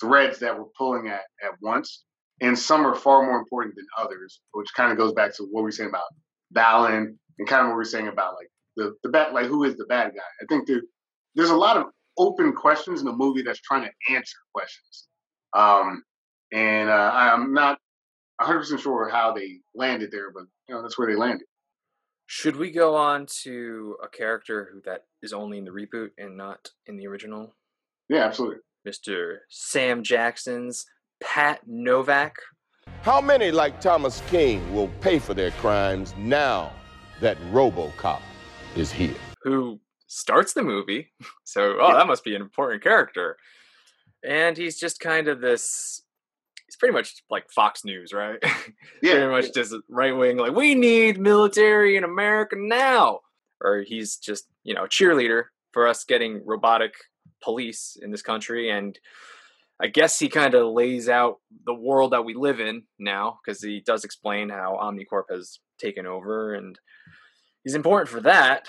[0.00, 2.04] threads that we're pulling at at once,
[2.40, 5.62] and some are far more important than others, which kind of goes back to what
[5.62, 6.04] we were saying about
[6.52, 9.76] Vallon and kind of what we're saying about like the the bad, like who is
[9.76, 10.22] the bad guy.
[10.42, 10.82] I think there
[11.34, 11.86] there's a lot of
[12.18, 15.08] open questions in the movie that's trying to answer questions.
[15.54, 16.02] Um,
[16.52, 17.78] and uh, I'm not
[18.38, 21.46] 100 percent sure how they landed there, but you know that's where they landed.
[22.26, 26.36] Should we go on to a character who that is only in the reboot and
[26.36, 27.54] not in the original?
[28.08, 28.58] Yeah, absolutely.
[28.86, 29.38] Mr.
[29.48, 30.86] Sam Jackson's
[31.22, 32.36] Pat Novak.
[33.02, 36.72] How many, like Thomas King, will pay for their crimes now
[37.20, 38.20] that RoboCop
[38.76, 39.14] is here?
[39.42, 41.12] Who starts the movie?
[41.48, 43.36] So, oh, that must be an important character.
[44.24, 46.02] And he's just kind of this.
[46.66, 48.38] He's pretty much like Fox News, right?
[49.02, 53.20] Yeah, pretty much just right wing, like we need military in America now.
[53.62, 56.94] Or he's just you know a cheerleader for us getting robotic
[57.40, 58.98] police in this country, and
[59.80, 61.36] I guess he kind of lays out
[61.66, 66.06] the world that we live in now because he does explain how OmniCorp has taken
[66.06, 66.78] over, and
[67.62, 68.66] he's important for that.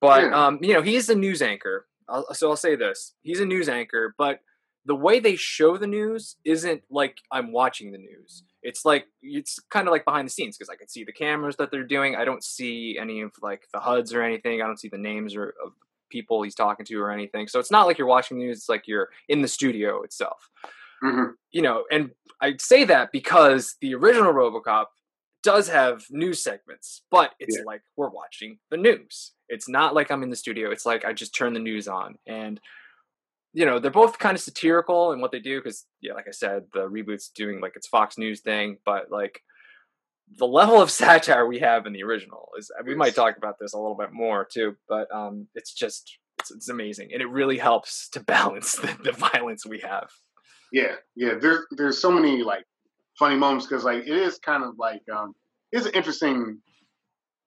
[0.00, 0.46] But Yeah.
[0.46, 1.86] um, you know, he's a news anchor.
[2.08, 4.40] I'll, so I'll say this: he's a news anchor, but
[4.86, 8.44] the way they show the news isn't like I'm watching the news.
[8.62, 11.56] It's like it's kind of like behind the scenes because I can see the cameras
[11.56, 12.16] that they're doing.
[12.16, 14.60] I don't see any of like the HUDs or anything.
[14.62, 15.72] I don't see the names or of
[16.10, 17.48] people he's talking to or anything.
[17.48, 18.58] So it's not like you're watching the news.
[18.58, 20.50] It's like you're in the studio itself.
[21.02, 21.32] Mhm.
[21.50, 22.10] You know, and
[22.42, 24.86] I say that because the original RoboCop
[25.42, 27.64] does have news segments, but it's Yeah.
[27.64, 29.32] like we're watching the news.
[29.48, 30.70] It's not like I'm in the studio.
[30.70, 32.60] It's like I just turn the news on and
[33.52, 36.30] you know they're both kind of satirical in what they do because yeah like i
[36.30, 39.42] said the reboot's doing like its fox news thing but like
[40.38, 43.72] the level of satire we have in the original is we might talk about this
[43.72, 47.58] a little bit more too but um it's just it's, it's amazing and it really
[47.58, 50.08] helps to balance the, the violence we have
[50.72, 51.34] Yeah, yeah.
[51.40, 52.64] There's there's so many like
[53.18, 55.34] funny moments because like it is kind of like um
[55.72, 56.60] it's an interesting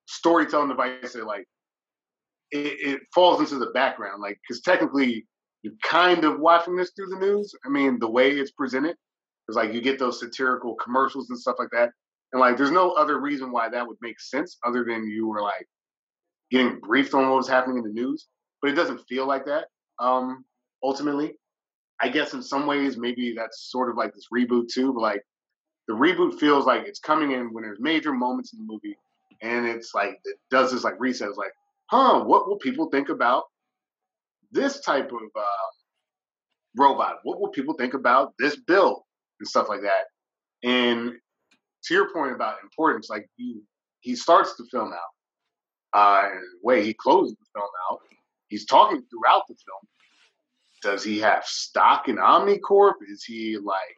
[0.07, 1.45] storytelling device that like
[2.51, 5.25] it, it falls into the background like because technically
[5.63, 7.53] you're kind of watching this through the news.
[7.65, 8.95] I mean the way it's presented
[9.49, 11.91] is like you get those satirical commercials and stuff like that,
[12.33, 15.41] and like there's no other reason why that would make sense other than you were
[15.41, 15.67] like
[16.51, 18.27] getting briefed on what was happening in the news,
[18.61, 19.67] but it doesn't feel like that.
[19.99, 20.43] Um,
[20.83, 21.35] ultimately,
[22.01, 25.21] I guess in some ways maybe that's sort of like this reboot too, but like
[25.87, 28.97] the reboot feels like it's coming in when there's major moments in the movie,
[29.41, 31.29] and it's like it does this like reset.
[31.29, 31.53] It's like,
[31.91, 33.43] huh, what will people think about
[34.51, 35.71] this type of uh,
[36.77, 37.17] robot?
[37.23, 39.01] What will people think about this build
[39.39, 40.05] and stuff like that?
[40.67, 41.13] And
[41.85, 44.99] to your point about importance, like he starts the film out,
[45.93, 47.99] uh, and the way he closes the film out,
[48.47, 49.87] he's talking throughout the film
[50.83, 52.95] does he have stock in Omnicorp?
[53.09, 53.97] Is he like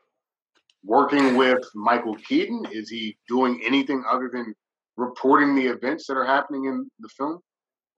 [0.83, 2.65] working with Michael Keaton?
[2.71, 4.53] Is he doing anything other than
[4.95, 7.39] reporting the events that are happening in the film?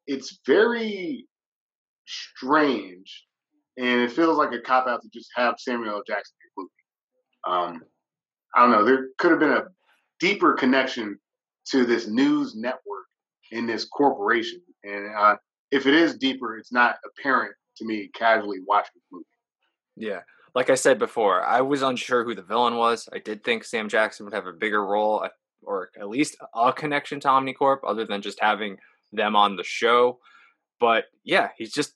[0.07, 1.27] It's very
[2.05, 3.25] strange,
[3.77, 6.03] and it feels like a cop out to just have Samuel L.
[6.07, 6.33] Jackson.
[7.45, 7.81] Um,
[8.55, 8.85] I don't know.
[8.85, 9.65] There could have been a
[10.19, 11.19] deeper connection
[11.69, 13.05] to this news network
[13.51, 15.35] in this corporation, and uh,
[15.71, 19.25] if it is deeper, it's not apparent to me casually watching the movie.
[19.95, 20.21] Yeah.
[20.55, 23.07] Like I said before, I was unsure who the villain was.
[23.13, 25.29] I did think Sam Jackson would have a bigger role uh,
[25.61, 28.77] or at least a connection to Omnicorp other than just having
[29.11, 30.19] them on the show.
[30.79, 31.93] But yeah, he's just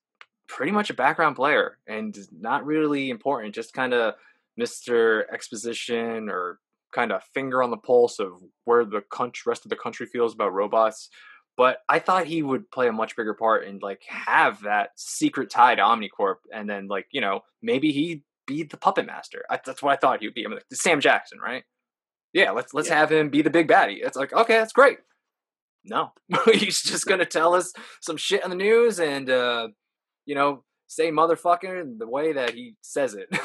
[0.48, 4.16] pretty much a background player and not really important, just kind of
[4.60, 5.24] Mr.
[5.32, 6.60] Exposition or
[6.92, 8.34] kind of finger on the pulse of
[8.66, 11.10] where the country, rest of the country feels about robots.
[11.58, 15.50] But I thought he would play a much bigger part and like have that secret
[15.50, 19.44] tie to Omnicorp, and then like you know maybe he'd be the puppet master.
[19.50, 20.46] I, that's what I thought he would be.
[20.46, 21.64] I mean, like, Sam Jackson, right?
[22.34, 24.00] Yeah, let's let's have him be the big baddie.
[24.02, 25.00] It's like okay, that's great.
[25.84, 26.14] No,
[26.54, 29.68] he's just gonna tell us some shit on the news and uh,
[30.26, 33.28] you know say motherfucker in the way that he says it.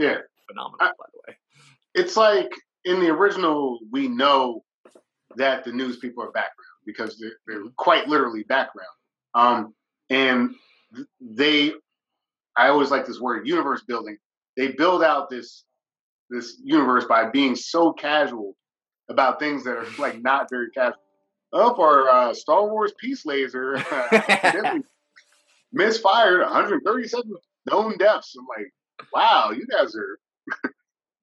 [0.00, 0.16] Yeah,
[0.48, 1.36] phenomenal, I- by the way.
[1.94, 2.50] it's like
[2.86, 4.64] in the original, we know
[5.36, 6.54] that the news people are background
[6.86, 8.88] because they're, they're quite literally background.
[9.34, 9.74] Um,
[10.08, 10.54] and
[11.20, 11.72] they,
[12.56, 14.16] I always like this word, universe building.
[14.56, 15.64] They build out this
[16.30, 18.56] this universe by being so casual
[19.08, 20.98] about things that are like not very casual.
[21.52, 23.76] Up our uh, Star Wars peace laser
[25.72, 27.32] misfired 137
[27.70, 28.34] known deaths.
[28.38, 28.72] I'm like,
[29.12, 30.18] wow, you guys are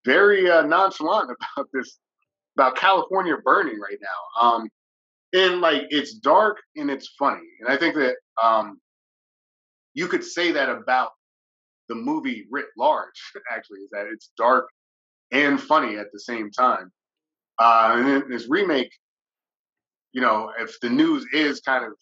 [0.06, 2.00] very uh, nonchalant about this
[2.58, 4.48] about California burning right now.
[4.48, 4.70] Um,
[5.34, 8.80] and like it's dark and it's funny, and I think that um,
[9.94, 11.10] you could say that about
[11.90, 13.32] the movie writ large.
[13.52, 14.68] Actually, is that it's dark
[15.32, 16.92] and funny at the same time.
[17.60, 18.92] Uh, and then this remake,
[20.12, 21.94] you know, if the news is kind of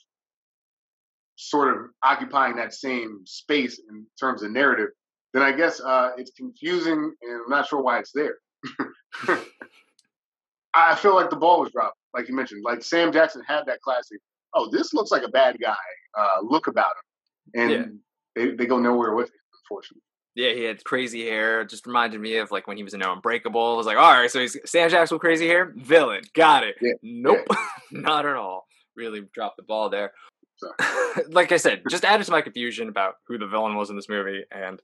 [1.35, 4.89] sort of occupying that same space in terms of narrative,
[5.33, 8.35] then I guess uh, it's confusing, and I'm not sure why it's there.
[10.73, 12.63] I feel like the ball was dropped, like you mentioned.
[12.63, 14.19] Like Sam Jackson had that classic.
[14.53, 15.75] Oh, this looks like a bad guy.
[16.17, 16.91] Uh, look about
[17.55, 17.85] him, and Yeah.
[18.35, 20.01] they, they go nowhere with it, unfortunately.
[20.35, 21.61] Yeah, he had crazy hair.
[21.61, 23.73] It just reminded me of like when he was in Unbreakable.
[23.73, 26.75] I was like, all right, so he's Sam Jackson with crazy hair, villain, got it.
[26.81, 27.45] Yeah, Nope,
[27.91, 28.65] not at all.
[28.95, 30.11] Really dropped the ball there.
[31.29, 34.07] like I said, just added to my confusion about who the villain was in this
[34.09, 34.79] movie, and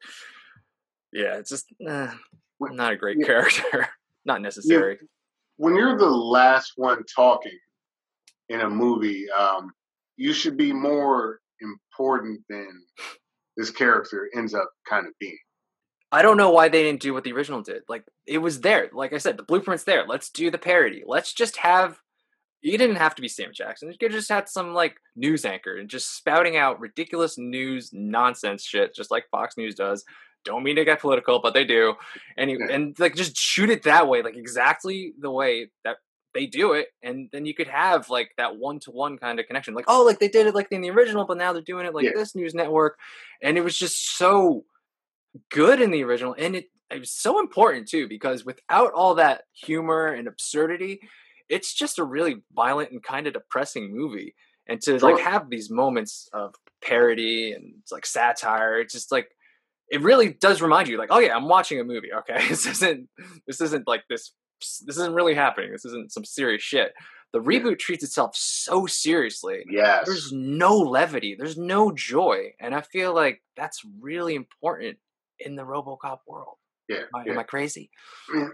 [1.18, 2.12] yeah, it's just eh,
[2.60, 3.90] not a great character,
[4.26, 5.00] not necessary.
[5.58, 7.58] When you're the last one talking
[8.50, 9.72] in a movie, um,
[10.16, 12.70] you should be more important than
[13.56, 15.38] this character ends up kind of being.
[16.12, 17.82] I don't know why they didn't do what the original did.
[17.90, 18.90] Like it was there.
[18.94, 20.06] Like I said, the blueprint's there.
[20.08, 21.04] Let's do the parody.
[21.06, 22.00] Let's just have.
[22.62, 23.92] You didn't have to be Sam Jackson.
[23.92, 28.64] You could just had some like news anchor and just spouting out ridiculous news nonsense
[28.64, 30.04] shit, just like Fox News does.
[30.48, 31.94] Don't mean to get political, but they do.
[32.36, 35.98] And you, and like just shoot it that way, like exactly the way that
[36.34, 39.48] they do it, and then you could have like that one to one kind of
[39.48, 39.74] connection.
[39.74, 41.94] Like oh, like they did it like in the original, but now they're doing it
[41.94, 42.12] like Yeah.
[42.16, 42.98] this news network,
[43.42, 44.66] and it was just so
[45.50, 49.44] good in the original and it, it was so important too because without all that
[49.54, 51.00] humor and absurdity
[51.50, 54.36] it's just a really violent and kind of depressing movie
[54.68, 59.30] and to like have these moments of parody and like satire it's just like
[59.90, 62.48] it really does remind you like oh yeah i'm watching a movie okay?
[62.50, 63.10] This isn't
[63.46, 65.72] this isn't like this this isn't really happening.
[65.72, 66.94] This isn't some serious shit.
[67.34, 69.64] The reboot treats itself so seriously.
[69.70, 70.06] Yes.
[70.06, 71.36] there's no levity.
[71.38, 72.54] There's no joy.
[72.60, 74.98] And i feel like that's really important
[75.40, 76.56] in the robocop world.
[76.90, 77.32] Yeah, am I, yeah.
[77.34, 77.90] am I crazy?
[78.30, 78.52] I mean,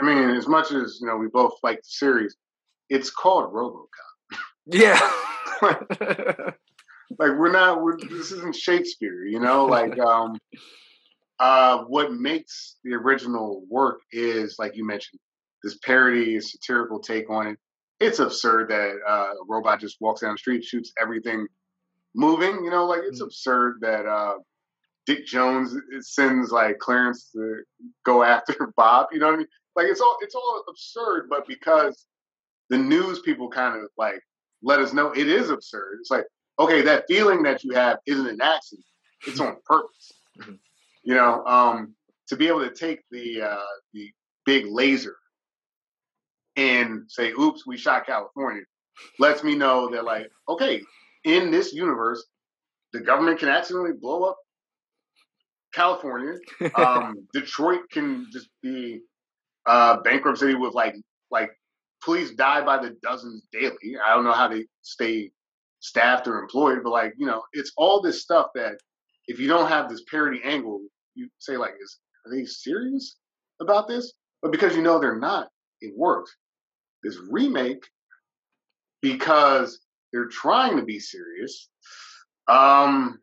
[0.00, 2.36] I mean, as much as you know, we both like the series.
[2.90, 3.86] It's called RoboCop.
[4.66, 5.10] yeah
[7.18, 7.82] like we're not.
[7.82, 9.66] We're, this isn't Shakespeare, you know.
[9.66, 10.38] Like, um,
[11.38, 15.20] uh, what makes the original work is, like you mentioned,
[15.62, 17.58] this parody, satirical take on it.
[18.00, 21.46] It's absurd that uh, a robot just walks down the street, shoots everything
[22.14, 22.64] moving.
[22.64, 24.34] You know, like it's absurd that uh,
[25.06, 27.62] Dick Jones sends like Clarence to
[28.04, 29.08] go after Bob.
[29.12, 29.48] You know what I mean?
[29.76, 32.06] Like it's all it's all absurd, but because
[32.70, 34.20] the news people kind of like
[34.62, 35.98] let us know it is absurd.
[36.00, 36.24] It's like,
[36.58, 38.86] okay, that feeling that you have isn't an accident;
[39.26, 40.12] it's on purpose.
[41.04, 41.94] You know, um,
[42.28, 44.10] to be able to take the uh, the
[44.44, 45.16] big laser
[46.56, 48.62] and say, "Oops, we shot California,"
[49.18, 50.82] lets me know that, like, okay,
[51.24, 52.24] in this universe,
[52.92, 54.36] the government can accidentally blow up
[55.72, 56.34] California.
[56.74, 59.00] Um, Detroit can just be
[59.66, 60.94] uh, bankrupt city with like
[61.30, 61.50] like
[62.02, 63.96] police die by the dozens daily.
[64.04, 65.30] I don't know how they stay
[65.80, 68.74] staffed or employed, but like you know, it's all this stuff that
[69.26, 70.80] if you don't have this parody angle,
[71.14, 73.16] you say like, is are they serious
[73.60, 74.12] about this?
[74.42, 75.48] But because you know they're not,
[75.80, 76.34] it works.
[77.02, 77.84] This remake,
[79.02, 79.80] because
[80.12, 81.68] they're trying to be serious,
[82.48, 83.20] um,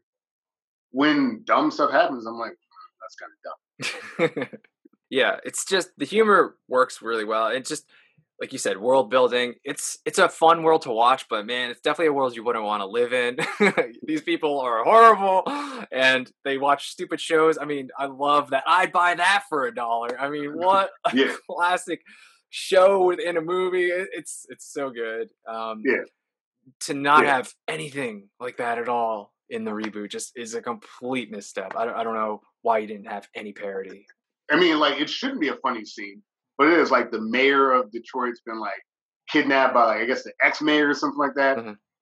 [0.91, 4.59] when dumb stuff happens, I'm like, "Hmm, that's kind of dumb.
[5.09, 7.85] yeah it's just the humor works really well it's just
[8.39, 9.55] like you said world building.
[9.63, 12.65] It's it's a fun world to watch but man it's definitely a world you wouldn't
[12.65, 13.37] want to live in.
[14.03, 15.43] These people are horrible
[15.91, 17.57] and they watch stupid shows.
[17.57, 20.19] I mean i love that i'd buy that for a dollar.
[20.19, 21.33] I mean what a Yeah.
[21.49, 22.01] classic
[22.49, 23.89] show within a movie.
[23.89, 25.29] It's it's so good.
[25.47, 26.03] Um Yeah.
[26.81, 27.35] to not Yeah.
[27.37, 31.73] have anything like that at all in the reboot just is a complete misstep.
[31.77, 34.07] I don't, I don't know why you didn't have any parody.
[34.51, 36.21] I mean, like it shouldn't be a funny scene,
[36.57, 38.81] but it is like the mayor of Detroit's been like
[39.29, 41.57] kidnapped by like I guess the ex-mayor or something like that,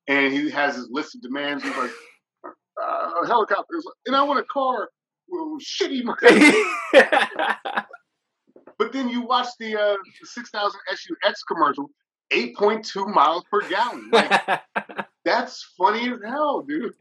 [0.08, 1.64] and he has his list of demands.
[1.64, 1.92] He's like,
[2.82, 4.90] uh, helicopters, and I want a car
[5.30, 6.04] with shitty.
[8.78, 11.90] but then you watch the uh, 6000 SUX commercial,
[12.32, 14.10] 8.2 miles per gallon.
[14.12, 14.42] Like
[15.26, 16.94] that's funny as hell, dude.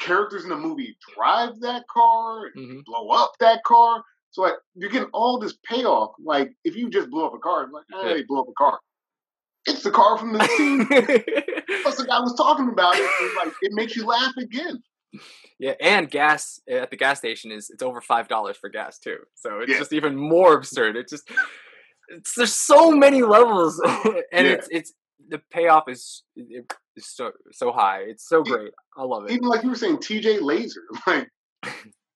[0.00, 4.02] Characters in the movie drive that car, and blow up that car.
[4.30, 6.12] So like you're getting all this payoff.
[6.22, 8.78] Like if you just blow up a car, like hey, they blow up a car.
[9.66, 10.86] It's the car from the scene.
[11.82, 13.10] Plus the guy was talking about it.
[13.20, 14.82] And like it makes you laugh again.
[15.58, 18.98] Yeah, and gas eh, at the gas station is it's over five dollars for gas
[18.98, 19.18] too.
[19.34, 19.78] So it's Yeah.
[19.78, 20.96] just even more absurd.
[20.96, 21.28] It just
[22.08, 23.80] it's there's so many levels,
[24.32, 24.52] and Yeah.
[24.52, 24.92] it's it's
[25.28, 26.64] the payoff is is
[27.00, 28.00] so so high.
[28.06, 28.72] It's so great.
[28.96, 29.32] I love it.
[29.32, 30.84] Even like you were saying, TJ Lazer.
[31.06, 31.28] Like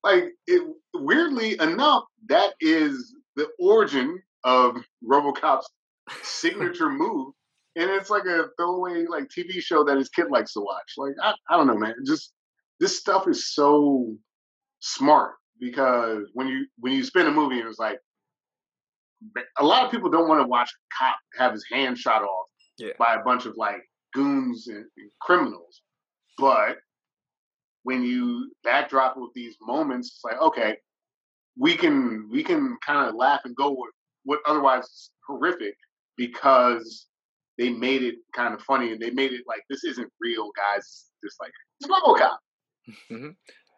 [0.05, 0.62] like it
[0.95, 5.69] weirdly enough, that is the origin of RoboCop's
[6.23, 7.33] signature move.
[7.74, 10.93] And it's like a throwaway like TV show that his kid likes to watch.
[10.99, 11.95] Like I, I don't know, man.
[12.05, 12.33] Just
[12.81, 14.15] this stuff is so
[14.81, 17.99] smart because when you when you spin a movie and it's like
[19.59, 22.47] a lot of people don't want to watch a cop have his hand shot off
[22.79, 22.91] yeah.
[22.99, 23.81] by a bunch of like
[24.12, 25.83] goons and, and criminals,
[26.39, 26.77] but
[27.84, 30.76] when you backdrop with these moments, it's like okay,
[31.59, 33.92] we can we can kind of laugh and go with
[34.24, 35.74] what otherwise is horrific
[36.16, 37.06] because
[37.59, 41.06] they made it kind of funny and they made it like this isn't real, guys.
[41.22, 42.36] Just like it's RoboCop.
[43.10, 43.30] Mm-hmm.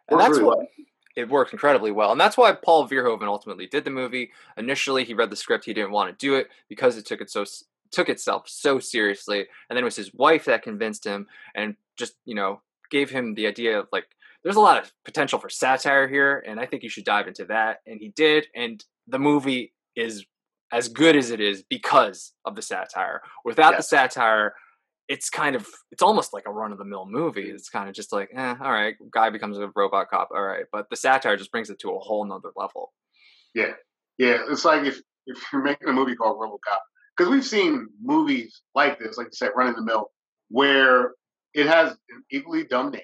[0.09, 0.67] And that's really what well.
[1.15, 4.31] it worked incredibly well, and that's why Paul Verhoeven ultimately did the movie.
[4.57, 7.29] Initially, he read the script, he didn't want to do it because it took it
[7.29, 7.45] so
[7.91, 12.15] took itself so seriously, and then it was his wife that convinced him and just
[12.25, 12.61] you know
[12.91, 14.05] gave him the idea of like
[14.43, 17.45] there's a lot of potential for satire here, and I think you should dive into
[17.45, 20.25] that, and he did, and the movie is
[20.71, 23.21] as good as it is because of the satire.
[23.43, 23.77] Without yes.
[23.77, 24.53] the satire,
[25.07, 27.49] it's kind of it's almost like a run of the mill movie.
[27.49, 30.65] It's kind of just like, eh, all right, guy becomes a robot cop, all right.
[30.71, 32.93] But the satire just brings it to a whole nother level.
[33.53, 33.73] Yeah,
[34.17, 34.43] yeah.
[34.49, 36.79] It's like if if you're making a movie called RoboCop,
[37.17, 40.11] because we've seen movies like this, like you said, run of the mill,
[40.49, 41.13] where
[41.55, 43.01] it has an equally dumb name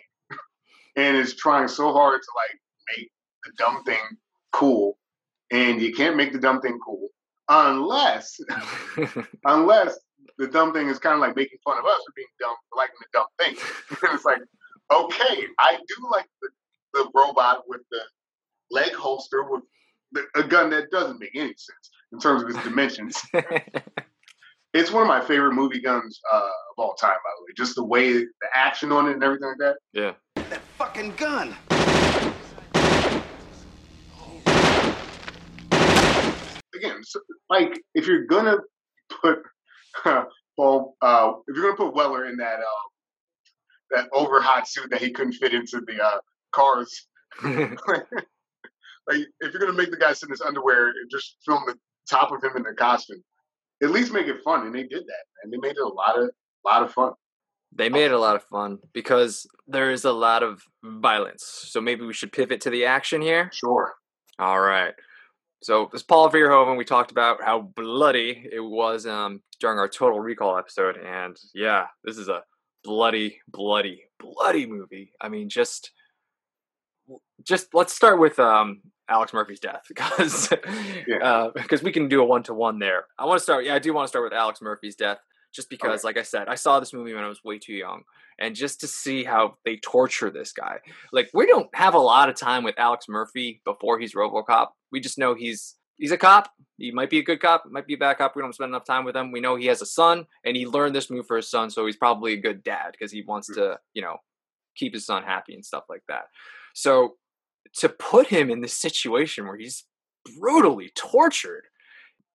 [0.95, 2.59] and is trying so hard to like
[2.97, 3.11] make
[3.45, 4.17] the dumb thing
[4.51, 4.97] cool,
[5.51, 7.07] and you can't make the dumb thing cool
[7.49, 8.39] unless
[9.45, 9.97] unless
[10.37, 12.77] the dumb thing is kind of like making fun of us for being dumb for
[12.77, 13.55] liking the dumb thing.
[14.03, 14.41] and it's like,
[14.93, 16.49] okay, I do like the,
[16.93, 18.01] the robot with the
[18.69, 19.63] leg holster with
[20.11, 23.21] the, a gun that doesn't make any sense in terms of its dimensions.
[24.73, 27.53] it's one of my favorite movie guns uh, of all time, by the way.
[27.55, 29.77] Just the way the action on it and everything like that.
[29.93, 30.13] Yeah.
[30.35, 31.55] That fucking gun.
[36.81, 37.19] again, so,
[37.49, 38.57] like if you're gonna
[39.21, 39.39] put
[40.57, 42.87] well, uh, if you're gonna put Weller in that uh,
[43.91, 46.19] that over hot suit that he couldn't fit into the uh,
[46.51, 47.07] cars,
[47.43, 51.77] like if you're gonna make the guy sit in his underwear and just film the
[52.09, 53.23] top of him in the costume,
[53.81, 54.65] at least make it fun.
[54.65, 56.29] And they did that, and they made it a lot of
[56.65, 57.13] lot of fun.
[57.73, 61.43] They made it a lot of fun because there is a lot of violence.
[61.69, 63.49] So maybe we should pivot to the action here.
[63.53, 63.93] Sure.
[64.39, 64.93] All right.
[65.63, 70.19] So this Paul Verhoeven, we talked about how bloody it was um, during our Total
[70.19, 72.41] Recall episode, and yeah, this is a
[72.83, 75.13] bloody, bloody, bloody movie.
[75.21, 75.91] I mean, just,
[77.43, 78.81] just let's start with um,
[79.11, 80.51] Alex Murphy's death because
[81.07, 81.17] yeah.
[81.17, 83.05] uh, because we can do a one to one there.
[83.19, 83.65] I want to start.
[83.65, 85.19] Yeah, I do want to start with Alex Murphy's death
[85.53, 86.07] just because, okay.
[86.07, 88.03] like I said, I saw this movie when I was way too young,
[88.39, 90.77] and just to see how they torture this guy.
[91.11, 94.69] Like we don't have a lot of time with Alex Murphy before he's RoboCop.
[94.91, 96.49] We just know he's he's a cop.
[96.77, 98.35] He might be a good cop, might be a bad cop.
[98.35, 99.31] We don't spend enough time with him.
[99.31, 101.85] We know he has a son, and he learned this move for his son, so
[101.85, 104.17] he's probably a good dad because he wants to, you know,
[104.75, 106.23] keep his son happy and stuff like that.
[106.73, 107.15] So
[107.77, 109.85] to put him in this situation where he's
[110.37, 111.63] brutally tortured,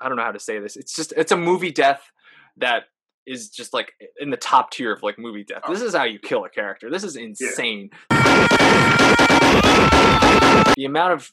[0.01, 0.77] I don't know how to say this.
[0.77, 2.11] It's just it's a movie death
[2.57, 2.85] that
[3.27, 5.63] is just like in the top tier of like movie death.
[5.67, 5.73] Oh.
[5.73, 6.91] This is how you kill a character.
[6.91, 7.91] This is insane.
[8.11, 8.47] Yeah.
[10.77, 11.33] The amount of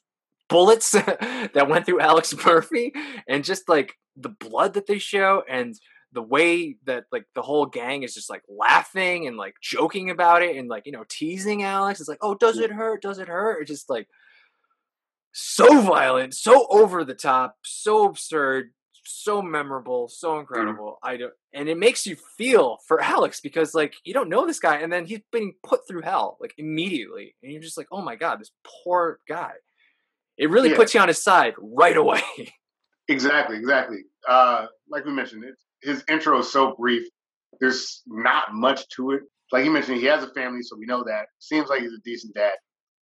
[0.50, 2.94] bullets that went through Alex Murphy
[3.28, 5.76] and just like the blood that they show and
[6.14, 10.44] the way that like the whole gang is just like laughing and like joking about
[10.44, 12.00] it and like you know teasing Alex.
[12.00, 13.02] It's like, oh, does it hurt?
[13.02, 13.62] Does it hurt?
[13.62, 14.08] It's just like
[15.34, 18.72] so violent, so over the top, so absurd,
[19.04, 20.40] so memorable, so mm-hmm.
[20.42, 21.00] incredible.
[21.04, 21.10] Mm.
[21.10, 24.60] I don't, and it makes you feel for Alex because like you don't know this
[24.60, 28.02] guy, and then he's being put through hell like immediately, and you're just like, oh
[28.02, 28.52] my god, this
[28.84, 29.54] poor guy.
[30.38, 30.78] It really yeah.
[30.78, 32.22] puts you on his side right away.
[33.08, 34.00] exactly, exactly.
[34.28, 37.08] Uh, like we mentioned, it, his intro is so brief.
[37.60, 39.22] There's not much to it.
[39.52, 41.28] Like you mentioned, he has a family, so we know that.
[41.40, 42.54] Seems like he's a decent dad,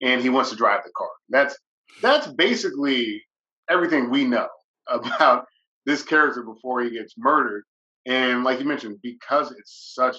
[0.01, 1.11] and he wants to drive the car.
[1.29, 1.57] That's
[2.03, 3.23] that's basically
[3.69, 4.49] everything we know
[4.89, 5.47] about
[5.85, 7.65] this character before he gets murdered.
[8.07, 10.17] And like you mentioned, because it's such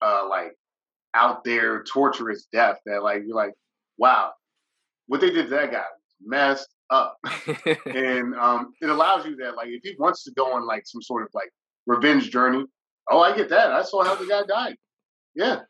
[0.00, 0.52] uh like
[1.14, 3.54] out there torturous death that like you're like,
[3.98, 4.32] wow,
[5.06, 5.84] what they did to that guy
[6.24, 7.18] messed up.
[7.86, 11.02] and um it allows you that like if he wants to go on like some
[11.02, 11.50] sort of like
[11.86, 12.64] revenge journey,
[13.10, 13.72] oh I get that.
[13.72, 14.76] I saw how the guy died.
[15.34, 15.60] Yeah.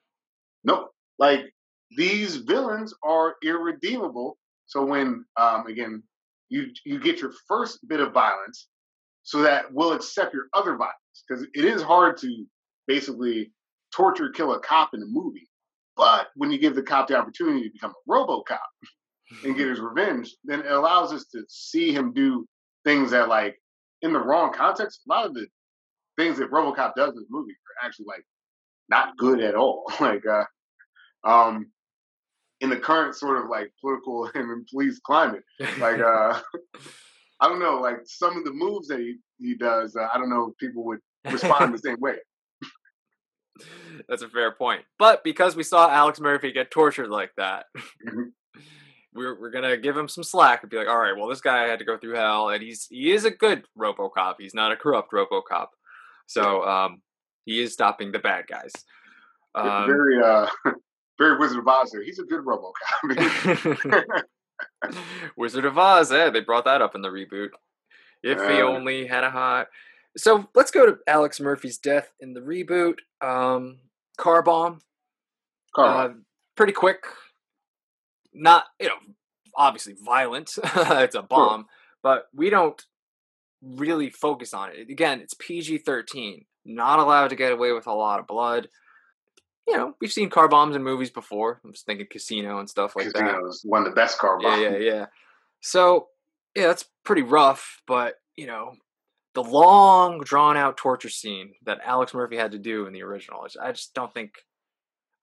[0.65, 0.91] Nope.
[1.19, 1.53] Like
[1.97, 4.39] these villains are irredeemable.
[4.67, 6.03] So when um again
[6.49, 8.69] you you get your first bit of violence
[9.23, 10.97] so that we'll accept your other violence.
[11.27, 12.45] Because it is hard to
[12.87, 13.53] basically
[13.95, 15.49] torture, kill a cop in a movie.
[15.97, 18.59] But when you give the cop the opportunity to become a RoboCop
[19.45, 22.47] and get his revenge, then it allows us to see him do
[22.85, 23.57] things that, like,
[24.01, 25.47] in the wrong context, a lot of the
[26.19, 28.25] things that RoboCop does in this movie are actually like
[28.89, 29.85] not good at all.
[30.01, 30.45] like, uh,
[31.25, 31.71] um,
[32.61, 35.43] in the current sort of like political and police climate.
[35.79, 36.41] Like, uh,
[37.41, 40.31] I don't know, like some of the moves that he, he does, uh, I don't
[40.31, 42.17] know if people would respond the same way.
[44.09, 44.83] That's a fair point.
[44.99, 47.67] But because we saw Alex Murphy get tortured like that,
[48.07, 48.31] Mm-hmm.
[49.15, 51.67] we're we're gonna give him some slack and be like, all right, well, this guy
[51.69, 54.37] had to go through hell, and he's he is a good RoboCop.
[54.39, 55.67] He's not a corrupt RoboCop,
[56.33, 57.03] so um,
[57.45, 58.73] he is stopping the bad guys.
[59.55, 60.47] Um, very, uh,
[61.19, 62.03] very Wizard of Oz there.
[62.03, 64.23] He's a good RoboCop.
[65.37, 66.31] Wizard of Oz, eh?
[66.31, 67.49] They brought that up in the reboot.
[68.23, 69.67] If he only had a hot.
[70.17, 72.99] So let's go to Alex Murphy's death in the reboot.
[73.21, 73.79] Um,
[74.17, 74.81] car bomb.
[75.75, 76.13] Car Uh,
[76.57, 77.05] pretty quick.
[78.33, 78.99] Not, you know,
[79.57, 80.57] obviously violent.
[80.77, 81.67] it's a bomb,
[82.03, 82.81] but we don't
[83.63, 84.91] really focus on it.
[84.91, 86.45] Again, it's PG 13.
[86.65, 88.69] Not allowed to get away with a lot of blood.
[89.67, 91.61] You know, we've seen car bombs in movies before.
[91.65, 93.15] I'm just thinking Casino and stuff like that.
[93.15, 94.63] Casino is one of the best car Yeah, bombs.
[94.63, 95.07] yeah, yeah.
[95.61, 96.09] So,
[96.57, 98.75] yeah, that's pretty rough, but, you know,
[99.35, 103.47] the long, drawn out torture scene that Alex Murphy had to do in the original,
[103.63, 104.35] I just don't think,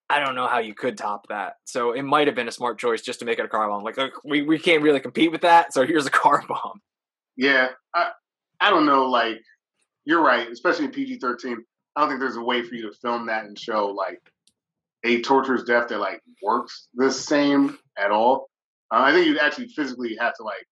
[0.09, 1.55] I don't know how you could top that.
[1.65, 3.83] So it might have been a smart choice just to make it a car bomb.
[3.83, 6.81] Like, look, we, we can't really compete with that, so here's a car bomb.
[7.35, 8.11] Yeah, I,
[8.59, 9.05] I don't know.
[9.05, 9.41] Like,
[10.05, 11.57] you're right, especially in PG 13.
[11.95, 14.21] I don't think there's a way for you to film that and show like
[15.03, 18.49] a torturer's death that like works the same at all.
[18.91, 20.65] Uh, I think you'd actually physically have to like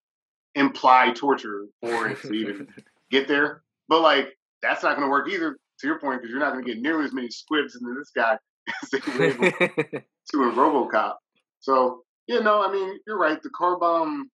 [0.56, 2.68] imply torture for it to even
[3.12, 3.64] get there.
[3.88, 4.30] But like,
[4.62, 5.58] that's not going to work either.
[5.82, 8.10] To your point, because you're not going to get nearly as many squibs into this
[8.10, 8.36] guy
[8.82, 11.14] as they were able to in RoboCop.
[11.60, 13.40] So yeah, no, I mean you're right.
[13.42, 14.32] The car bomb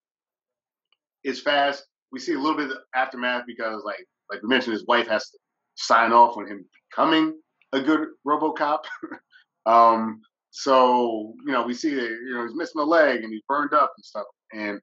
[1.26, 1.86] is fast.
[2.14, 5.30] We see a little bit of aftermath because, like, like we mentioned, his wife has
[5.31, 5.38] to
[5.76, 7.35] sign off on him becoming
[7.73, 8.84] a good RoboCop.
[9.65, 10.22] um,
[10.52, 13.73] so you know, we see that you know he's missing a leg and he's burned
[13.73, 14.80] up and stuff, and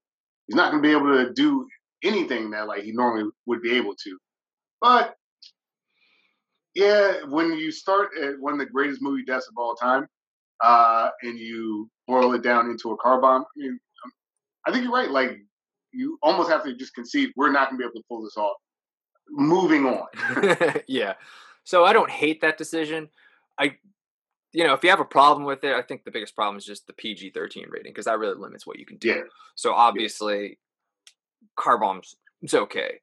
[0.47, 1.67] he's not going to be able to do
[2.03, 4.19] anything that like he normally would be able to.
[4.81, 5.15] But
[6.75, 10.07] yeah, when you start at one of the greatest movie deaths of all time,
[10.63, 13.79] uh, and you boil it down into a car bomb, I mean,
[14.67, 15.11] I think you're right.
[15.11, 15.39] Like
[15.93, 18.37] you almost have to just concede we're not going to be able to pull this
[18.37, 18.57] off.
[19.29, 20.07] Moving on.
[20.89, 21.15] yeah.
[21.65, 23.09] So I don't hate that decision.
[23.59, 23.77] I,
[24.53, 26.65] you know, if you have a problem with it, I think the biggest problem is
[26.65, 29.09] just the PG 13 rating because that really limits what you can do.
[29.09, 29.23] Yeah.
[29.55, 30.59] So obviously,
[31.57, 33.01] car bombs, it's okay.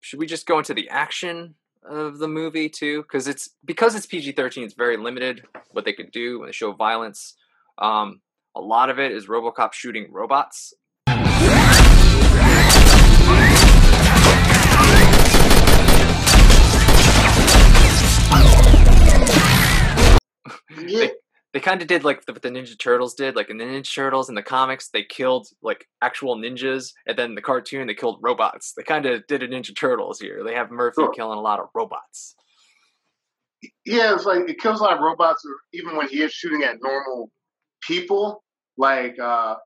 [0.00, 1.54] Should we just go into the action
[1.88, 3.02] of the movie too?
[3.02, 6.52] Because it's because it's PG 13, it's very limited what they could do when they
[6.52, 7.36] show violence.
[7.78, 8.20] Um,
[8.54, 10.74] a lot of it is RoboCop shooting robots.
[20.78, 21.08] Yeah.
[21.52, 24.30] They kind of did like what the Ninja Turtles did, like in the Ninja Turtles
[24.30, 28.20] in the comics, they killed like actual ninjas, and then in the cartoon they killed
[28.22, 28.72] robots.
[28.74, 30.42] They kind of did a Ninja Turtles here.
[30.44, 31.12] They have Murphy Sure.
[31.12, 32.34] killing a lot of robots.
[33.84, 36.62] Yeah, it's like it kills a lot of robots, or even when he is shooting
[36.62, 37.30] at normal
[37.82, 38.42] people.
[38.78, 39.56] Like, uh,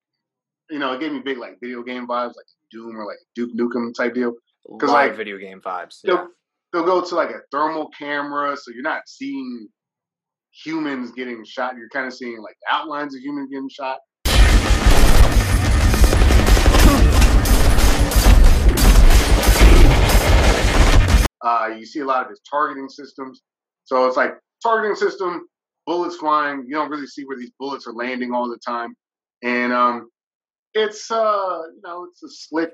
[0.69, 3.55] you know, it gave me big like video game vibes, like Doom or like Duke
[3.57, 4.33] Nukem type deal.
[4.69, 6.01] Because like video game vibes.
[6.03, 6.27] they'll,
[6.73, 9.69] they'll go to like a thermal camera, so you're not seeing
[10.65, 11.77] humans getting shot.
[11.77, 13.99] You're kind of seeing like outlines of humans getting shot.
[21.43, 23.43] Uh, you see a lot of his targeting systems.
[23.85, 25.47] So it's like targeting system,
[25.87, 26.65] bullets flying.
[26.67, 28.95] You don't really see where these bullets are landing all the time,
[29.43, 30.11] and um,
[30.75, 32.71] it's uh, you know, it's a slick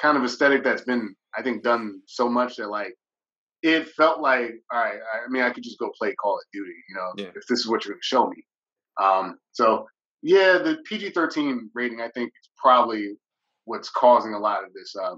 [0.00, 2.94] kind of aesthetic that's been, I think, done so much that like
[3.62, 6.72] it felt like, all right, I mean, I could just go play Call of Duty,
[6.88, 7.30] you know, Yeah.
[7.34, 8.44] if this is what you're going to show me.
[9.00, 9.86] Um, so
[10.22, 13.14] yeah, the PG-13 rating, I think, is probably
[13.64, 15.16] what's causing a lot of this uh,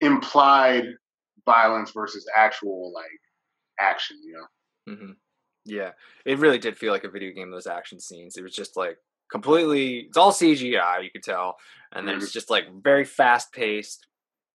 [0.00, 0.84] implied
[1.46, 3.04] violence versus actual like
[3.78, 4.94] action, you know.
[4.94, 5.12] hmm
[5.64, 5.92] Yeah,
[6.24, 7.50] it really did feel like a video game.
[7.50, 8.98] Those action scenes, it was just like
[9.30, 10.00] completely.
[10.08, 11.56] It's all CGI, you could tell,
[11.92, 14.06] and then it's just like very fast paced,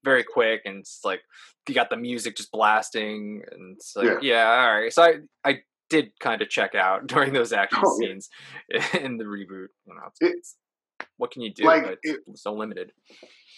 [0.06, 1.22] very quick, and it's like
[1.68, 4.19] you got the music just blasting, and it's like Yeah.
[4.22, 4.94] yeah, all right.
[4.94, 5.14] So I
[5.44, 5.60] I
[5.90, 8.07] did kind of check out during those action Oh, yeah.
[8.07, 8.30] scenes
[9.02, 9.68] in the reboot.
[9.86, 11.65] You know, it's, It- what can you do?
[11.65, 12.91] like, but it's so limited.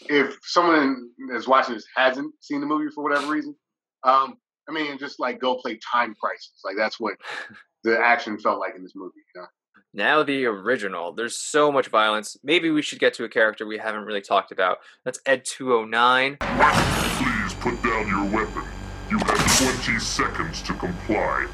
[0.10, 3.56] if someone is watching this hasn't seen the movie for whatever reason,
[4.03, 4.38] um,
[4.68, 6.61] I mean, just like go play Time Crisis.
[6.65, 7.14] Like that's what
[7.84, 9.22] the action felt like in this movie.
[9.36, 9.48] You know?
[9.94, 11.14] Now the original.
[11.14, 12.38] There's so much violence.
[12.44, 14.78] Maybe we should get to a character we haven't really talked about.
[15.06, 16.38] That's Ed 209.
[16.40, 18.64] Please put down your weapon.
[19.10, 21.48] You have 20 seconds to comply.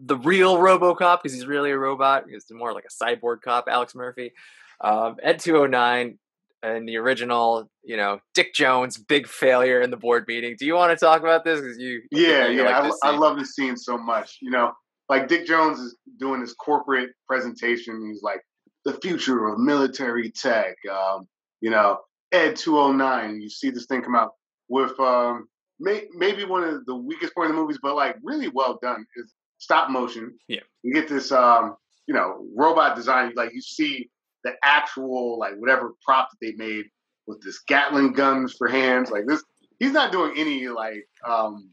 [0.00, 2.24] the real RoboCop because he's really a robot.
[2.30, 4.32] He's more like a cyborg cop, Alex Murphy.
[4.80, 6.18] Um, Ed 209
[6.62, 10.56] and the original, you know, Dick Jones, big failure in the board meeting.
[10.58, 11.60] Do you want to talk about this?
[11.60, 14.38] Because you, Yeah, you yeah, like I, I love this scene so much.
[14.40, 14.72] You know,
[15.08, 18.06] like Dick Jones is doing his corporate presentation.
[18.08, 18.42] He's like,
[18.84, 20.74] the future of military tech.
[20.90, 21.28] Um,
[21.60, 21.98] you know,
[22.32, 23.40] Ed 209.
[23.40, 24.32] You see this thing come out
[24.68, 25.46] with um,
[25.78, 29.04] may, maybe one of the weakest point of the movies, but like really well done
[29.16, 30.36] is stop motion.
[30.48, 30.60] Yeah.
[30.82, 31.76] You get this, um,
[32.06, 33.32] you know, robot design.
[33.36, 34.10] Like you see
[34.44, 36.86] the actual, like whatever prop that they made
[37.26, 39.10] with this Gatling guns for hands.
[39.10, 39.42] Like this,
[39.78, 41.70] he's not doing any like, um,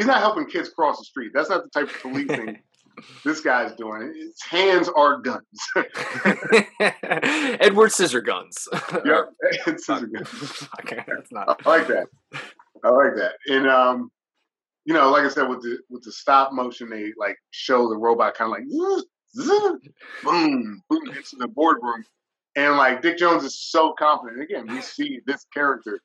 [0.00, 1.30] he's not helping kids cross the street.
[1.34, 2.58] That's not the type of policing
[3.24, 4.14] this guy's doing.
[4.16, 5.44] His hands are guns.
[7.60, 8.66] Edward Scissor Guns.
[9.04, 9.24] yeah,
[9.66, 10.68] it's scissor guns.
[10.80, 11.60] okay, that's not.
[11.66, 12.06] I like that.
[12.82, 13.32] I like that.
[13.48, 14.10] And um,
[14.86, 17.96] you know, like I said, with the with the stop motion, they like show the
[17.96, 19.04] robot kind of like zzz,
[19.36, 19.88] zzz,
[20.24, 22.04] boom, boom into the boardroom,
[22.56, 24.42] and like Dick Jones is so confident.
[24.42, 26.00] Again, we see this character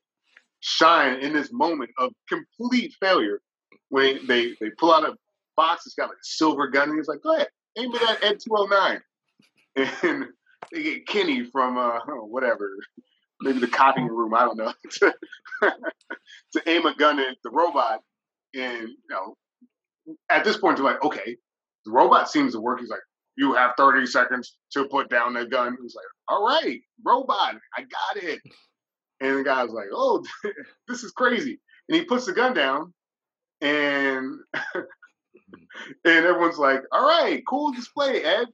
[0.59, 3.39] shine in this moment of complete failure
[3.89, 5.15] when they they pull out a
[5.55, 5.85] box.
[5.85, 7.47] It's got like a silver gun, and he's like, "Go ahead,
[7.77, 9.01] aim it at Ed 209."
[9.75, 10.25] And
[10.71, 12.77] they get Kenny from uh whatever,
[13.41, 14.33] maybe the copying room.
[14.33, 14.73] I don't know.
[14.91, 15.13] to,
[16.53, 18.01] to aim a gun at the robot,
[18.53, 19.35] and you know,
[20.29, 21.37] at this point, they're like, "Okay,
[21.85, 23.01] the robot seems to work." He's like,
[23.35, 27.81] "You have 30 seconds to put down the gun." He's like, "All right, robot, I
[27.81, 28.39] got it."
[29.21, 30.23] And the guy's like, "Oh,
[30.87, 31.59] this is crazy,"
[31.89, 32.93] and he puts the gun down,
[33.61, 34.79] and mm-hmm.
[36.05, 38.47] and everyone's like, "All right, cool display, Ed."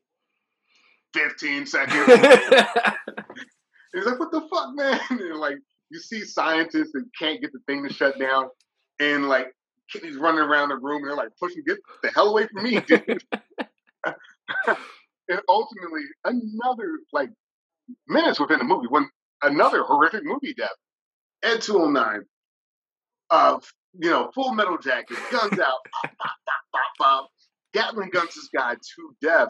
[1.13, 2.07] 15 seconds.
[3.93, 4.99] He's like, what the fuck, man?
[5.09, 5.57] And like,
[5.89, 8.47] you see scientists that can't get the thing to shut down,
[8.99, 9.47] and like,
[9.91, 12.79] Kenny's running around the room, and they're like, pushing, get the hell away from me,
[12.79, 13.01] dude.
[14.05, 17.29] and ultimately, another like
[18.07, 19.09] minutes within the movie, when
[19.43, 20.69] another horrific movie death,
[21.43, 22.21] Ed 209,
[23.31, 23.65] of
[23.99, 26.31] you know, full metal jacket, guns out, pop, pop,
[26.71, 27.29] pop, pop.
[27.73, 29.49] Gatling guns this guy to death.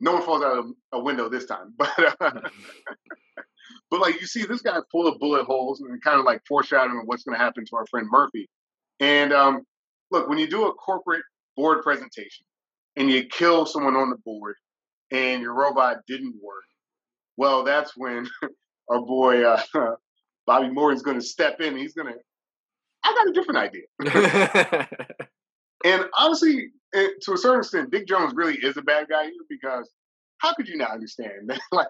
[0.00, 2.30] No one falls out of a window this time, but uh,
[3.90, 7.02] but like you see this guy full of bullet holes and kind of like foreshadowing
[7.04, 8.48] what's going to happen to our friend Murphy.
[9.00, 9.62] And um,
[10.10, 11.22] look, when you do a corporate
[11.56, 12.46] board presentation
[12.96, 14.54] and you kill someone on the board
[15.10, 16.64] and your robot didn't work,
[17.36, 18.28] well, that's when
[18.88, 19.62] our boy uh,
[20.46, 21.76] Bobby Morton's going to step in.
[21.76, 22.18] He's going to,
[23.04, 24.88] I got a different idea.
[25.84, 29.90] and honestly, to a certain extent, Dick Jones really is a bad guy here because
[30.38, 31.60] how could you not understand that?
[31.72, 31.88] like,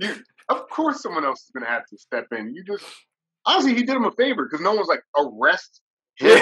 [0.00, 0.14] you,
[0.48, 2.54] of course, someone else is going to have to step in.
[2.54, 2.84] You just,
[3.46, 5.80] honestly, he did him a favor because no one's like, arrest
[6.16, 6.38] him.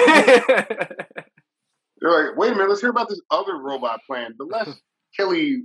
[2.01, 4.73] They're like, wait a minute, let's hear about this other robot plan, the less
[5.15, 5.63] killy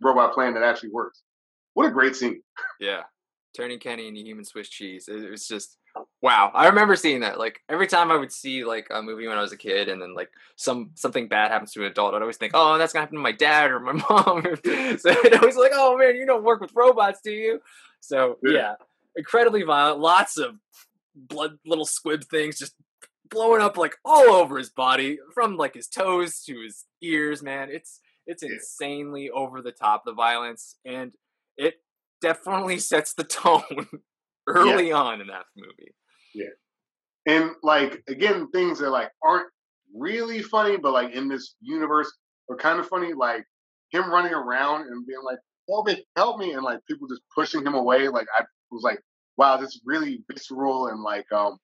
[0.00, 1.22] robot plan that actually works.
[1.74, 2.42] What a great scene.
[2.80, 3.02] Yeah.
[3.56, 5.08] Turning Kenny into human Swiss cheese.
[5.08, 5.76] It, it was just
[6.22, 6.50] wow.
[6.54, 7.38] I remember seeing that.
[7.38, 10.00] Like every time I would see like a movie when I was a kid and
[10.00, 13.02] then like some something bad happens to an adult, I'd always think, Oh, that's gonna
[13.04, 14.42] happen to my dad or my mom.
[14.62, 17.60] so it always like, Oh man, you don't work with robots, do you?
[18.00, 18.52] So Yeah.
[18.52, 18.74] yeah.
[19.16, 20.54] Incredibly violent, lots of
[21.16, 22.74] blood little squib things just
[23.30, 27.68] blowing up like all over his body, from like his toes to his ears, man.
[27.70, 31.14] It's it's insanely over the top the violence and
[31.56, 31.76] it
[32.20, 33.88] definitely sets the tone
[34.46, 35.94] early on in that movie.
[36.34, 36.50] Yeah.
[37.26, 39.48] And like again, things that like aren't
[39.94, 42.12] really funny, but like in this universe
[42.48, 43.12] are kind of funny.
[43.14, 43.44] Like
[43.90, 45.38] him running around and being like,
[45.68, 48.08] "Help me, help me!" and like people just pushing him away.
[48.08, 49.00] Like I was like,
[49.36, 51.58] "Wow, this is really visceral and like um,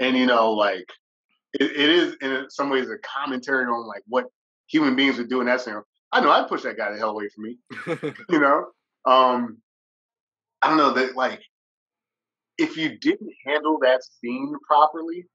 [0.00, 0.88] and you know like
[1.54, 4.26] it, it is in some ways a commentary on like what
[4.68, 5.84] human beings would do in that scenario.
[6.12, 7.58] I know I'd push that guy the hell away from me.
[8.30, 8.66] you know,
[9.06, 9.58] um,
[10.60, 11.42] I don't know that like
[12.58, 15.26] if you didn't handle that scene properly,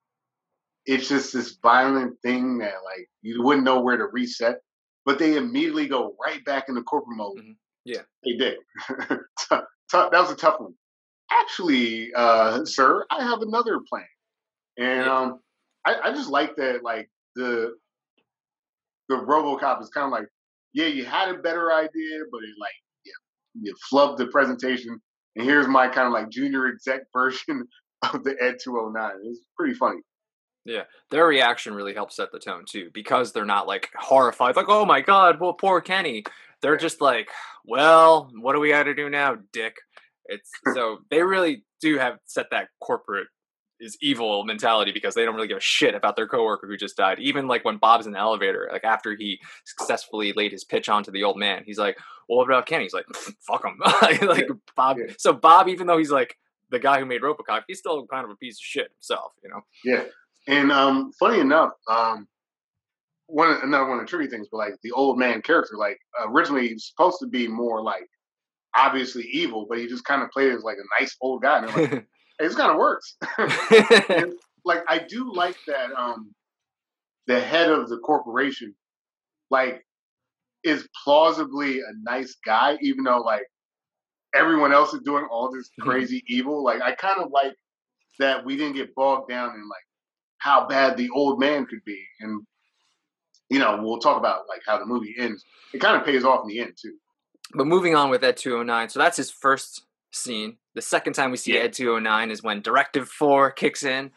[0.85, 4.59] it's just this violent thing that like you wouldn't know where to reset.
[5.05, 7.39] But they immediately go right back into corporate mode.
[7.85, 8.01] Yeah.
[8.25, 8.57] They did.
[9.49, 10.73] Tough- tough- that was a tough one.
[11.31, 14.05] Actually, uh, sir, I have another plan.
[14.77, 15.39] And um,
[15.85, 17.75] I, I just like that like the
[19.09, 20.27] the RoboCop is kind of like,
[20.73, 22.73] yeah, you had a better idea, but it like
[23.05, 23.13] yeah,
[23.61, 24.99] you flubbed the presentation.
[25.35, 27.67] And here's my kind of like junior exec version
[28.13, 29.11] of the Ed 209.
[29.23, 29.99] It's pretty funny.
[30.65, 34.65] Yeah, their reaction really helps set the tone too, because they're not like horrified, like
[34.67, 36.23] "Oh my god, well, poor Kenny."
[36.61, 37.29] They're just like,
[37.63, 39.75] "Well, what do we got to do now, Dick?"
[40.25, 43.27] It's so they really do have set that corporate
[43.79, 46.97] is evil mentality because they don't really give a shit about their coworker who just
[46.97, 47.19] died.
[47.19, 51.11] Even like when Bob's in the elevator, like after he successfully laid his pitch onto
[51.11, 51.97] the old man, he's like,
[52.27, 53.05] "Well, what about Kenny?" He's like,
[53.47, 53.79] "Fuck him."
[54.27, 54.97] like Bob.
[55.17, 56.35] So Bob, even though he's like
[56.69, 59.49] the guy who made RoboCop, he's still kind of a piece of shit himself, you
[59.49, 59.61] know.
[59.83, 60.03] Yeah,
[60.47, 62.27] and um, funny enough, um,
[63.27, 66.69] one another one of the tricky things, but like the old man character, like originally
[66.69, 68.07] he's supposed to be more like
[68.75, 71.59] obviously evil, but he just kind of played as like a nice old guy.
[71.59, 72.05] And like,
[72.39, 73.15] this kind of works.
[74.09, 74.33] and,
[74.65, 76.33] like I do like that um
[77.27, 78.73] the head of the corporation,
[79.51, 79.85] like,
[80.63, 83.45] is plausibly a nice guy, even though like
[84.33, 86.63] everyone else is doing all this crazy evil.
[86.63, 87.53] Like I kind of like
[88.19, 89.83] that we didn't get bogged down in like
[90.39, 92.03] how bad the old man could be.
[92.19, 92.41] And
[93.49, 95.45] you know, we'll talk about like how the movie ends.
[95.73, 96.95] It kind of pays off in the end too.
[97.53, 100.57] But moving on with that 209, so that's his first scene.
[100.77, 101.61] The second time we see Yeah.
[101.61, 104.11] Ed 209 is when Directive 4 kicks in.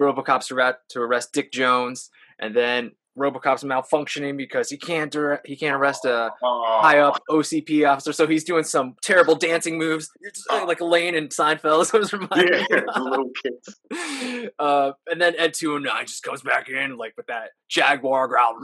[0.00, 2.08] RoboCop's arrest to arrest Dick Jones,
[2.38, 7.86] and then RoboCop's malfunctioning because he can't direct, he can't arrest a high up OCP
[7.86, 10.08] officer, so he's doing some terrible dancing moves,
[10.50, 11.92] like Elaine and Seinfeld.
[12.12, 14.50] Reminding Yeah, me little kicks.
[14.58, 18.56] uh, and then Ed 209 just comes back in like with that Jaguar growl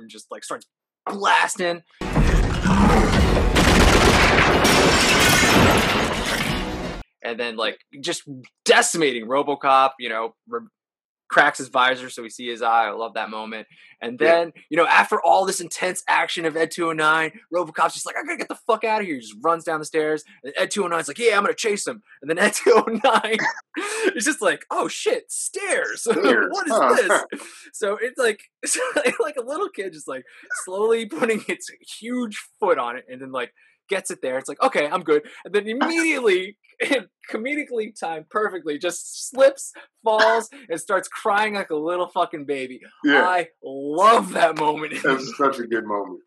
[0.00, 0.66] and just like starts
[1.10, 1.82] blasting.
[7.22, 8.22] And then like just
[8.64, 10.60] decimating RoboCop, you know, re-
[11.28, 12.86] cracks his visor so we see his eye.
[12.86, 13.66] I love that moment.
[14.00, 14.26] And Yeah.
[14.28, 18.22] then, you know, after all this intense action of Ed 209, RoboCop's just like, I
[18.24, 19.16] gotta get the fuck out of here.
[19.16, 20.24] He just runs down the stairs.
[20.42, 22.02] And Ed 209's like, yeah, I'm gonna chase him.
[22.22, 23.36] And then Ed 209
[24.16, 26.02] is just like, oh shit, stairs.
[26.10, 26.96] Stairs, what is huh.
[27.30, 27.40] this?
[27.74, 30.24] So it's like, it's like a little kid just like
[30.64, 31.68] slowly putting its
[32.00, 33.52] huge foot on it and then like
[33.88, 34.38] gets it there.
[34.38, 35.22] It's like, okay, I'm good.
[35.44, 36.56] And then immediately,
[37.30, 39.72] comedically timed perfectly, just slips,
[40.04, 42.80] falls, and starts crying like a little fucking baby.
[43.04, 43.22] Yeah.
[43.22, 44.94] I love that moment.
[45.02, 46.20] That's such a good moment.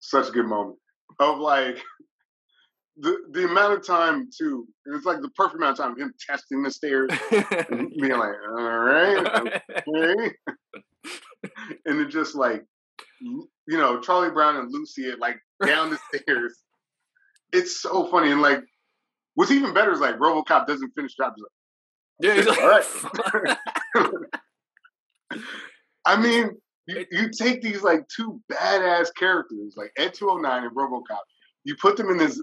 [0.00, 0.78] Such a good moment
[1.18, 1.82] of like
[3.00, 4.66] the the amount of time too.
[4.86, 8.78] It's like the perfect amount of time him testing the stairs, and being like, "All
[8.78, 10.32] right, okay,"
[11.86, 12.64] and it just like
[13.20, 16.58] you know Charlie Brown and Lucy it like down the stairs.
[17.52, 18.62] It's so funny and like
[19.34, 21.32] what's even better is like RoboCop doesn't finish job.
[21.36, 23.58] He's Yeah, he's like, like,
[23.94, 24.28] all right.
[26.04, 26.50] I mean,
[26.86, 31.22] you, you take these like two badass characters like Ed 209 and RoboCop,
[31.64, 32.42] you put them in this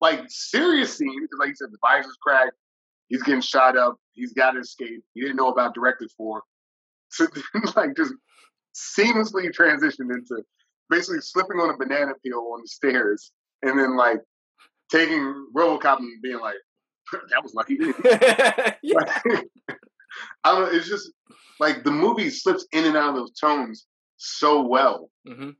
[0.00, 2.56] like serious scene because, like you said, the visor's cracked,
[3.08, 5.02] he's getting shot up, he's got to escape.
[5.14, 6.42] He didn't know about Directive 4.
[7.10, 7.26] so
[7.74, 8.12] like just
[8.74, 10.42] seamlessly transitioned into
[10.90, 14.20] basically slipping on a banana peel on the stairs, and then like
[14.90, 16.56] taking RoboCop and being like,
[17.30, 17.78] "That was lucky."
[20.44, 20.70] I don't know.
[20.70, 21.10] It's just
[21.60, 25.50] like the movie slips in and out of those tones so well, hmm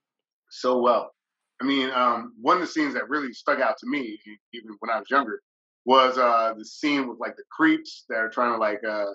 [0.51, 1.13] so well.
[1.61, 4.19] I mean, um, one of the scenes that really stuck out to me,
[4.53, 5.41] even when I was younger,
[5.85, 9.13] was uh, the scene with like the creeps that are trying to like uh,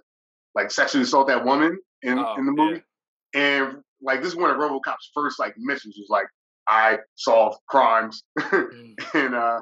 [0.55, 2.83] like sexually assault that woman in Oh, in the movie.
[3.33, 6.27] And like this is one of RoboCop's first like missions was like
[6.67, 8.23] I solve crimes,
[9.13, 9.61] and uh,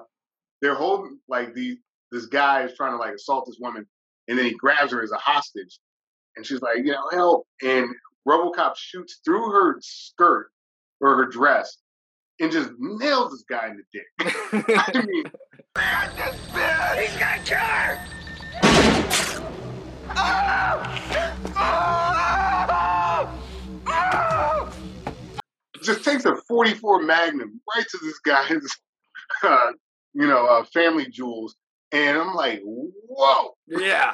[0.61, 1.77] they're holding like the
[2.11, 3.85] this guy is trying to like assault this woman,
[4.27, 5.79] and then he grabs her as a hostage,
[6.35, 7.89] and she's like, you know, help, and
[8.27, 10.51] RoboCop shoots through her skirt
[10.99, 11.77] or her dress
[12.41, 14.07] and just nails this guy in the dick.
[14.77, 15.23] I mean,
[16.99, 17.99] He's gonna kill her!
[25.83, 28.77] just takes a 44 Magnum right to this guy's,
[29.43, 29.71] uh,
[30.13, 31.55] you know, uh, family jewels,
[31.91, 34.13] and I'm like, whoa, yeah,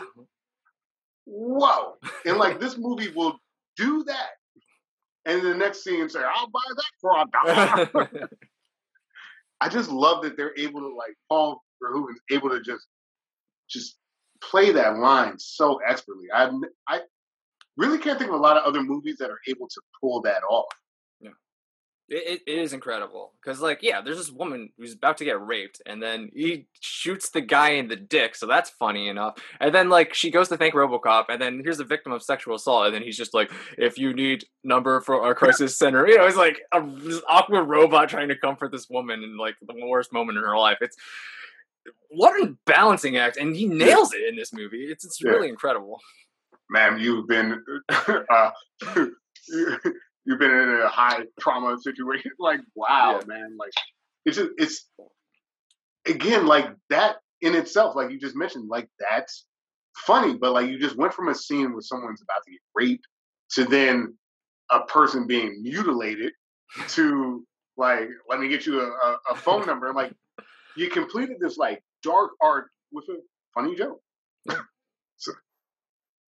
[1.25, 1.95] whoa,
[2.25, 3.37] and like this movie will
[3.75, 4.29] do that,
[5.27, 8.29] and the next scene say, I'll buy that for a dollar.
[9.61, 12.87] I just love that they're able to like Paul Verhoeven's able to just
[13.69, 13.97] just
[14.41, 16.27] play that line so expertly.
[16.33, 16.49] I
[16.87, 17.01] I
[17.75, 20.43] really can't think of a lot of other movies that are able to pull that
[20.49, 20.73] off.
[22.09, 25.45] It, it, it is incredible because, like, yeah, there's this woman who's about to get
[25.45, 29.37] raped, and then he shoots the guy in the dick, so that's funny enough.
[29.59, 32.55] And then, like, she goes to thank RoboCop, and then here's a victim of sexual
[32.55, 36.17] assault, and then he's just like, "If you need number for our crisis center," you
[36.17, 39.75] know, it's like a this awkward robot trying to comfort this woman in like the
[39.85, 40.77] worst moment in her life.
[40.79, 40.95] It's
[42.09, 44.85] what a balancing act, and he nails it in this movie.
[44.85, 45.31] It's it's Yeah.
[45.31, 45.99] really incredible.
[46.69, 48.51] Ma'am, you've been uh,
[50.27, 52.31] you've been in a high trauma situation.
[52.39, 53.55] Like, wow, man.
[53.57, 53.71] Like,
[54.25, 54.85] it's just, it's
[56.07, 57.95] again like that in itself.
[57.95, 59.45] Like you just mentioned, like that's
[59.95, 63.07] funny, but like you just went from a scene where someone's about to get raped
[63.53, 64.15] to then
[64.69, 66.33] a person being mutilated
[66.89, 67.45] to
[67.77, 69.93] like let me get you a, a, a phone number.
[69.93, 70.13] Like
[70.75, 73.17] you completed this like dark art with a
[73.53, 74.01] funny joke.
[75.17, 75.31] so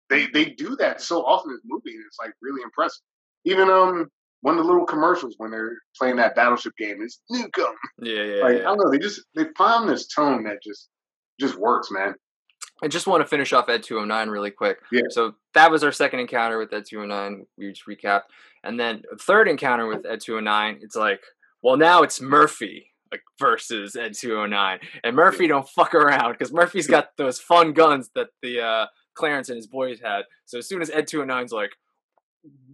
[0.09, 3.03] they they do that so often in this movie, and it's like really impressive.
[3.45, 4.07] Even um
[4.41, 7.73] one of the little commercials when they're playing that battleship game is Nukem.
[8.01, 8.43] Yeah, yeah.
[8.43, 8.59] Like yeah.
[8.59, 10.89] I don't know, they just they found this tone that just
[11.39, 12.15] just works, man.
[12.81, 14.79] I just want to finish off Ed 209 really quick.
[14.91, 15.01] Yeah.
[15.09, 17.45] So that was our second encounter with Ed 209.
[17.57, 18.23] We just recapped.
[18.63, 21.21] And then third encounter with Ed 209, it's like,
[21.61, 24.79] well, now it's Murphy like versus Ed 209.
[25.03, 28.85] And Murphy don't fuck around because Murphy's got those fun guns that the uh,
[29.15, 30.23] Clarence and his boys had.
[30.45, 31.71] So as soon as Ed 209's like,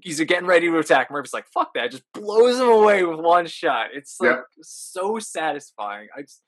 [0.02, 1.92] he's getting ready to attack, Murphy's like, fuck that.
[1.92, 3.88] Just blows him away with one shot.
[3.94, 4.42] It's like Yeah.
[4.62, 6.08] so satisfying.
[6.16, 6.42] I just,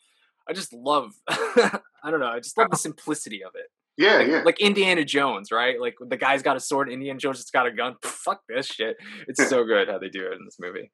[0.49, 1.79] I just love, I
[2.11, 3.65] don't know, I just love the simplicity of it.
[3.99, 4.41] Yeah, like, yeah.
[4.43, 5.81] like Indiana Jones, right?
[5.81, 7.95] Like the guy's got a sword, Indiana Jones just got a gun.
[8.03, 8.95] Fuck this shit.
[9.27, 10.91] It's so good how they do it in this movie.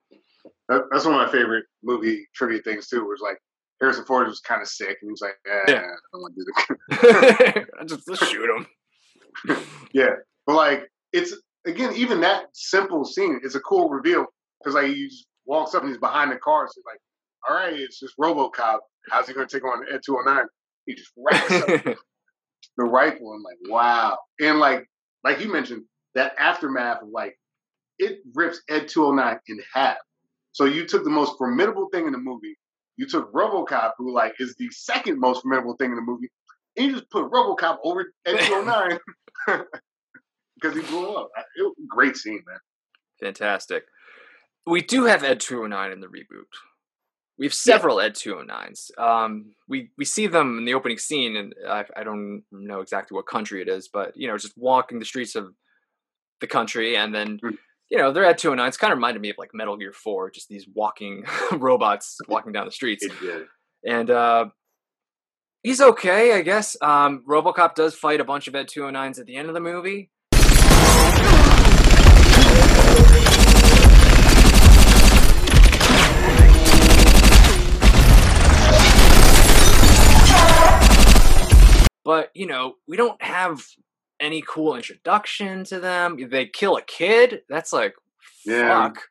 [0.69, 3.03] That's one of my favorite movie trivia things too.
[3.03, 3.37] Was like
[3.81, 5.81] Harrison Ford was kind of sick, and he was like, eh, Yeah.
[5.81, 9.57] "I don't want to do the." I just, just shoot him.
[9.91, 10.15] yeah,
[10.47, 11.33] but like it's
[11.65, 14.25] again, even that simple scene is a cool reveal
[14.59, 16.67] because like he just walks up and he's behind the car.
[16.67, 16.99] So like,
[17.47, 18.79] all right, it's just RoboCop.
[19.09, 20.45] How's he going to take on Ed two hundred nine?
[20.85, 21.67] He just racks up
[22.77, 23.33] the rifle.
[23.33, 24.87] I'm like, wow, and like
[25.23, 25.83] like you mentioned
[26.15, 27.37] that aftermath of like
[27.99, 29.97] it rips Ed two hundred nine in half.
[30.51, 32.55] So you took the most formidable thing in the movie.
[32.95, 36.29] You took RoboCop, who like is the second most formidable thing in the movie,
[36.77, 38.99] and you just put RoboCop over Ed two hundred
[39.47, 39.59] nine
[40.63, 41.29] because he blew up.
[41.55, 42.57] It great scene, man.
[43.21, 43.83] Fantastic.
[44.65, 46.47] We do have Ed 209 in the reboot.
[47.37, 48.97] We have several Ed 209s.
[48.97, 53.15] Um, we we see them in the opening scene, and I, I don't know exactly
[53.15, 55.53] what country it is, but you know, just walking the streets of
[56.41, 57.39] the country, and then
[57.89, 58.77] you know they're Ed 209s.
[58.77, 62.65] Kind of reminded me of like Metal Gear 4, just these walking robots walking down
[62.65, 63.05] the streets.
[63.85, 64.45] And uh,
[65.63, 66.77] he's okay, I guess.
[66.81, 70.11] Um, RoboCop does fight a bunch of Ed 209s at the end of the movie.
[82.05, 83.63] But, you know, we don't have
[84.19, 86.17] any cool introduction to them.
[86.29, 87.41] They kill a kid.
[87.49, 87.93] That's like,
[88.45, 88.89] Yeah.
[88.89, 89.03] fuck.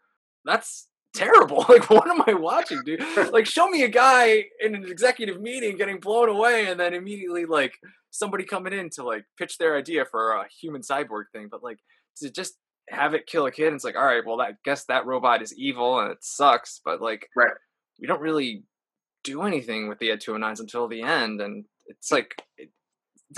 [0.45, 1.65] That's terrible.
[1.69, 3.03] Like, what am I watching, dude?
[3.33, 7.45] like, show me a guy in an executive meeting getting blown away and then immediately,
[7.47, 7.75] like,
[8.11, 11.49] somebody coming in to, like, pitch their idea for a human cyborg thing.
[11.51, 11.79] But, like,
[12.19, 12.55] to just
[12.91, 15.41] have it kill a kid, and it's like, all right, well, I guess that robot
[15.43, 16.81] is evil and it sucks.
[16.85, 17.53] But, like, right.
[18.01, 18.65] we don't really
[19.25, 21.41] do anything with the Ed 209s until the end.
[21.41, 22.71] And it's like, it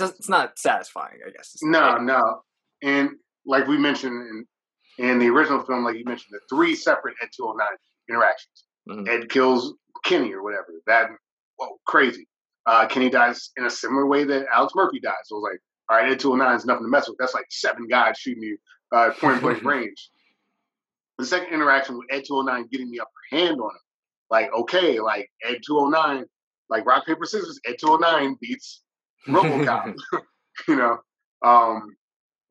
[0.01, 1.57] it's not satisfying, I guess.
[1.61, 2.41] No, no.
[2.83, 3.11] And
[3.45, 4.45] like we mentioned
[4.97, 7.67] in, in the original film, like you mentioned, the three separate Ed 209
[8.09, 8.63] interactions.
[8.89, 9.09] Mm-hmm.
[9.09, 9.73] Ed kills
[10.03, 10.67] Kenny or whatever.
[10.87, 11.09] That,
[11.57, 12.27] whoa, crazy.
[12.65, 15.13] Uh, Kenny dies in a similar way that Alex Murphy dies.
[15.25, 17.17] So it was like, all right, Ed 209 is nothing to mess with.
[17.19, 18.57] That's like seven guys shooting you
[18.91, 20.09] uh, point blank range.
[21.17, 23.81] The second interaction with Ed 209 getting the upper hand on him.
[24.29, 26.25] Like, okay, like Ed 209,
[26.69, 28.81] like rock, paper, scissors, Ed 209 beats
[29.27, 29.95] RoboCop.
[30.67, 30.97] you know,
[31.43, 31.95] um,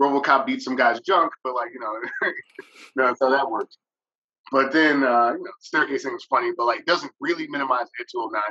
[0.01, 1.93] RoboCop beats some guy's junk, but like you know,
[2.97, 3.79] no, that's how that works.
[4.53, 8.07] But then uh, you know, staircase thing is funny, but like doesn't really minimize Ed
[8.11, 8.43] 209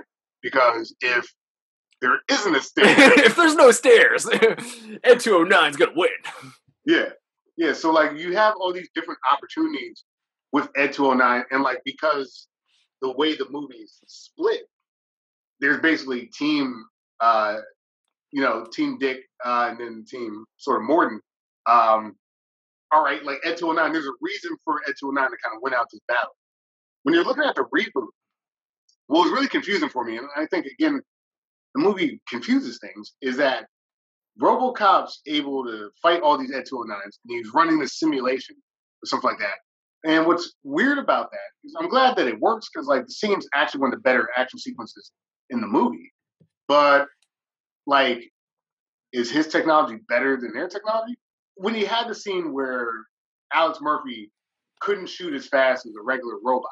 [0.41, 1.25] because if
[2.01, 2.85] there isn't a stair,
[3.19, 4.27] if there's no stairs,
[5.03, 6.09] Ed 209 is going to win.
[6.85, 7.09] yeah,
[7.57, 7.73] yeah.
[7.73, 10.03] So like you have all these different opportunities
[10.51, 12.47] with Ed 209, and like because
[13.01, 14.61] the way the movie's split,
[15.59, 16.85] there's basically team,
[17.19, 17.57] uh,
[18.33, 21.21] you know, team Dick, uh, and then team sort of Morton.
[21.67, 22.15] Um,
[22.91, 25.73] all right, like Ed 209, there's a reason for Ed 209 to kind of win
[25.73, 26.35] out this battle.
[27.03, 28.07] When you're looking at the reboot,
[29.07, 30.99] what was really confusing for me, and I think again,
[31.75, 33.67] the movie confuses things, is that
[34.41, 39.29] RoboCop's able to fight all these Ed 209s, and he's running this simulation or something
[39.29, 40.09] like that.
[40.09, 43.47] And what's weird about that is I'm glad that it works because like the scene's
[43.53, 45.11] actually one of the better action sequences
[45.49, 46.11] in the movie.
[46.67, 47.07] But
[47.85, 48.23] like,
[49.11, 51.15] is his technology better than their technology?
[51.55, 52.89] When he had the scene where
[53.53, 54.31] Alex Murphy
[54.81, 56.71] couldn't shoot as fast as a regular robot,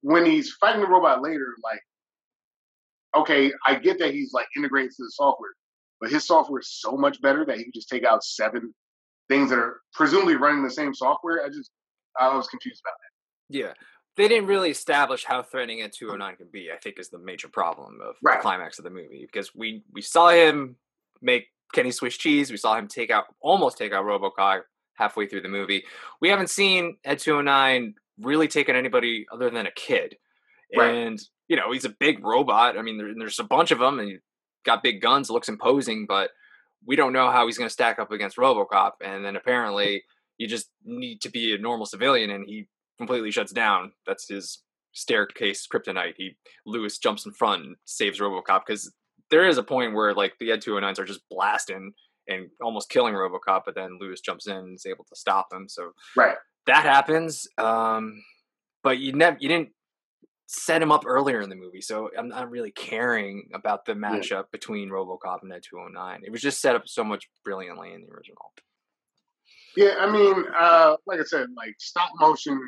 [0.00, 1.80] when he's fighting the robot later, like,
[3.16, 5.52] okay, I get that he's like integrated to the software,
[6.00, 8.74] but his software is so much better that he can just take out seven
[9.28, 11.44] things that are presumably running the same software.
[11.44, 11.70] I just
[12.18, 13.58] I was confused about that.
[13.58, 13.72] Yeah.
[14.16, 17.48] They didn't really establish how threatening Ed 209 can be, I think is the major
[17.48, 18.38] problem of Right.
[18.38, 19.26] the climax of the movie.
[19.30, 20.76] Because we we saw him
[21.22, 24.62] make Kenny Swiss cheese, we saw him take out almost take out Robocop
[24.94, 25.84] halfway through the movie.
[26.20, 30.16] We haven't seen Ed 209 really take out anybody other than a kid.
[30.76, 30.94] Right.
[30.94, 32.78] And, you know, he's a big robot.
[32.78, 34.20] I mean, there, there's a bunch of them and he's
[34.64, 36.30] got big guns, looks imposing, but
[36.84, 38.92] we don't know how he's going to stack up against Robocop.
[39.02, 40.04] And then apparently
[40.38, 42.68] you just need to be a normal civilian and he
[43.02, 43.92] completely shuts down.
[44.06, 44.62] That's his
[44.92, 46.14] staircase kryptonite.
[46.16, 48.92] He Lewis jumps in front and saves RoboCop because
[49.30, 51.92] there is a point where like the Ed 209s are just blasting
[52.28, 55.68] and almost killing RoboCop, but then Lewis jumps in and is able to stop him.
[55.68, 56.36] So Right.
[56.66, 57.48] that happens.
[57.58, 58.22] Um,
[58.84, 59.70] but you never you didn't
[60.46, 64.44] set him up earlier in the movie, so I'm not really caring about the matchup
[64.52, 66.22] between RoboCop and Ed 209.
[66.24, 68.52] It was just set up so much brilliantly in the original.
[69.76, 72.60] Yeah, I mean, uh, like I said, like stop motion.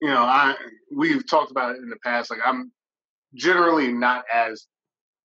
[0.00, 0.56] You know, I
[0.94, 2.30] we've talked about it in the past.
[2.30, 2.72] Like I'm
[3.34, 4.66] generally not as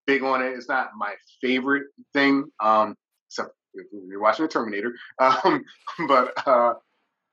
[0.05, 0.53] big on it.
[0.53, 2.45] It's not my favorite thing.
[2.59, 2.95] Um,
[3.27, 4.93] except if you're watching the Terminator.
[5.19, 5.63] Um,
[6.07, 6.73] but uh,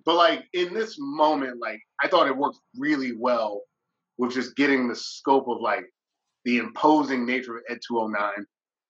[0.04, 3.62] but like in this moment, like I thought it worked really well
[4.18, 5.84] with just getting the scope of like
[6.44, 8.46] the imposing nature of Ed 209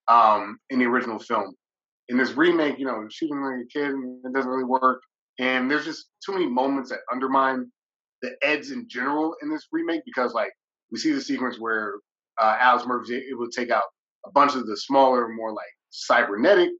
[0.09, 1.55] um, in the original film.
[2.09, 3.93] In this remake, you know, shooting like a kid,
[4.25, 5.03] it doesn't really work.
[5.39, 7.71] And there's just too many moments that undermine
[8.23, 10.53] the Eds in general in this remake because, like,
[10.91, 11.95] we see the sequence where
[12.41, 13.85] uh, Alex Murphy's able to take out
[14.27, 16.71] a bunch of the smaller, more like cybernetic,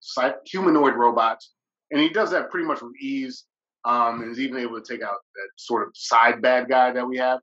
[0.00, 1.52] cy- humanoid robots,
[1.90, 3.44] and he does that pretty much with ease.
[3.86, 7.06] Um, and is even able to take out that sort of side bad guy that
[7.06, 7.40] we have.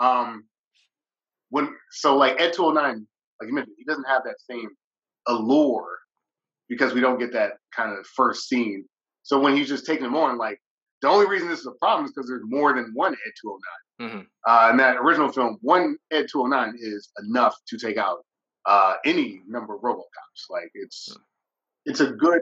[0.00, 0.44] Um,
[1.50, 3.06] when so like Ed 209,
[3.40, 4.70] like you mentioned, he doesn't have that same
[5.28, 5.98] allure
[6.72, 8.86] because we don't get that kind of first scene.
[9.24, 10.58] So when he's just taking him on, like
[11.02, 13.32] the only reason this is a problem is because there's more than one Ed
[14.00, 14.08] 209.
[14.08, 14.20] Mm-hmm.
[14.50, 18.24] Uh, in that original film, one Ed 209 is enough to take out
[18.64, 20.48] uh, any number of RoboCops.
[20.48, 21.14] Like it's
[21.84, 22.40] it's a good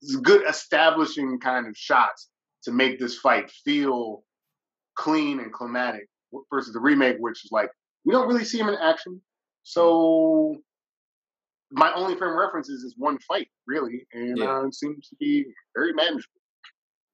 [0.00, 2.30] it's a good establishing kind of shots
[2.62, 4.22] to make this fight feel
[4.96, 6.08] clean and climatic
[6.50, 7.68] versus the remake, which is like
[8.06, 9.20] we don't really see him in action.
[9.62, 10.56] So
[11.70, 14.58] my only frame of reference is one fight, really, and Yeah.
[14.58, 15.46] uh, it seems to be
[15.76, 16.40] very manageable.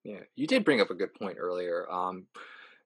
[0.05, 1.91] Yeah, you did bring up a good point earlier.
[1.91, 2.27] Um,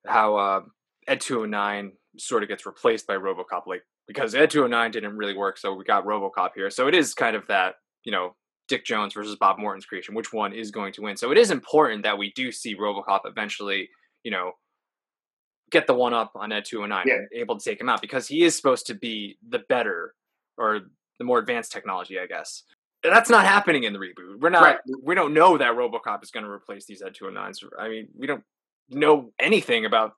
[0.06, 0.60] how uh,
[1.06, 5.58] Ed 209 sort of gets replaced by RoboCop, like because Ed 209 didn't really work,
[5.58, 6.70] so we got RoboCop here.
[6.70, 7.74] So it is kind of that,
[8.04, 8.34] you know,
[8.68, 10.14] Dick Jones versus Bob Morton's creation.
[10.14, 11.16] Which one is going to win?
[11.16, 13.88] So it is important that we do see RoboCop eventually,
[14.22, 14.52] you know,
[15.70, 17.14] get the one up on Ed 209 Yeah.
[17.14, 20.14] and able to take him out because he is supposed to be the better
[20.56, 20.80] or
[21.18, 22.62] the more advanced technology, I guess.
[23.02, 24.40] That's not happening in the reboot.
[24.40, 24.62] We're not.
[24.62, 24.78] Right.
[25.02, 27.64] We don't know that RoboCop is going to replace these Ed 209s.
[27.78, 28.42] I mean, we don't
[28.90, 30.14] know anything about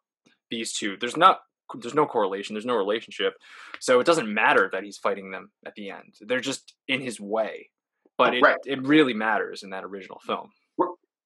[0.51, 0.97] these two.
[0.99, 1.41] There's not.
[1.75, 2.55] There's no correlation.
[2.55, 3.35] There's no relationship.
[3.81, 6.15] So it doesn't matter that he's fighting them at the end.
[6.21, 7.71] They're just in his way.
[8.19, 8.57] But it, Right.
[8.67, 10.51] it really matters in that original film.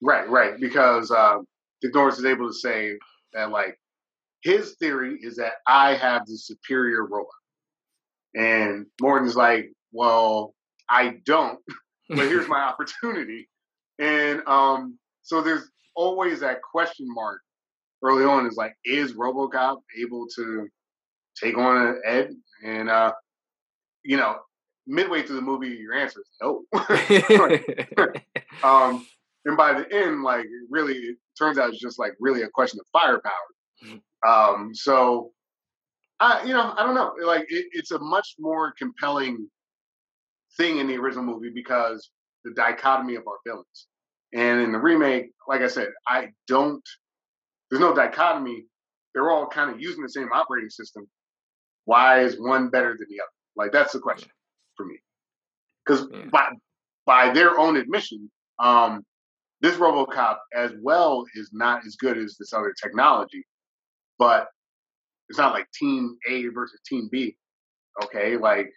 [0.03, 0.61] Right, right.
[0.61, 1.39] Because uh,
[1.81, 2.93] Dick Norris is able to say
[3.33, 3.79] that, like,
[4.43, 7.29] his theory is that I have the superior robot.
[8.35, 10.55] And Morton's like, well,
[10.89, 11.59] I don't,
[12.09, 13.49] but here's my opportunity.
[13.99, 17.41] And um, so there's always that question mark
[18.03, 20.69] early on is like, is Robocop able to
[21.41, 22.35] take on Ed?
[22.65, 23.13] And, uh,
[24.05, 24.37] you know,
[24.87, 26.65] midway through the movie, your answer is no.
[28.63, 29.07] um,
[29.45, 32.49] and by the end, like it really it turns out it's just like really a
[32.49, 33.33] question of firepower.
[34.27, 35.33] Um, so
[36.21, 37.13] I, you know, I don't know.
[37.25, 39.49] Like it, it's a much more compelling
[40.57, 42.11] thing in the original movie because
[42.45, 43.87] the dichotomy of our villains.
[44.33, 46.83] And in the remake, like I said, I don't.
[47.71, 48.65] There's no dichotomy.
[49.13, 51.07] They're all kind of using the same operating system.
[51.85, 53.31] Why is one better than the other?
[53.57, 54.29] Like that's the question
[54.77, 54.99] for me.
[55.85, 56.51] Because by
[57.07, 59.05] by their own admission, um,
[59.61, 63.45] this RoboCop as well is not as good as this other technology,
[64.19, 64.49] but
[65.29, 67.37] it's not like Team A versus Team B.
[68.05, 68.71] Okay, like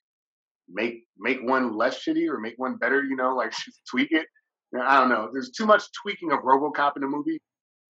[0.69, 3.03] make make one less shitty or make one better.
[3.03, 3.53] You know, like
[3.89, 4.27] tweak it.
[4.79, 5.29] I don't know.
[5.31, 7.41] There's too much tweaking of RoboCop in the movie,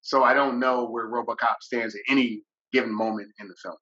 [0.02, 2.42] so I don't know where RoboCop stands at any
[2.72, 3.76] given moment in the film.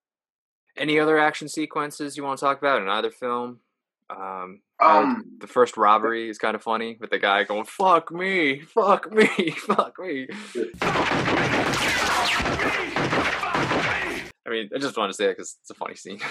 [0.76, 3.60] Any other action sequences you want to talk about in either film?
[4.10, 8.60] Um, Um, the first robbery is kind of funny with the guy going "fuck me,
[8.60, 10.28] fuck me, fuck me."
[14.46, 16.20] I mean, I just want to say it because it's a funny scene.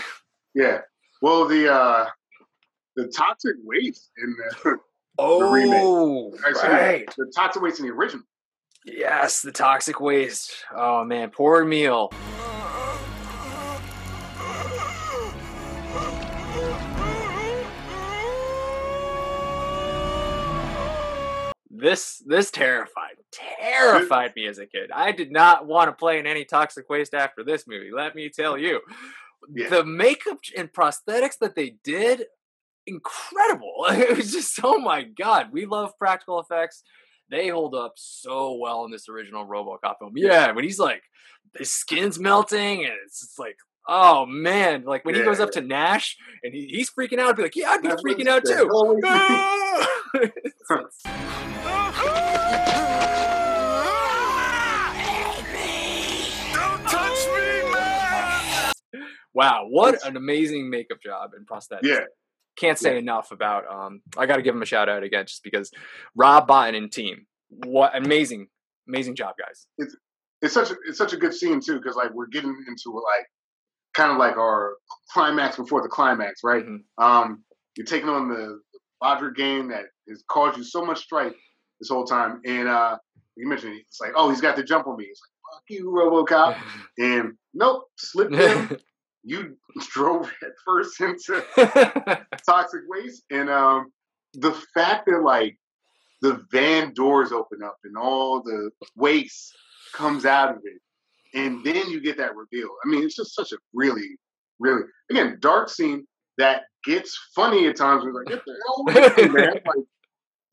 [0.56, 0.81] Yeah.
[1.23, 2.06] Well, the uh
[2.95, 4.77] the toxic waste in the,
[5.18, 6.40] oh, the Oh, remake.
[6.48, 7.06] Actually, right.
[7.18, 8.23] The toxic waste in the original
[8.85, 10.53] Yes, the toxic waste.
[10.76, 12.11] Oh man, poor Emil.
[21.84, 23.18] This this terrified
[23.60, 24.90] terrified me as a kid.
[24.94, 27.92] I did not want to play in any toxic waste after this movie.
[27.94, 28.80] Let me tell you,
[29.54, 29.68] Yeah.
[29.68, 32.28] the makeup and prosthetics that they did,
[32.88, 33.86] incredible.
[33.90, 36.84] It was just oh my god, we love practical effects.
[37.30, 40.14] They hold up so well in this original RoboCop film.
[40.16, 41.04] Yeah, when he's like
[41.58, 43.58] his skin's melting and it's just like.
[43.86, 44.86] Oh man!
[44.86, 45.44] Like when he goes Yeah.
[45.44, 48.02] up to Nash and he, he's freaking out, I'd be like, "Yeah, I'd be That's
[48.02, 48.70] freaking out too."
[52.04, 53.94] Always!
[56.54, 58.74] Don't touch me, man!
[59.34, 61.84] Wow, what an amazing makeup job and prosthetics.
[61.84, 62.06] Yeah.
[62.56, 65.72] Can't say enough about um I gotta give him a shout out again just because
[66.16, 67.26] Rob Bottin and team.
[67.50, 68.48] What amazing,
[68.88, 69.68] amazing job, guys.
[69.78, 69.96] it's
[70.44, 73.26] it's such a, it's such a good scene too because like we're getting into like
[73.94, 74.76] kind of like our
[75.12, 76.64] climax before the climax, right?
[76.64, 77.04] Mm-hmm.
[77.04, 77.44] Um,
[77.78, 78.60] you're taking on the
[79.02, 81.34] Roger game that has caused you so much strife
[81.84, 82.98] this whole time, and uh,
[83.36, 85.06] you mentioned it's like, oh, he's got the jump on me.
[85.06, 86.58] It's like, fuck you, RoboCop,
[86.98, 88.78] and nope, slipped him.
[89.24, 89.58] you
[89.92, 91.44] drove head first into
[92.46, 93.92] toxic waste, and um,
[94.34, 95.58] the fact that like
[96.22, 99.54] the van doors open up and all the waste
[99.94, 102.70] comes out of it, and then you get that reveal.
[102.84, 104.18] I mean, it's just such a really,
[104.60, 106.08] really again dark scene
[106.38, 108.06] that gets funny at times.
[108.06, 109.54] We're like, get the hell man!
[109.66, 109.86] Like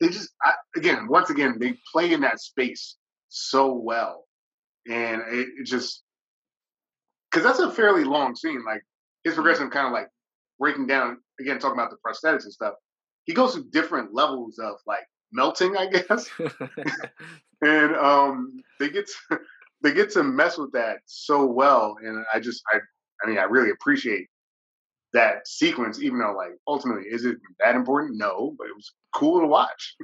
[0.01, 2.97] they just I, again, once again, they play in that space
[3.29, 4.25] so well,
[4.89, 6.03] and it, it just
[7.29, 8.63] because that's a fairly long scene.
[8.65, 8.81] Like
[9.23, 10.09] his progression, kind of like
[10.59, 12.73] breaking down again, talking about the prosthetics and stuff.
[13.25, 16.29] He goes through different levels of like melting, I guess,
[17.61, 19.39] and um, they get to,
[19.83, 22.79] they get to mess with that so well, and I just I
[23.23, 24.27] I mean I really appreciate
[25.13, 28.17] that sequence, even though like ultimately is it that important?
[28.17, 29.95] No, but it was cool to watch.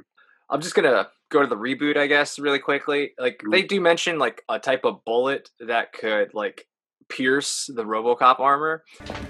[0.50, 3.12] I'm just gonna go to the reboot, I guess, really quickly.
[3.18, 6.66] Like they do mention like a type of bullet that could like
[7.08, 8.84] pierce the RoboCop armor.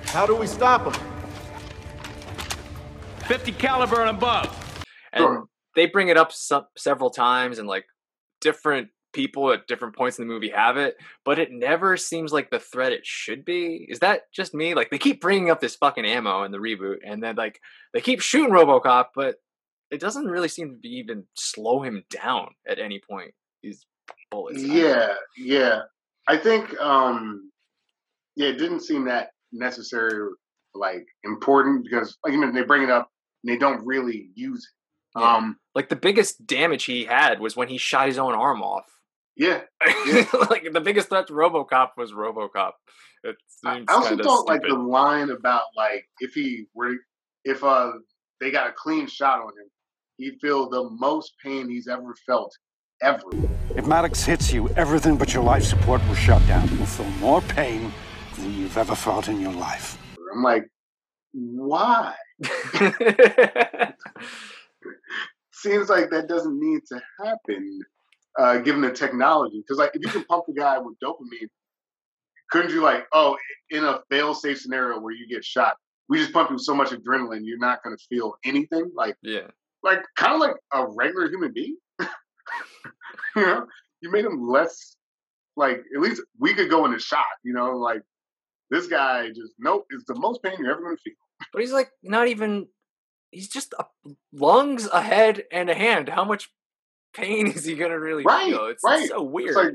[0.07, 1.03] How do we stop him?
[3.27, 4.85] 50 caliber and above.
[5.13, 5.45] and
[5.75, 7.85] they bring it up some, several times and like
[8.41, 8.89] different
[9.19, 12.61] people at different points in the movie have it but it never seems like the
[12.61, 16.05] threat it should be is that just me like they keep bringing up this fucking
[16.05, 17.59] ammo in the reboot and then like
[17.93, 19.35] they keep shooting robocop but
[19.91, 23.87] it doesn't really seem to be even slow him down at any point these
[24.31, 25.81] bullets Yeah, yeah.
[26.29, 27.51] I think um
[28.37, 30.29] yeah, it didn't seem that necessary
[30.75, 33.11] like important because like you they bring it up
[33.43, 34.65] and they don't really use
[35.17, 35.21] it.
[35.21, 35.37] Yeah.
[35.37, 38.85] Um like the biggest damage he had was when he shot his own arm off
[39.39, 39.61] yeah.
[40.51, 42.73] like the biggest threat to robocop was robocop
[43.25, 46.95] it seems I also kinda thought like the line about like if he were
[47.45, 47.93] if uh
[48.41, 49.69] they got a clean shot on him,
[50.17, 52.57] he'd feel the most pain he's ever felt
[53.03, 53.23] ever.
[53.75, 56.69] If Mattox hits you, everything but your life support will shut down.
[56.77, 57.93] You'll feel more pain
[58.37, 59.99] than you've ever felt in your life.
[60.33, 60.69] I'm like,
[61.33, 62.15] why?
[65.53, 67.81] Seems like that doesn't need to happen,
[68.39, 69.59] uh, given the technology.
[69.59, 71.49] Because like, if you can pump the guy with dopamine,
[72.51, 73.37] couldn't you like, oh,
[73.71, 75.77] in a fail-safe scenario where you get shot,
[76.09, 78.91] we just pump you so much adrenaline, you're not going to feel anything.
[78.95, 79.49] Like, yeah,
[79.83, 81.77] like kind of like a regular human being.
[82.01, 82.07] you
[83.37, 83.67] know,
[84.01, 84.97] you made him less
[85.59, 87.27] like at least we could go into shock.
[87.45, 88.03] You know, like
[88.71, 91.15] this guy just nope, it's the most pain you're ever going to feel.
[91.53, 92.69] But he's like not even.
[93.31, 93.85] He's just a,
[94.33, 96.09] lungs, a head, and a hand.
[96.09, 96.49] How much
[97.19, 98.67] pain is he gonna really Right, feel?
[98.67, 99.09] It's, right.
[99.09, 99.49] so weird.
[99.49, 99.73] It's like,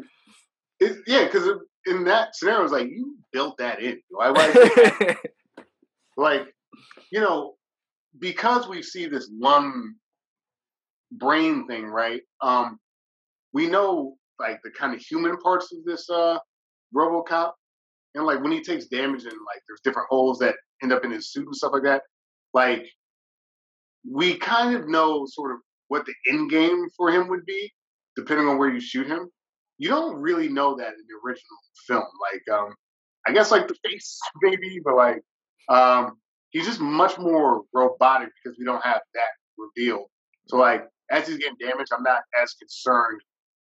[0.79, 1.47] it, yeah, because
[1.85, 3.99] in that scenario, it's like you built that in.
[4.09, 4.31] Why?
[4.31, 5.15] why
[6.17, 6.47] like,
[7.11, 7.55] you know,
[8.19, 9.93] because we see this lung
[11.11, 12.21] brain thing, right?
[12.41, 12.79] Um,
[13.53, 16.37] we know like the kind of human parts of this uh
[16.95, 17.51] RoboCop,
[18.15, 21.11] and like when he takes damage and like there's different holes that end up in
[21.11, 22.01] his suit and stuff like that.
[22.53, 22.85] Like,
[24.09, 25.57] we kind of know sort of
[25.93, 27.71] what the end game for him would be,
[28.15, 29.29] depending on where you shoot him.
[29.77, 32.07] You don't really know that in the original film.
[32.31, 32.73] Like, um,
[33.27, 35.21] I guess like the face maybe, but like,
[35.69, 36.13] um,
[36.49, 40.05] he's just much more robotic because we don't have that reveal.
[40.47, 43.21] So like, as he's getting damaged, I'm not as concerned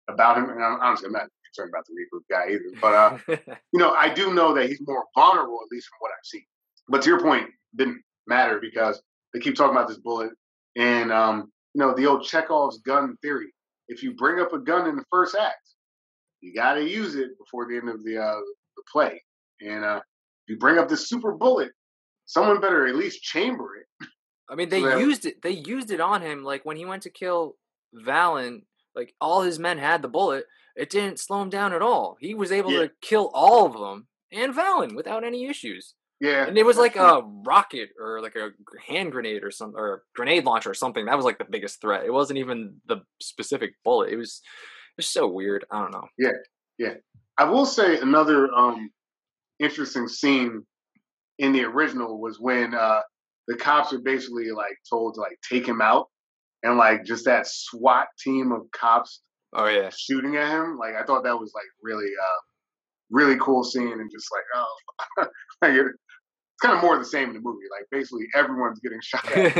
[0.09, 0.49] about him.
[0.49, 2.77] And I'm, honestly, I'm not concerned about the reboot guy either.
[2.81, 6.11] But uh, you know, I do know that he's more vulnerable, at least from what
[6.11, 6.43] I've seen.
[6.89, 7.47] But to your point,
[7.77, 9.01] didn't matter because
[9.33, 10.31] they keep talking about this bullet
[10.75, 13.53] and um, you know the old Chekhov's gun theory.
[13.87, 15.67] if you bring up a gun in the first act,
[16.41, 18.39] you got to use it before the end of the uh,
[18.77, 19.21] the play.
[19.61, 21.71] And uh, if you bring up the super bullet,
[22.25, 24.07] someone better at least chamber it.
[24.49, 25.41] I mean, they So that- used it.
[25.41, 26.43] They used it on him.
[26.43, 27.55] Like when he went to kill
[27.93, 28.63] Vallon,
[28.95, 30.45] like all his men had the bullet.
[30.75, 32.15] It didn't slow him down at all.
[32.21, 32.83] He was able Yeah.
[32.83, 35.93] to kill all of them and Vallon without any issues.
[36.21, 38.49] Yeah, And it was like a rocket or like a
[38.85, 41.05] hand grenade or something or a grenade launcher or something.
[41.05, 42.03] That was like the biggest threat.
[42.05, 44.11] It wasn't even the specific bullet.
[44.11, 45.63] It was it was so weird.
[45.71, 46.07] I don't know.
[46.17, 46.31] Yeah,
[46.77, 46.95] yeah.
[47.37, 48.89] I will say another um
[49.59, 50.65] interesting scene
[51.37, 52.99] in the original was when uh
[53.47, 56.07] the cops are basically like told to like take him out
[56.63, 59.21] and like just that SWAT team of cops
[59.53, 59.89] Oh yeah.
[59.97, 60.77] shooting at him.
[60.77, 62.39] Like I thought that was like really uh
[63.09, 65.27] really cool scene and just like oh
[65.61, 65.73] like
[66.59, 67.65] kind of more of the same in the movie.
[67.71, 69.55] Like basically everyone's getting shot at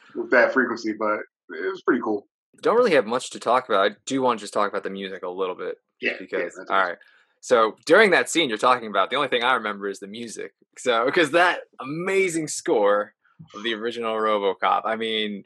[0.14, 1.18] with that frequency, but
[1.50, 2.26] it was pretty cool.
[2.62, 3.90] don't really have much to talk about.
[3.92, 5.76] I do want to just talk about the music a little bit.
[6.00, 6.98] Yeah, yeah, Because that's all right.
[7.40, 10.52] So during that scene you're talking about, the only thing I remember is the music.
[10.78, 13.14] So because that amazing score
[13.54, 14.82] of the original RoboCop.
[14.84, 15.44] I mean,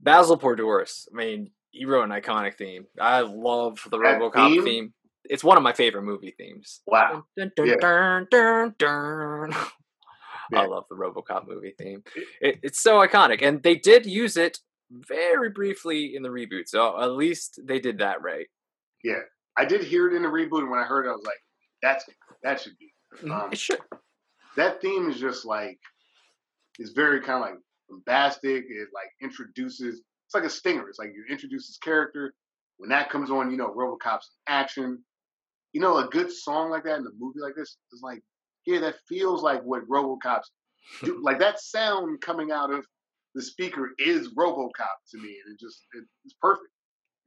[0.00, 1.06] Basil Poledouris.
[1.12, 2.86] I mean, he wrote an iconic theme.
[3.00, 4.64] I love the That RoboCop theme?
[4.64, 4.94] theme?
[5.24, 6.80] It's one of my favorite movie themes.
[6.86, 7.24] Wow.
[7.36, 7.76] Dun, dun, Yeah.
[7.76, 8.26] dun,
[10.52, 10.64] dun.
[10.64, 12.02] I love the RoboCop movie theme.
[12.40, 14.58] It, it's so iconic, and they did use it
[14.90, 16.66] very briefly in the reboot.
[16.68, 18.46] So at least they did that right.
[19.04, 19.20] Yeah.
[19.56, 21.36] I did hear it in the reboot and when I heard it I was like,
[21.82, 22.04] that's
[22.42, 22.92] that should be.
[23.30, 23.80] Um, It should.
[24.56, 25.78] that theme is just like
[26.78, 27.58] it's very kind of like
[27.90, 28.64] bombastic.
[28.68, 30.88] It like introduces it's like a stinger.
[30.88, 32.34] It's like you introduce this character.
[32.76, 35.02] When that comes on, you know, RoboCop's action.
[35.72, 38.20] You know, a good song like that in a movie like this is like,
[38.68, 40.50] yeah, that feels like what RoboCop's
[41.02, 41.20] do.
[41.22, 42.84] like that sound coming out of
[43.34, 46.68] the speaker is RoboCop to me, and it just it, it's perfect.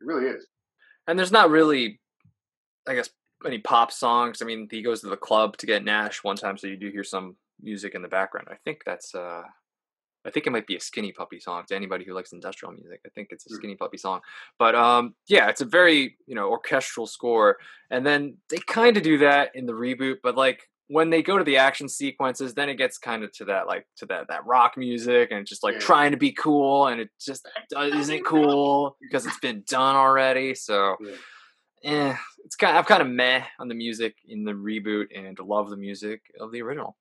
[0.01, 0.45] It really is.
[1.07, 1.99] And there's not really,
[2.87, 3.09] I guess,
[3.43, 4.43] any pop songs.
[4.43, 6.91] I mean, he goes to the club to get Nash one time, so you do
[6.91, 8.47] hear some music in the background.
[8.51, 9.41] I think that's uh
[10.23, 13.01] I think it might be a Skinny Puppy song to anybody who likes industrial music.
[13.03, 13.55] I think it's a Mm.
[13.55, 14.21] Skinny Puppy song.
[14.59, 17.57] But um yeah, it's a very, you know, orchestral score.
[17.89, 21.37] And then they kind of do that in the reboot, but like when they go
[21.37, 24.45] to the action sequences, then it gets kind of to that like to that that
[24.45, 25.79] rock music and just like Yeah.
[25.79, 27.47] trying to be cool and it just
[27.77, 30.53] isn't cool because it's been done already.
[30.53, 31.15] So Yeah.
[32.11, 35.69] eh, it's kind I'm kind of meh on the music in the reboot and love
[35.69, 36.97] the music of the original.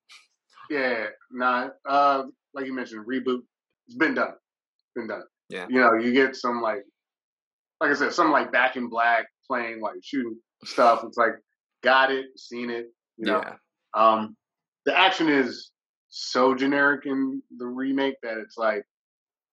[0.70, 1.70] Yeah, nah.
[1.84, 3.40] Uh, like you mentioned, reboot.
[3.88, 4.34] It's been done.
[4.34, 5.24] It's been done.
[5.48, 5.66] Yeah.
[5.68, 6.84] You know, you get some like,
[7.80, 11.02] like I said, some like Back in Black playing like shooting stuff.
[11.04, 11.32] It's like,
[11.82, 12.86] got it, seen it.
[13.16, 13.56] You know, Yeah.
[13.94, 14.36] Um,
[14.86, 15.70] the action is
[16.08, 18.84] so generic in the remake that it's like,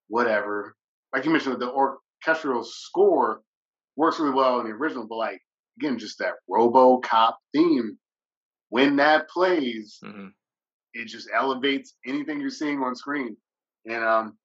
[0.07, 0.75] whatever.
[1.13, 3.41] Like you mentioned, the orchestral score
[3.95, 5.41] works really well in the original, but like
[5.79, 7.97] again, just that RoboCop theme
[8.69, 10.33] when that plays Mhm.
[10.93, 13.37] it just elevates anything you're seeing on screen,
[13.85, 14.37] and um,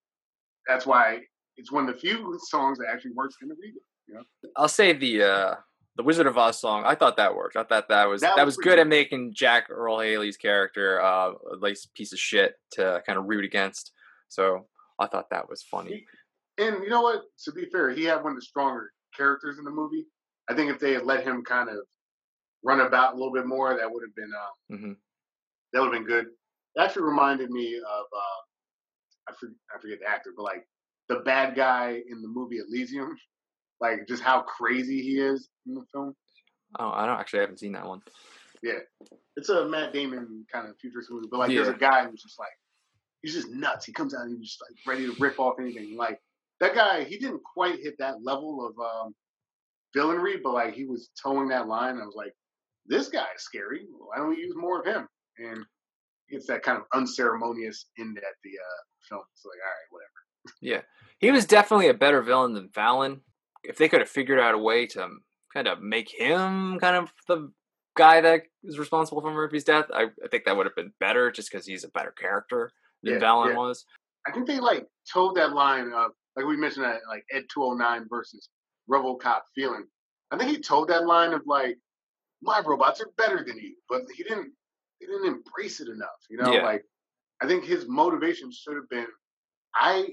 [0.66, 1.20] that's why
[1.56, 3.84] it's one of the few songs that actually works in the reboot.
[4.06, 4.22] You know,
[4.56, 5.54] I'll say the uh
[5.96, 6.84] the Wizard of Oz song.
[6.86, 7.56] I thought that worked.
[7.56, 11.00] I thought that was That that, was was good at making Jackie Earle Haley's character
[11.02, 13.92] uh a nice piece of shit to kind of root against.
[14.28, 14.66] So
[14.98, 16.04] I thought that was funny.
[16.58, 17.22] and you know what?
[17.44, 20.06] To be fair, he had one of the stronger characters in the movie.
[20.48, 21.76] I think if they had let him kind of
[22.64, 24.92] run about a little bit more, that would have been um, hmm
[25.72, 26.26] that would have been good.
[26.74, 28.40] It actually reminded me of uh,
[29.28, 30.66] I forget, I forget the actor, but like
[31.08, 33.16] the bad guy in the movie Elysium,
[33.82, 36.14] like just how crazy he is in the film.
[36.78, 38.00] Oh, I don't actually I haven't seen that one.
[38.62, 38.78] Yeah,
[39.36, 42.38] it's a Matt Damon kind of futuristic movie, but like there's a guy who's just
[42.38, 42.52] like
[43.20, 43.84] he's just nuts.
[43.84, 45.96] He comes out and he's just like ready to rip off anything.
[45.96, 46.20] Like
[46.60, 49.14] that guy, he didn't quite hit that level of um,
[49.96, 51.98] villainry, but like he was towing that line.
[51.98, 52.32] I was like,
[52.86, 53.86] this guy is scary.
[53.98, 55.08] Why don't we use more of him?
[55.38, 55.58] And
[56.28, 59.22] it's that kind of unceremonious end at the uh, film.
[59.34, 60.08] It's like, all right, whatever.
[60.60, 60.80] Yeah,
[61.18, 63.20] he was definitely a better villain than Vallon.
[63.64, 65.08] If they could have figured out a way to
[65.54, 67.52] kind of make him kind of the
[67.96, 71.30] guy that is responsible for Murphy's death, I, I think that would have been better,
[71.30, 72.70] just because he's a better character
[73.02, 73.56] than Yeah, Vallon yeah.
[73.56, 73.84] was.
[74.26, 78.06] I think they like told that line of like we mentioned that like Ed 209
[78.08, 78.48] versus
[78.90, 79.84] RoboCop feeling.
[80.30, 81.76] I think he told that line of like
[82.42, 84.52] my robots are better than you, but he didn't
[84.98, 86.08] he didn't embrace it enough.
[86.30, 86.62] You know, Yeah.
[86.62, 86.84] like
[87.42, 89.06] I think his motivation should have been
[89.74, 90.06] I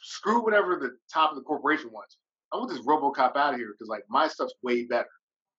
[0.00, 2.18] screw whatever the top of the corporation wants.
[2.52, 5.08] I want this RoboCop out of here because like my stuff's way better,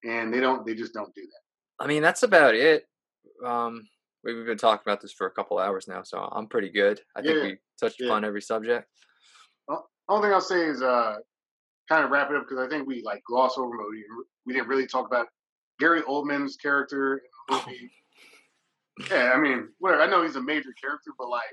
[0.03, 1.83] and they don't they just don't do that.
[1.83, 2.85] I mean, that's about it.
[3.45, 3.87] Um,
[4.23, 6.99] we've been talking about this for a couple hours now, so I'm pretty good.
[7.15, 8.07] I think we touched yeah.
[8.07, 8.87] upon every subject.
[9.67, 9.77] The
[10.09, 11.17] only thing I'll say is uh
[11.87, 14.03] kind of wrap it up because I think we like gloss over Modi.
[14.45, 15.27] We didn't really talk about
[15.79, 17.91] Gary Oldman's character in the movie.
[19.11, 20.01] yeah, I mean, whatever.
[20.01, 21.43] I know he's a major character, but like,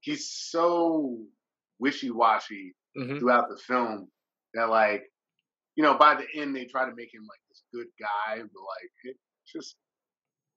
[0.00, 1.18] he's so
[1.78, 3.18] wishy washy Mhm.
[3.18, 4.08] throughout the film
[4.54, 5.02] that like,
[5.76, 8.42] you know, by the end they try to make him like this good guy, but
[8.42, 9.18] like, it's
[9.52, 9.76] just.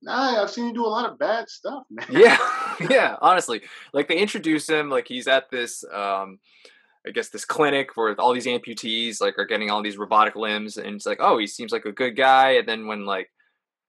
[0.05, 2.05] Nah, I've seen you do a lot of bad stuff, man.
[2.10, 2.38] yeah
[2.89, 3.61] yeah honestly
[3.93, 6.39] like they introduce him like he's at this um
[7.07, 10.76] i guess this clinic where all these amputees like are getting all these robotic limbs
[10.77, 13.31] and it's like oh he seems like a good guy and then when like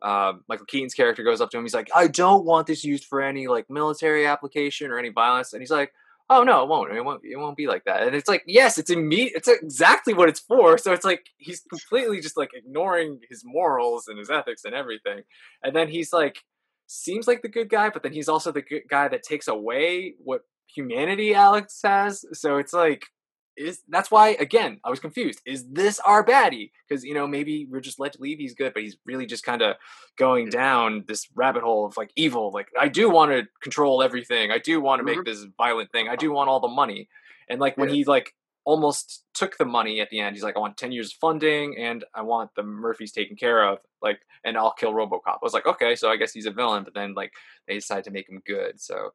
[0.03, 3.07] uh, michael keaton's character goes up to him he's like i don't want this used
[3.07, 5.93] for any like military application or any violence and he's like
[6.31, 6.93] oh no it won't.
[6.93, 8.03] It won't it won't be like that.
[8.03, 10.79] And it's like yes it's immediate it's exactly what it's for.
[10.79, 15.23] So it's like he's completely just like ignoring his morals and his ethics and everything.
[15.63, 16.39] And then he's like
[16.87, 20.15] seems like the good guy, but then he's also the good guy that takes away
[20.23, 20.43] what
[20.75, 22.25] humanity Alex has.
[22.33, 23.07] So it's like,
[23.57, 25.41] is that's why again I was confused.
[25.47, 26.71] Is this our baddie?
[26.89, 29.45] Because you know maybe we're just led to believe he's good, but he's really just
[29.45, 29.77] kind of
[30.17, 30.51] going mm.
[30.51, 32.51] down this rabbit hole of like evil.
[32.51, 34.51] Like I do want to control everything.
[34.51, 35.31] I do want to make mm-hmm.
[35.31, 36.09] this violent thing.
[36.09, 36.37] I do uh-huh.
[36.37, 37.09] want all the money.
[37.49, 40.61] And like when he like almost took the money at the end, he's like, I
[40.61, 43.79] want ten years of funding and I want the Murphys taken care of.
[44.03, 45.21] Like, and I'll kill RoboCop.
[45.27, 46.85] I was like, okay, so I guess he's a villain.
[46.85, 47.33] But then like
[47.69, 48.81] they decided to make him good.
[48.81, 49.11] So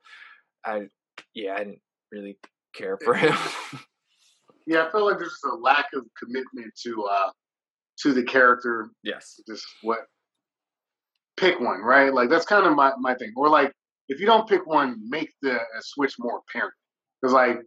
[0.64, 0.88] I,
[1.34, 2.38] yeah, I didn't really
[2.74, 3.36] care for uh, him.
[4.70, 7.32] Yeah, I feel like there's just a lack of commitment to uh
[8.04, 8.92] to the character.
[9.04, 9.40] Yes.
[9.48, 10.02] Just what
[11.38, 12.14] pick one, right?
[12.14, 13.34] Like that's kind of my, my thing.
[13.36, 13.74] Or like
[14.10, 16.74] if you don't pick one, make the uh, switch more apparent.
[17.20, 17.62] Because like,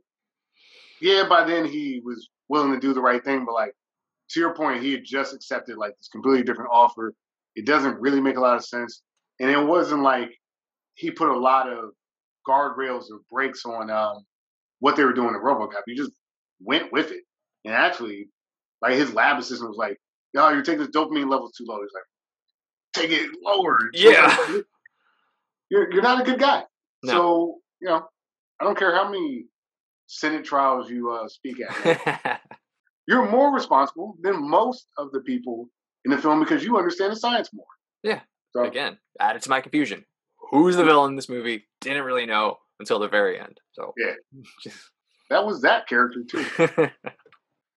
[1.00, 3.72] yeah, by then he was willing to do the right thing, but like
[4.30, 7.14] to your point, he had just accepted like this completely different offer.
[7.56, 9.02] It doesn't really make a lot of sense,
[9.40, 10.30] and it wasn't like
[10.94, 11.90] he put a lot of
[12.48, 14.24] guardrails or brakes on um,
[14.78, 15.82] what they were doing in RoboCop.
[15.86, 16.12] He just
[16.64, 17.22] went with it,
[17.64, 18.28] and actually,
[18.80, 19.98] like his lab assistant was like,
[20.34, 22.04] "Yo, you're taking the dopamine level too low." He's like,
[22.94, 24.60] "Take it lower." Yeah.
[25.70, 26.64] you're you're not a good guy.
[27.02, 27.12] No.
[27.12, 28.02] So you know,
[28.60, 29.46] I don't care how many
[30.06, 32.40] Senate trials you uh, speak at.
[33.08, 35.68] you're more responsible than most of the people
[36.04, 37.66] in the film because you understand the science more.
[38.02, 38.20] Yeah.
[38.52, 40.04] So Again, added to my confusion.
[40.50, 41.64] Who's the villain in this movie?
[41.80, 43.58] Didn't really know until the very end.
[43.72, 44.14] So yeah,
[45.32, 46.44] that was that character too.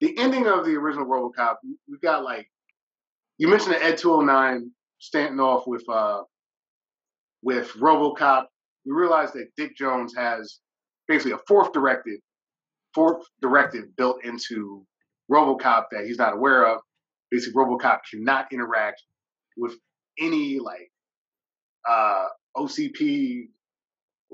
[0.02, 2.48] the ending of the original RoboCop, we got like
[3.38, 6.22] you mentioned the Ed 209 standing off with uh
[7.42, 8.46] with RoboCop.
[8.86, 10.60] We realized that Dick Jones has
[11.08, 12.20] basically a fourth directive,
[12.94, 14.86] fourth directive built into
[15.32, 16.82] RoboCop that he's not aware of.
[17.32, 19.02] Basically, RoboCop cannot interact
[19.58, 19.76] with
[20.20, 20.92] any like
[21.90, 22.26] uh
[22.58, 23.48] OCP.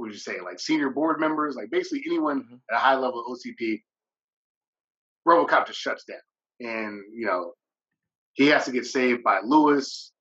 [0.01, 0.41] What would you say?
[0.43, 3.83] Like senior board members, like basically anyone at a high level of OCP.
[5.27, 6.17] RoboCop just shuts down,
[6.59, 7.53] and you know
[8.33, 10.11] he has to get saved by Lewis.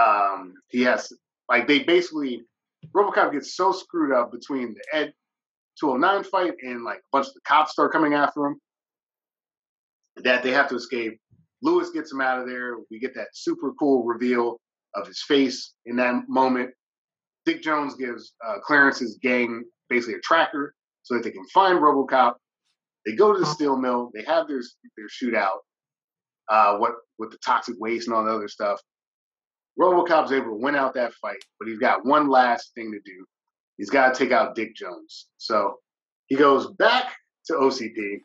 [0.00, 1.12] Um, he has
[1.48, 2.42] like they basically
[2.94, 5.14] RoboCop gets so screwed up between the Ed
[5.80, 8.60] 209 fight and like a bunch of the cops start coming after him
[10.18, 11.18] that they have to escape.
[11.60, 12.76] Lewis gets him out of there.
[12.88, 14.60] We get that super cool reveal
[14.94, 16.70] of his face in that moment.
[17.50, 20.72] Dick Jones gives uh, Clarence's gang basically a tracker
[21.02, 22.34] so that they can find RoboCop.
[23.04, 24.12] They go to the steel mill.
[24.14, 24.62] They have their
[24.96, 25.58] their shootout.
[26.48, 28.80] Uh, what with the toxic waste and all the other stuff.
[29.80, 33.24] RoboCop's able to win out that fight, but he's got one last thing to do.
[33.78, 35.26] He's got to take out Dick Jones.
[35.38, 35.78] So
[36.26, 37.16] he goes back
[37.46, 38.18] to OCP,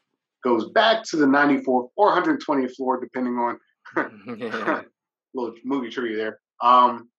[0.44, 3.58] goes back to the 94th or 120th floor, depending on
[5.34, 6.40] little movie trivia there.
[6.62, 7.10] Um,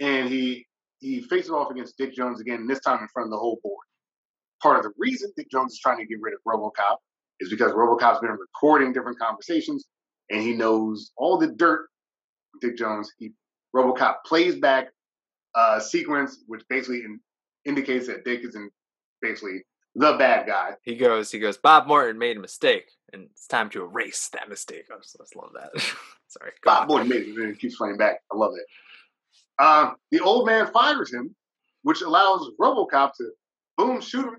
[0.00, 0.67] and he
[1.00, 3.84] he faces off against Dick Jones again, this time in front of the whole board.
[4.62, 6.96] Part of the reason Dick Jones is trying to get rid of RoboCop
[7.40, 9.86] is because RoboCop's been recording different conversations,
[10.30, 11.88] and he knows all the dirt.
[12.60, 13.32] Dick Jones, he
[13.74, 14.88] RoboCop plays back
[15.54, 17.20] a sequence which basically in,
[17.64, 18.70] indicates that Dick is in
[19.22, 19.62] basically
[19.94, 20.72] the bad guy.
[20.82, 24.48] he goes, he goes, Bob Morton made a mistake, and it's time to erase that
[24.48, 24.84] mistake.
[24.92, 25.70] I just, I just love that.
[26.28, 26.52] Sorry.
[26.64, 26.88] Bob on.
[26.88, 28.20] Morton made it, and it keeps playing back.
[28.32, 28.64] I love it.
[29.58, 31.34] Uh, the old man fires him,
[31.82, 33.30] which allows RoboCop to
[33.76, 34.36] boom shoot him,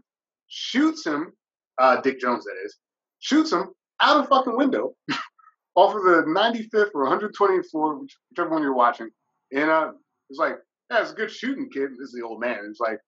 [0.48, 1.34] shoots him.
[1.80, 2.78] Uh, Dick Jones, that is,
[3.20, 3.70] shoots him
[4.02, 4.94] out a fucking window
[5.76, 9.10] off of the 95th or 120th floor, whichever one you're watching.
[9.54, 9.92] And uh,
[10.30, 10.58] it's like,
[10.92, 11.92] yeah, a good shooting, kid.
[11.92, 12.60] This is the old man.
[12.70, 13.00] It's like,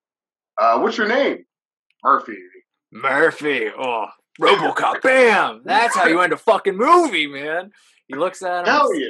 [0.58, 1.44] uh, what's your name?
[2.04, 2.38] Murphy.
[2.92, 3.70] Murphy.
[3.78, 4.08] Oh,
[4.40, 5.02] RoboCop.
[5.02, 5.62] Bam.
[5.66, 7.72] That's how you end a fucking movie, man.
[8.08, 8.74] He looks at him.
[8.74, 9.08] Hell yeah.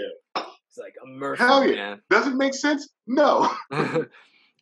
[0.73, 1.75] He's like a Murphy, Hell yeah.
[1.75, 2.01] man.
[2.09, 2.89] Does it make sense?
[3.07, 3.51] No.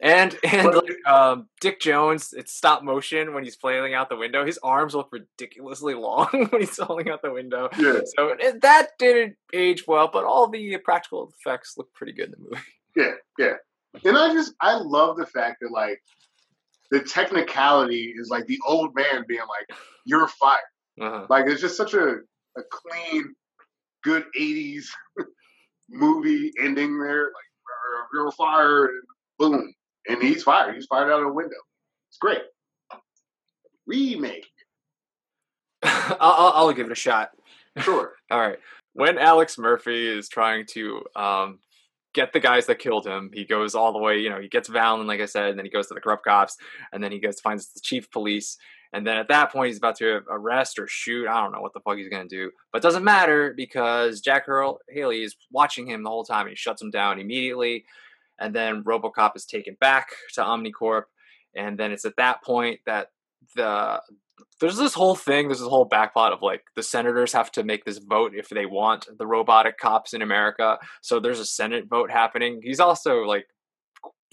[0.01, 4.45] And and like, um, Dick Jones, it's stop motion when he's flailing out the window.
[4.45, 7.69] His arms look ridiculously long when he's falling out the window.
[7.77, 7.99] Yeah.
[8.17, 12.31] So it, that didn't age well, but all the practical effects look pretty good in
[12.31, 12.63] the movie.
[12.95, 13.53] Yeah, yeah.
[14.05, 16.01] And I just I love the fact that like
[16.91, 20.59] the technicality is like the old man being like, "You're fired."
[21.01, 21.25] Uh-huh.
[21.29, 22.17] Like it's just such a
[22.57, 23.33] a clean,
[24.03, 24.85] good '80s
[25.89, 27.25] movie ending there.
[27.25, 27.49] Like
[28.13, 29.03] you're fired, and
[29.37, 29.73] boom,
[30.07, 30.75] and he's fired.
[30.75, 31.55] He's fired out of the window.
[32.09, 32.41] It's great.
[33.85, 34.45] Remake.
[35.83, 37.31] I'll, I'll, I'll give it a shot.
[37.77, 38.13] Sure.
[38.31, 38.57] All right.
[38.93, 41.59] When Alex Murphy is trying to um,
[42.13, 44.17] get the guys that killed him, he goes all the way.
[44.19, 46.25] You know, he gets Vallon, like I said, and then he goes to the corrupt
[46.25, 46.57] cops,
[46.91, 48.57] and then he goes finds the chief police,
[48.93, 51.27] and then at that point he's about to arrest or shoot.
[51.27, 54.49] I don't know what the fuck he's gonna do, but it doesn't matter because Jackie
[54.49, 57.85] Earle Haley is watching him the whole time, he shuts him down immediately.
[58.39, 61.03] And then RoboCop is taken back to OmniCorp,
[61.55, 63.09] and then it's at that point that
[63.55, 64.01] the
[64.59, 67.85] there's this whole thing, there's this whole backplot of like the senators have to make
[67.85, 70.77] this vote if they want the robotic cops in America.
[71.01, 72.61] So there's a Senate vote happening.
[72.63, 73.47] He's also like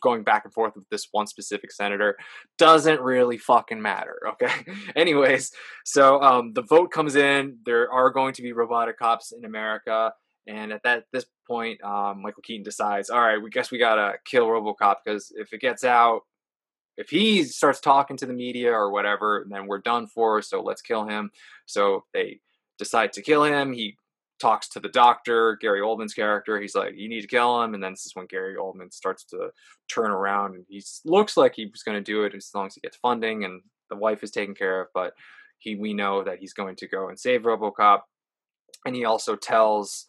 [0.02, 2.16] going back and forth with this one specific senator.
[2.58, 4.20] Doesn't really fucking matter.
[4.36, 4.52] Okay.
[4.94, 5.50] Anyways,
[5.86, 7.56] so um, the vote comes in.
[7.64, 10.12] There are going to be robotic cops in America.
[10.46, 14.14] And at that this point, um, Michael Keaton decides, all right, we guess we gotta
[14.26, 16.20] kill RoboCop because if it gets out,
[16.96, 20.42] if he starts talking to the media or whatever, then we're done for.
[20.42, 21.30] So let's kill him.
[21.66, 22.40] So they
[22.78, 23.72] decide to kill him.
[23.72, 23.96] He
[24.40, 26.60] talks to the doctor, Gary Oldman's character.
[26.60, 29.24] He's like, "You need to kill him." And then this is when Gary Oldman starts
[29.26, 29.50] to
[29.88, 32.74] turn around, and he looks like he was going to do it as long as
[32.74, 34.88] he gets funding and the wife is taken care of.
[34.94, 35.14] But
[35.58, 38.00] he, we know that he's going to go and save RoboCop,
[38.84, 40.06] and he also tells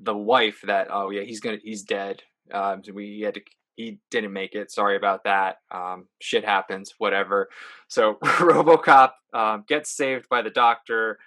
[0.00, 3.42] the wife that, "Oh yeah, he's gonna, he's dead." Um, we had to
[3.80, 4.70] he didn't make it.
[4.70, 5.56] Sorry about that.
[5.70, 7.48] Um, shit happens, whatever.
[7.88, 11.18] So RoboCop um, gets saved by the doctor,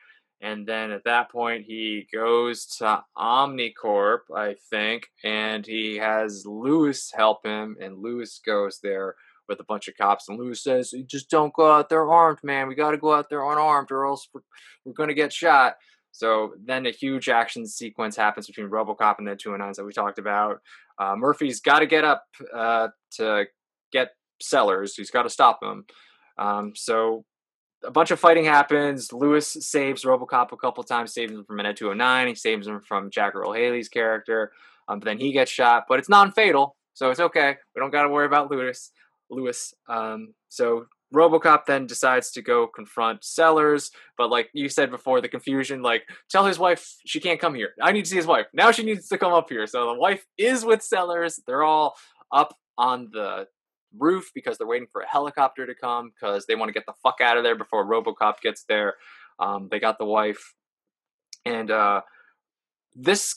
[0.44, 7.11] and then at that point he goes to OmniCorp, I think, and he has Lewis
[7.15, 9.15] help him, and Lewis goes there
[9.48, 12.68] with a bunch of cops, and Lewis says, "Just don't go out there armed, man.
[12.68, 14.41] We got to go out there unarmed, or else we're,
[14.84, 15.76] we're going to get shot."
[16.11, 19.94] So then a huge action sequence happens between RoboCop and the two 209s that we
[19.94, 20.60] talked about.
[20.99, 23.45] Uh, Murphy's got to get up uh, to
[23.91, 24.10] get
[24.41, 24.95] Sellars.
[24.95, 25.86] He's got to stop him.
[26.38, 27.26] Um, so
[27.84, 29.11] a bunch of fighting happens.
[29.11, 32.27] Lewis saves RoboCop a couple times, saves him from Ed 209.
[32.27, 34.51] He saves him from Jackie Earle Haley's character.
[34.88, 37.55] Um, but then he gets shot, but it's non-fatal, so it's okay.
[37.76, 38.91] We don't got to worry about Lewis.
[39.30, 39.73] Lewis.
[39.88, 45.30] Um, so RoboCop then decides to go confront Sellars, but like you said before, the
[45.30, 47.73] confusion, like tell his wife she can't come here.
[47.81, 48.47] I need to see his wife.
[48.53, 49.68] Now she needs to come up here.
[49.68, 51.39] So the wife is with Sellars.
[51.45, 51.95] They're all
[52.31, 53.47] up on the
[53.98, 56.94] roof because they're waiting for a helicopter to come because they want to get the
[57.03, 58.95] fuck out of there before RoboCop gets there.
[59.40, 60.53] Um, they got the wife,
[61.45, 62.02] and uh,
[62.95, 63.36] this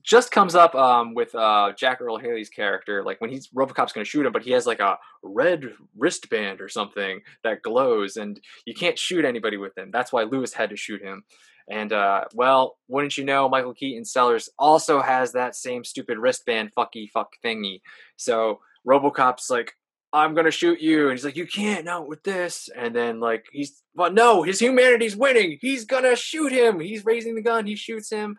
[0.00, 4.04] just comes up um, with uh, Jackie Earle Haley's character, like when he's RoboCop's going
[4.04, 8.40] to shoot him, but he has like a red wristband or something that glows, and
[8.64, 9.90] you can't shoot anybody with him.
[9.92, 11.24] That's why Lewis had to shoot him.
[11.70, 16.72] And uh, well, wouldn't you know, Michael Keaton Sellars also has that same stupid wristband
[16.76, 17.82] fucky fuck thingy.
[18.16, 19.72] So RoboCop's like,
[20.12, 22.68] I'm gonna shoot you, and he's like, you can't, not with this.
[22.76, 25.58] And then like he's, but no, his humanity's winning.
[25.60, 26.80] He's gonna shoot him.
[26.80, 27.66] He's raising the gun.
[27.66, 28.36] He shoots him,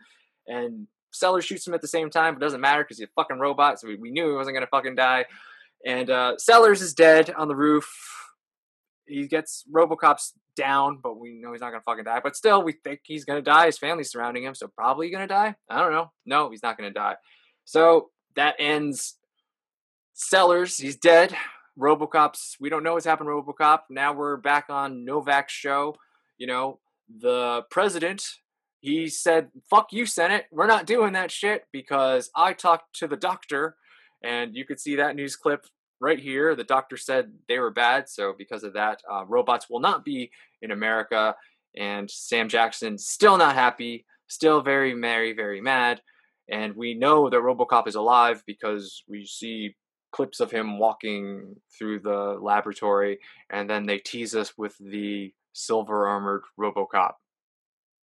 [0.48, 2.36] and Sellars shoots him at the same time.
[2.36, 4.68] It doesn't matter because he's a fucking robot, so we, we knew he wasn't gonna
[4.68, 5.26] fucking die.
[5.86, 7.92] And uh, Sellars is dead on the roof.
[9.06, 12.22] He gets RoboCop's down, but we know he's not gonna fucking die.
[12.24, 13.66] But still, we think he's gonna die.
[13.66, 15.56] His family's surrounding him, so probably gonna die.
[15.70, 16.12] I don't know.
[16.26, 17.16] No, he's not gonna die.
[17.66, 19.18] So that ends
[20.14, 20.78] Sellars.
[20.78, 21.36] He's dead.
[21.78, 22.58] RoboCop's.
[22.60, 23.82] We don't know what's happened RoboCop.
[23.90, 25.96] Now we're back on Novak's show.
[26.38, 26.80] You know,
[27.10, 28.24] the president.
[28.80, 30.46] He said, "Fuck you, Senate.
[30.52, 33.76] We're not doing that shit because I talked to the doctor."
[34.24, 35.66] And you could see that news clip
[36.00, 36.56] right here.
[36.56, 40.32] The doctor said they were bad, so because of that, uh, robots will not be
[40.62, 41.36] in America.
[41.76, 46.02] And Sam Jackson still not happy, still very, very, very mad.
[46.50, 49.76] And we know that RoboCop is alive because we see
[50.14, 53.20] clips of him walking through the laboratory,
[53.50, 57.14] and then they tease us with the silver armored RoboCop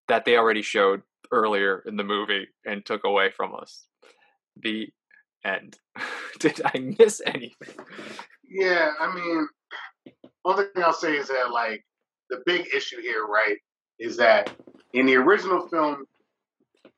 [0.07, 1.01] that they already showed
[1.31, 3.85] earlier in the movie and took away from us.
[4.61, 4.89] The
[5.45, 5.79] end.
[6.39, 7.75] Did I miss anything?
[8.47, 9.47] Yeah, I mean,
[10.43, 11.85] only thing I'll say is that like
[12.29, 13.57] the big issue here, right,
[13.99, 14.51] is that
[14.93, 16.05] in the original film,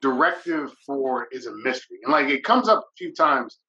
[0.02, 3.60] directive four is a mystery, and like it comes up a few times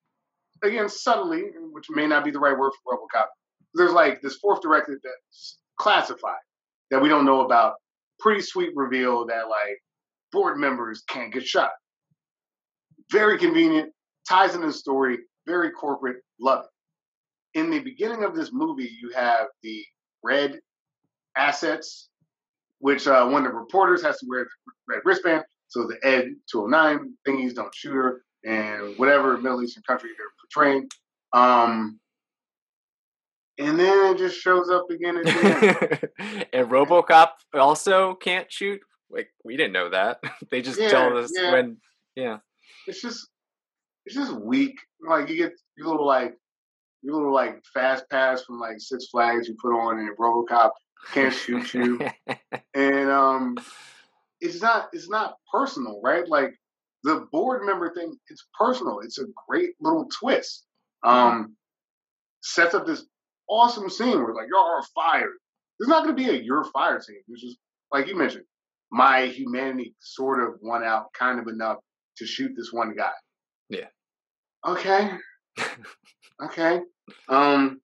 [0.64, 3.26] again subtly, which may not be the right word for RoboCop.
[3.74, 6.34] There's like this fourth directive that's classified
[6.90, 7.74] that we don't know about.
[8.20, 9.78] Pretty sweet reveal that like
[10.32, 11.70] board members can't get shot.
[13.10, 13.92] Very convenient,
[14.28, 17.58] ties into the story, very corporate, love it.
[17.58, 19.84] In the beginning of this movie, you have the
[20.22, 20.58] red
[21.36, 22.08] assets,
[22.78, 26.34] which uh, one of the reporters has to wear the red wristband, so the Ed
[26.50, 30.88] 209 thingies don't shoot her, and whatever Middle Eastern country they're portraying.
[31.32, 31.98] Um,
[33.58, 36.46] and then it just shows up again at the end.
[36.52, 38.80] and RoboCop also can't shoot.
[39.10, 40.20] Like we didn't know that.
[40.50, 41.52] they just Yeah, told us yeah.
[41.52, 41.76] when.
[42.16, 42.38] Yeah.
[42.86, 43.28] it's just
[44.06, 44.76] it's just weak.
[45.06, 46.36] Like you get your little like
[47.02, 50.70] your little like fast pass from like Six Flags you put on and RoboCop
[51.12, 52.00] can't shoot you.
[52.74, 53.56] and um
[54.40, 56.28] it's not it's not personal, right?
[56.28, 56.54] Like
[57.04, 59.00] the board member thing, it's personal.
[59.00, 60.64] It's a great little twist.
[61.04, 61.54] Um
[62.42, 63.06] sets up this
[63.48, 65.36] awesome scene where like y'all are fired.
[65.78, 67.20] There's not gonna be a you're fired scene.
[67.28, 67.58] It's just
[67.92, 68.44] like you mentioned,
[68.90, 71.76] my humanity sort of won out kind of enough
[72.16, 73.12] to shoot this one guy.
[73.68, 73.88] Yeah.
[74.66, 75.10] Okay.
[76.42, 76.80] okay.
[77.28, 77.80] Um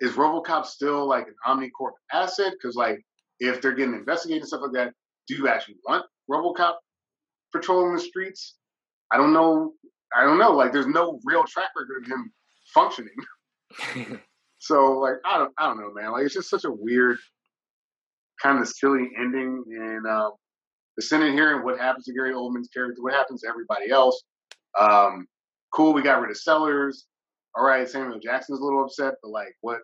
[0.00, 2.54] is RoboCop still like an OmniCorp asset?
[2.54, 3.04] Because like
[3.38, 4.94] if they're getting investigated and stuff like that,
[5.28, 6.74] do you actually want RoboCop
[7.52, 8.56] patrolling the streets?
[9.12, 9.72] I don't know.
[10.16, 10.52] I don't know.
[10.52, 12.32] Like there's no real track record of him
[12.74, 13.14] functioning.
[14.58, 16.12] so like I don't I don't know, man.
[16.12, 17.18] Like it's just such a weird
[18.42, 20.32] kind of silly ending and um
[20.96, 24.22] the Senate hearing, what happens to Gary Oldman's character, what happens to everybody else.
[24.78, 25.26] Um,
[25.72, 27.06] cool, we got rid of Sellars.
[27.54, 29.78] All right, Samuel Jackson's a little upset, but like, what,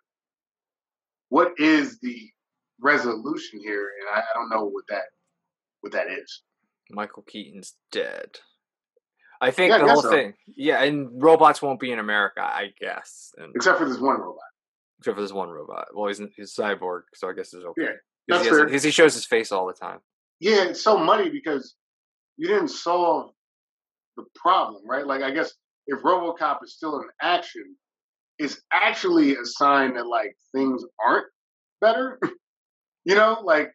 [1.28, 2.30] what is the
[2.80, 3.90] resolution here?
[4.00, 5.04] And I, I don't know what that,
[5.80, 6.42] what that is.
[6.90, 8.38] Michael Keaton's dead.
[9.40, 10.10] I think Yeah, the guess whole so.
[10.10, 10.34] thing.
[10.56, 13.32] Yeah, and robots won't be in America, I guess.
[13.36, 14.42] And Except for this one robot.
[14.98, 15.88] except for this one robot.
[15.94, 17.82] Well, he's he's cyborg, so I guess it's okay.
[17.82, 17.88] Yeah,
[18.28, 20.00] that's he, has- he shows his face all the time.
[20.40, 21.74] Yeah, it's so muddy because
[22.36, 23.30] you didn't solve
[24.16, 25.06] the problem, right?
[25.06, 25.52] Like, I guess
[25.86, 27.76] if RoboCop is still in action,
[28.38, 31.26] it's actually a sign that like things aren't
[31.80, 32.18] better.
[33.04, 33.70] you know, like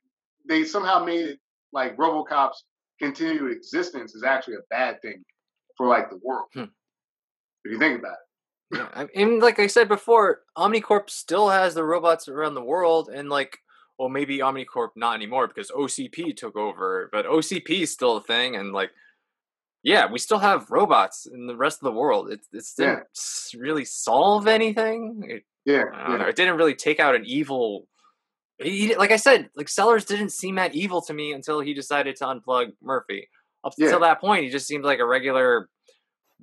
[0.47, 1.39] they somehow made it
[1.71, 2.63] like RoboCop's
[3.03, 5.23] continued existence is actually a bad thing
[5.77, 6.47] for like the world.
[6.53, 6.63] Hmm.
[7.65, 8.77] If you think about it.
[8.77, 13.29] Yeah, I- like I said before, OmniCorp still has the robots around the world, and
[13.29, 13.59] like,
[13.99, 18.55] well, maybe OmniCorp not anymore because OCP took over, but OCP is still a thing,
[18.55, 18.91] and like,
[19.83, 22.31] yeah, we still have robots in the rest of the world.
[22.31, 25.23] It it didn't s really solve anything.
[25.29, 26.17] It, Yeah, know.
[26.17, 26.27] yeah.
[26.29, 27.87] It didn't really take out an evil.
[28.65, 32.15] He, like I said, like Sellars didn't seem that evil to me until he decided
[32.17, 33.27] to unplug Murphy.
[33.63, 33.85] Up Yeah.
[33.87, 35.69] until that point, he just seemed like a regular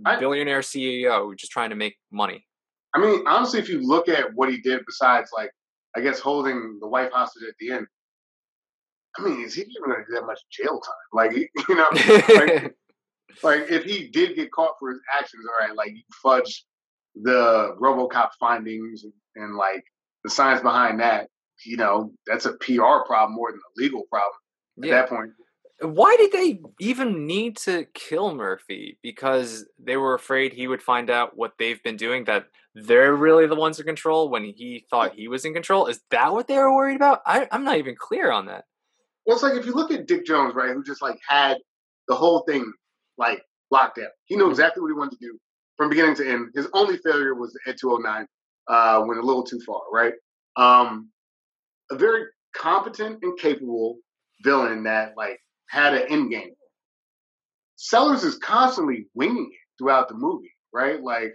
[0.05, 2.47] I- billionaire CEO just trying to make money.
[2.95, 5.51] I mean, honestly, if you look at what he did besides like,
[5.97, 7.87] I guess holding the wife hostage at the end,
[9.19, 10.95] I mean, is he even going to do that much jail time?
[11.13, 11.33] Like,
[11.69, 12.75] you know, like,
[13.43, 16.65] like if he did get caught for his actions, all right, like you fudge
[17.21, 19.85] the RoboCop findings and, and like
[20.25, 21.29] the science behind that,
[21.65, 24.33] you know, that's a PR problem more than a legal problem
[24.83, 24.95] at Yeah.
[24.97, 25.31] that point.
[25.83, 28.99] Why did they even need to kill Murphy?
[29.03, 33.47] Because they were afraid he would find out what they've been doing, that they're really
[33.47, 35.87] the ones in control when he thought he was in control.
[35.87, 37.23] Is that what they were worried about?
[37.25, 38.65] I, I'm not even clear on that.
[39.25, 41.57] Well, it's like if you look at Dick Jones, right, who just like had
[42.09, 42.71] the whole thing
[43.17, 44.09] like locked down.
[44.27, 45.39] He knew exactly what he wanted to do
[45.79, 46.49] from beginning to end.
[46.55, 48.27] His only failure was the Ed 209,
[48.69, 50.13] uh, went a little too far, right?
[50.57, 51.11] Um,
[51.91, 53.99] a very competent and capable
[54.43, 55.39] villain that like
[55.69, 56.53] had an end game.
[57.77, 61.03] Sellars is constantly winging it throughout the movie, right?
[61.03, 61.35] Like,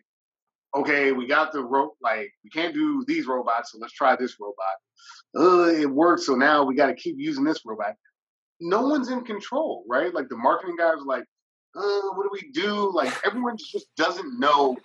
[0.75, 4.35] okay, we got the rope, like we can't do these robots, so let's try this
[4.39, 5.75] robot.
[5.79, 7.95] It worked, so now we got to keep using this robot.
[8.61, 10.13] No one's in control, right?
[10.13, 11.25] Like the marketing guys are like,
[11.73, 12.91] what do we do?
[12.93, 14.77] Like everyone just doesn't know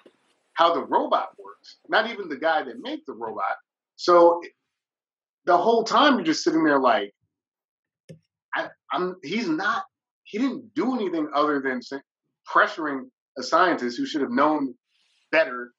[0.55, 1.79] how the robot works.
[1.89, 3.57] Not even the guy that made the robot.
[3.97, 4.41] So
[5.51, 7.13] the whole time you're just sitting there like,
[8.55, 9.17] I, I'm.
[9.25, 9.83] He's not.
[10.23, 11.81] He didn't do anything other than
[12.49, 13.01] pressuring
[13.37, 14.75] a scientist who should have known
[15.33, 15.73] better.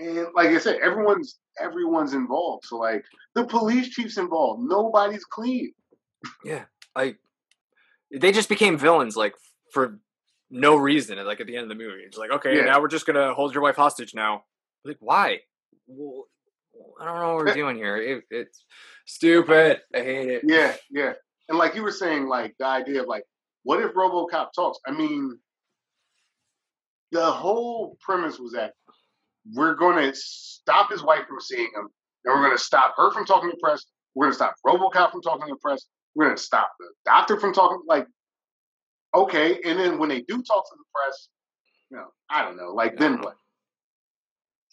[0.00, 2.64] And like I said, everyone's everyone's involved.
[2.66, 3.04] So like
[3.36, 4.62] the police chief's involved.
[4.64, 5.72] Nobody's clean.
[6.44, 6.64] Yeah,
[6.96, 7.18] like
[8.12, 9.34] They just became villains, like
[9.72, 10.00] for
[10.50, 11.16] no reason.
[11.18, 12.64] And like at the end of the movie, it's like, okay, Yeah.
[12.64, 14.14] now we're just gonna hold your wife hostage.
[14.14, 14.44] Now,
[14.84, 15.40] like, why?
[15.86, 16.24] Well,
[17.00, 17.96] I don't know what we're doing here.
[17.96, 18.64] It, it's
[19.06, 19.80] stupid.
[19.94, 20.42] I hate it.
[20.46, 21.12] Yeah, yeah.
[21.48, 23.24] And like you were saying, like the idea of like,
[23.64, 24.78] what if RoboCop talks?
[24.86, 25.38] I mean,
[27.12, 28.72] the whole premise was that
[29.54, 31.88] we're going to stop his wife from seeing him,
[32.24, 33.84] and we're going to stop her from talking to the press.
[34.14, 35.86] We're going to stop RoboCop from talking to the press.
[36.14, 37.80] We're going to stop the doctor from talking.
[37.86, 38.06] Like,
[39.14, 41.28] okay, and then when they do talk to the press,
[41.90, 42.72] you know, I don't know.
[42.74, 43.34] Like, then what?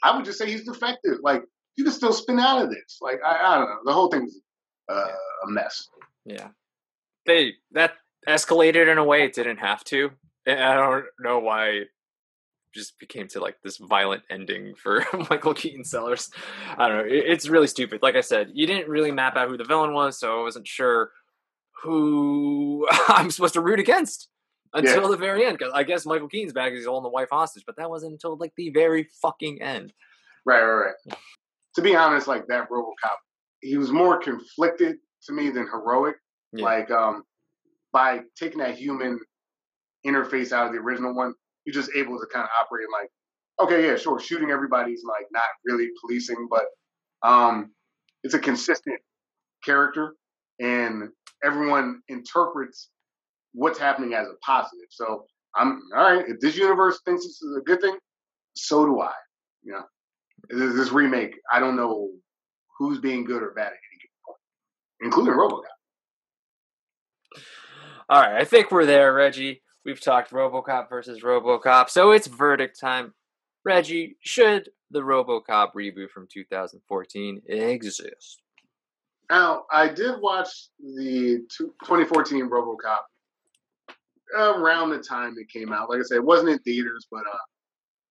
[0.04, 1.18] I would just say he's defective.
[1.24, 1.44] Like,
[1.78, 2.98] you can still spin out of this.
[3.02, 3.80] Like, I, I don't know.
[3.86, 4.38] The whole thing's
[4.90, 5.08] uh,
[5.46, 5.88] a mess.
[6.26, 6.50] Yeah,
[7.26, 7.94] they that
[8.28, 10.12] escalated in a way it didn't have to.
[10.46, 11.88] I don't know why it
[12.74, 16.30] just became to like this violent ending for Michael Keaton Sellars.
[16.78, 17.04] I don't know.
[17.06, 18.02] It, it's really stupid.
[18.02, 20.68] Like I said, you didn't really map out who the villain was, so I wasn't
[20.68, 21.12] sure
[21.84, 24.30] who I'm supposed to root against
[24.74, 25.08] until Yeah.
[25.10, 25.58] the very end.
[25.58, 26.74] Because I guess Michael Keaton's back.
[26.74, 29.94] He's holding the wife hostage, but that wasn't until like the very fucking end.
[30.46, 31.18] Right, right, right.
[31.78, 33.18] To be honest, like that RoboCop,
[33.62, 34.98] he was more conflicted
[35.28, 36.16] to me than heroic.
[36.54, 36.66] Yeah.
[36.66, 37.22] Like, um,
[37.94, 39.20] by taking that human
[40.06, 41.34] interface out of the original one,
[41.66, 43.10] you're just able to kind of operate like,
[43.62, 46.66] okay, yeah, sure, shooting everybody's like not really policing, but
[47.22, 47.72] um,
[48.24, 49.00] it's a consistent
[49.64, 50.16] character,
[50.60, 51.10] and
[51.44, 52.90] everyone interprets
[53.54, 54.88] what's happening as a positive.
[54.90, 55.26] So
[55.56, 56.26] I'm all right.
[56.28, 57.98] If this universe thinks this is a good thing,
[58.56, 59.14] so do I.
[59.64, 59.84] You know,
[60.50, 62.10] this, this remake, I don't know
[62.78, 64.40] who's being good or bad at any given point,
[65.02, 65.64] including RoboCop.
[68.10, 69.62] All right, I think we're there, Reggie.
[69.84, 73.14] We've talked RoboCop versus RoboCop, so it's verdict time.
[73.66, 78.42] Reggie, should the RoboCop reboot from 2014 exist?
[79.30, 80.48] Now, I did watch
[80.80, 83.00] the 2014 RoboCop
[84.38, 85.90] around the time it came out.
[85.90, 87.38] Like I said, it wasn't in theaters, but uh,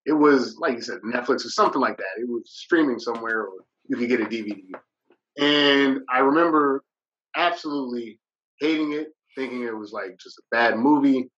[0.07, 2.21] it was like you said, Netflix or something like that.
[2.21, 4.63] It was streaming somewhere, or you could get a DVD.
[5.39, 6.85] And I remember
[7.37, 8.19] absolutely
[8.61, 11.29] hating it, thinking it was like just a bad movie,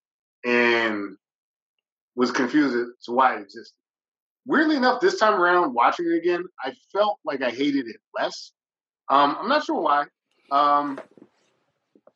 [0.45, 1.17] and
[2.15, 3.75] was confused as to why it existed.
[4.47, 8.53] Weirdly enough, this time around, watching it again, I felt like I hated it less.
[9.11, 10.05] Um, I'm not sure why.
[10.51, 11.01] Um,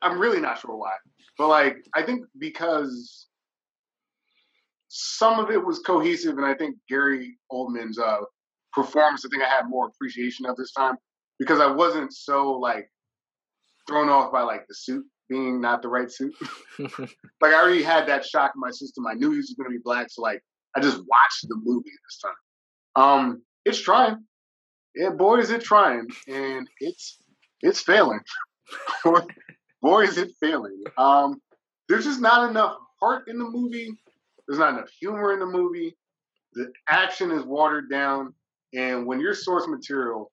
[0.03, 0.93] I'm really not sure why.
[1.39, 3.27] But like, I think because
[4.95, 8.19] some of it was cohesive, and I think Gary Oldman's uh,
[8.75, 10.97] performance, I think I had more appreciation of this time
[11.39, 12.91] because I wasn't so like
[13.89, 16.35] thrown off by like the suit being not the right suit.
[16.79, 17.11] like
[17.43, 19.07] I already had that shock in my system.
[19.07, 20.43] I knew he was going to be black, so like
[20.77, 23.03] I just watched the movie this time.
[23.03, 24.19] Um, it's trying.
[24.95, 27.17] Yeah, boy, is it trying, and it's
[27.63, 28.21] it's failing.
[29.81, 30.85] boy, is it failing.
[30.99, 31.41] Um,
[31.89, 33.97] there's just not enough heart in the movie.
[34.47, 35.97] There's not enough humor in the movie.
[36.55, 38.35] The action is watered down,
[38.75, 40.31] and when your source material,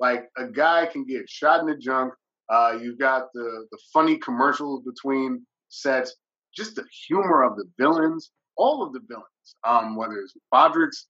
[0.00, 2.12] like a guy can get shot in the junk.
[2.48, 6.16] Uh, you've got the the funny commercials between sets,
[6.56, 9.26] just the humor of the villains, all of the villains.
[9.64, 11.06] Um, whether it's Bodrick's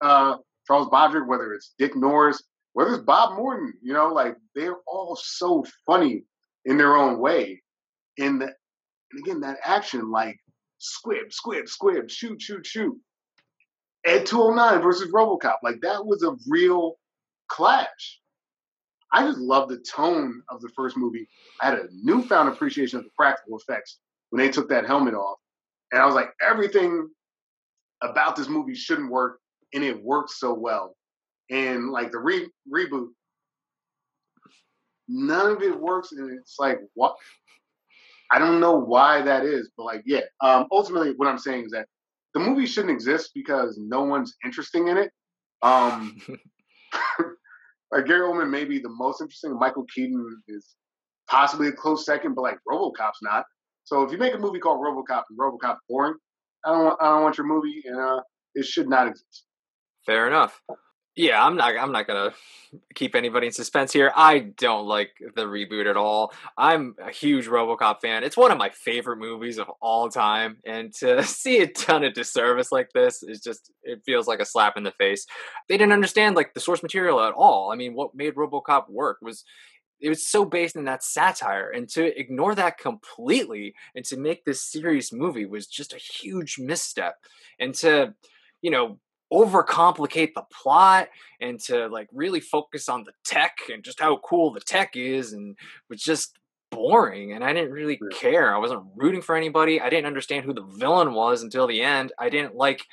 [0.00, 2.42] uh, Charles Bodrick, whether it's Dick Norris,
[2.72, 6.24] whether it's Bob Morton, you know, like they're all so funny
[6.64, 7.62] in their own way.
[8.18, 10.38] And the, and again, that action, like
[10.78, 12.98] squib, squib, squib, shoot, shoot, shoot.
[14.04, 16.96] Ed 209 versus Robocop, like that was a real
[17.48, 18.20] clash.
[19.12, 21.28] I just love the tone of the first movie.
[21.62, 23.98] I had a newfound appreciation of the practical effects
[24.30, 25.38] when they took that helmet off.
[25.92, 27.08] And I was like, everything
[28.02, 29.38] about this movie shouldn't work,
[29.72, 30.96] and it works so well.
[31.50, 33.08] And like the re- reboot,
[35.08, 37.14] none of it works, and it's like what?
[38.30, 40.22] I don't know why that is, but like, yeah.
[40.40, 41.86] Um, ultimately, what I'm saying is that
[42.34, 45.12] the movie shouldn't exist because no one's interesting in it.
[45.62, 46.18] Um,
[47.92, 49.56] like Gary Oldman may be the most interesting.
[49.58, 50.74] Michael Keaton is
[51.28, 53.44] possibly a close second, but like RoboCop's not.
[53.84, 56.14] So if you make a movie called RoboCop and RoboCop's boring,
[56.64, 58.20] I don't want, I don't want your movie, and uh,
[58.54, 59.44] it should not exist.
[60.06, 60.60] Fair enough.
[61.16, 61.76] Yeah, I'm not.
[61.78, 62.34] I'm not gonna
[62.94, 64.10] keep anybody in suspense here.
[64.16, 66.32] I don't like the reboot at all.
[66.58, 68.24] I'm a huge RoboCop fan.
[68.24, 72.10] It's one of my favorite movies of all time, and to see it done a
[72.10, 73.70] disservice like this is just.
[73.84, 75.26] It feels like a slap in the face.
[75.68, 77.70] They didn't understand like the source material at all.
[77.70, 79.44] I mean, what made RoboCop work was
[80.00, 84.44] it was so based in that satire and to ignore that completely and to make
[84.44, 87.14] this serious movie was just a huge misstep
[87.60, 88.12] and to
[88.60, 88.98] you know
[89.32, 91.08] overcomplicate the plot
[91.40, 95.32] and to like really focus on the tech and just how cool the tech is
[95.32, 95.56] and
[95.88, 96.38] was just
[96.70, 98.54] boring and I didn't really care.
[98.54, 99.80] I wasn't rooting for anybody.
[99.80, 102.12] I didn't understand who the villain was until the end.
[102.18, 102.84] I didn't like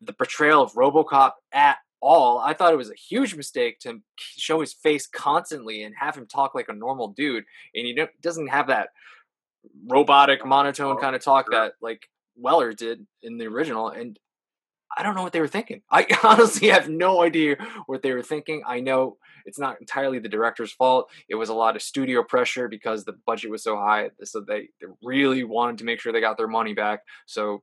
[0.00, 2.38] the portrayal of RoboCop at all.
[2.38, 6.26] I thought it was a huge mistake to show his face constantly and have him
[6.26, 8.90] talk like a normal dude and he doesn't have that
[9.86, 14.18] robotic monotone kind of talk that like Weller did in the original and
[14.98, 15.82] I don't know what they were thinking.
[15.90, 18.62] I honestly have no idea what they were thinking.
[18.66, 21.08] I know it's not entirely the director's fault.
[21.28, 24.10] It was a lot of studio pressure because the budget was so high.
[24.24, 27.02] So they, they really wanted to make sure they got their money back.
[27.26, 27.62] So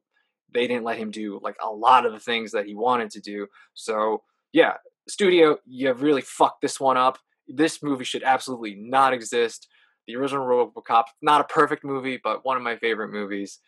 [0.53, 3.19] they didn't let him do like a lot of the things that he wanted to
[3.19, 3.47] do.
[3.73, 4.23] So
[4.53, 4.75] yeah,
[5.09, 7.19] studio, you have really fucked this one up.
[7.49, 9.67] This movie should absolutely not exist.
[10.07, 13.59] The original RoboCop, not a perfect movie, but one of my favorite movies.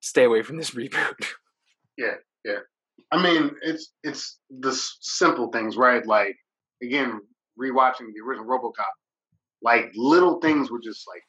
[0.00, 1.14] Stay away from this reboot.
[1.98, 2.58] Yeah, yeah.
[3.12, 6.04] I mean, it's it's the simple things, right?
[6.06, 6.36] Like
[6.82, 7.20] again,
[7.60, 8.84] rewatching the original RoboCop,
[9.62, 11.22] like little things were just like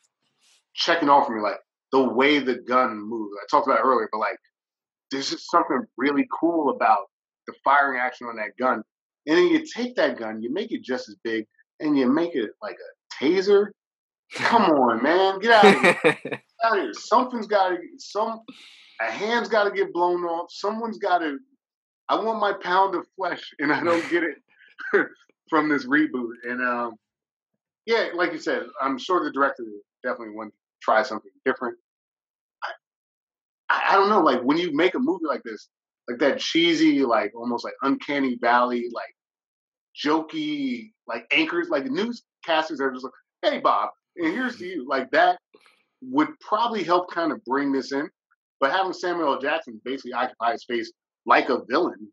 [0.76, 1.60] checking off for me, like
[1.92, 3.34] the way the gun moves.
[3.42, 4.38] I talked about it earlier, but like
[5.12, 7.06] there's just something really cool about
[7.48, 8.84] the firing action on that gun.
[9.26, 11.46] And then you take that gun, you make it just as big,
[11.80, 13.68] and you make it like a taser.
[14.34, 16.00] Come on, man, get out of here!
[16.04, 16.94] Get out of here!
[16.94, 18.42] Something's got to some
[19.02, 20.52] a hand's got to get blown off.
[20.52, 21.38] Someone's got to.
[22.10, 24.38] I want my pound of flesh, and I don't get it
[25.50, 26.32] from this reboot.
[26.44, 26.96] And um,
[27.86, 29.64] yeah, like you said, I'm sure the director
[30.04, 31.78] definitely wanted to try something different.
[33.70, 35.70] I, I don't know, like when you make a movie like this,
[36.10, 39.14] like that cheesy, like almost like uncanny valley, like
[39.96, 44.88] jokey, like anchors, like the newscasters are just like, "Hey, Bob, and here's to you,"
[44.88, 45.40] like that
[46.02, 48.10] would probably help kind of bring this in.
[48.60, 49.40] But having Samuel L.
[49.40, 50.92] Jackson basically occupy his space
[51.26, 52.12] like a villain,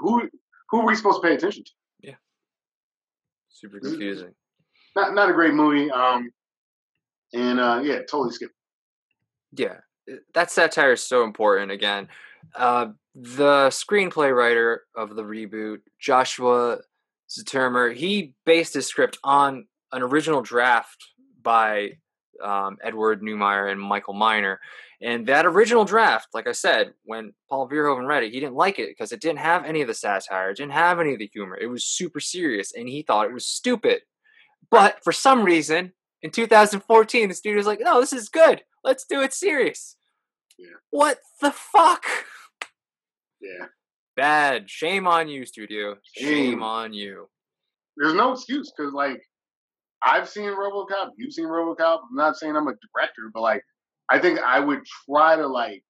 [0.00, 0.28] who
[0.70, 1.70] who are we supposed to pay attention to?
[2.00, 2.14] Yeah,
[3.48, 4.34] super confusing.
[4.96, 5.90] Not not a great movie.
[5.90, 6.30] Um,
[7.32, 8.50] and uh, yeah, totally skip.
[9.52, 9.76] Yeah,
[10.34, 11.70] that satire is so important.
[11.70, 12.08] Again,
[12.54, 16.78] uh, the screenplay writer of the reboot, Joshua
[17.28, 21.04] Zetumer, he based his script on an original draft
[21.42, 21.98] by
[22.42, 24.60] um, Edward Neumeier and Michael Miner.
[25.02, 28.78] And that original draft, like I said, when Paul Verhoeven read it, he didn't like
[28.78, 31.30] it because it didn't have any of the satire, it didn't have any of the
[31.32, 31.58] humor.
[31.60, 34.02] It was super serious, and he thought it was stupid.
[34.70, 38.62] But for some reason, in 2014, the studio's like, no, this is good.
[38.82, 39.96] Let's do it serious.
[40.58, 40.68] Yeah.
[40.90, 42.04] What the fuck?
[43.40, 43.66] Yeah.
[44.16, 44.70] Bad.
[44.70, 45.96] Shame on you, studio.
[46.14, 46.62] Shame Shame.
[46.62, 47.28] on you.
[47.96, 49.22] There's no excuse because like
[50.04, 52.00] I've seen RoboCop, you've seen RoboCop.
[52.10, 53.62] I'm not saying I'm a director, but like
[54.10, 55.82] I think I would try to like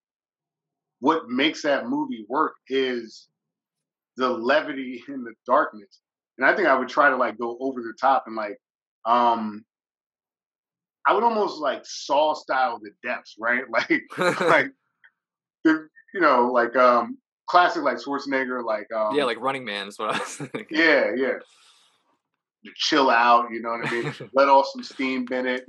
[1.01, 3.29] what makes that movie work is
[4.17, 6.01] the levity and the darkness.
[6.39, 8.59] And I think I would try to like go over the top and like
[9.07, 9.65] um
[11.07, 13.65] I would almost like saw style the depths, right?
[13.71, 14.67] Like like
[15.65, 19.99] the you know, like um classic like Schwarzenegger, like um yeah, like Running Man is
[19.99, 20.67] what I was thinking.
[20.71, 21.35] yeah, yeah.
[22.77, 24.15] Chill out, you know what I mean?
[24.35, 25.65] Let off some steam, Bennett.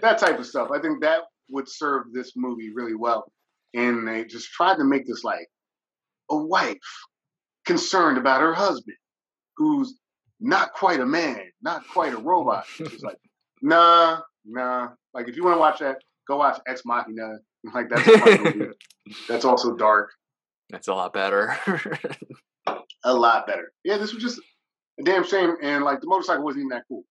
[0.00, 0.70] That type of stuff.
[0.70, 3.30] I think that would serve this movie really well.
[3.74, 5.48] And they just tried to make this like
[6.30, 6.78] a wife
[7.64, 8.96] concerned about her husband,
[9.56, 9.98] who's
[10.40, 12.66] not quite a man, not quite a robot.
[12.78, 13.18] It's like,
[13.62, 14.90] nah, nah.
[15.12, 15.96] Like if you want to watch that,
[16.28, 17.38] go watch Ex Machina.
[17.72, 18.72] Like that's a.
[19.26, 20.10] That's also dark.
[20.68, 21.56] That's a lot better.
[23.02, 23.72] a lot better.
[23.84, 24.38] Yeah, this was just
[24.98, 27.04] a damn shame, and like the motorcycle wasn't even that cool.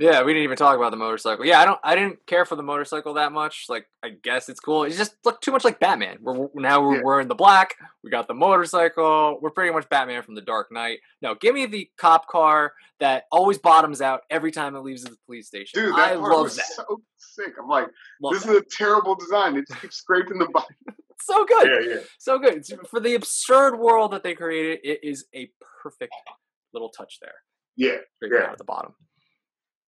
[0.00, 1.44] Yeah, we didn't even talk about the motorcycle.
[1.44, 1.80] Yeah, I don't.
[1.82, 3.64] I didn't care for the motorcycle that much.
[3.68, 4.84] Like, I guess it's cool.
[4.84, 6.18] It just looked too much like Batman.
[6.20, 7.02] We're we're- now we're, Yeah.
[7.02, 7.74] we're in the black.
[8.04, 9.40] We got the motorcycle.
[9.42, 11.00] We're pretty much Batman from the Dark Knight.
[11.20, 15.16] No, give me the cop car that always bottoms out every time it leaves the
[15.26, 15.82] police station.
[15.82, 16.66] Dude, that I part love was that.
[16.66, 17.54] so sick.
[17.60, 17.88] I'm like,
[18.22, 18.52] Love this that.
[18.52, 19.56] is a terrible design.
[19.56, 20.76] It just keeps scraping the bottom.
[21.22, 21.66] So good.
[21.86, 22.00] Yeah, yeah.
[22.18, 22.58] So good.
[22.58, 25.50] It's- For the absurd world that they created, it is a
[25.82, 26.12] perfect
[26.72, 27.34] little touch there.
[27.76, 28.50] Yeah, yeah.
[28.52, 28.92] at the bottom.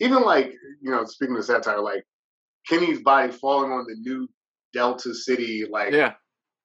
[0.01, 2.05] Even like, you know, speaking of satire, like
[2.67, 4.29] Kinney's body falling on the new
[4.73, 6.13] Delta City, like, Yeah.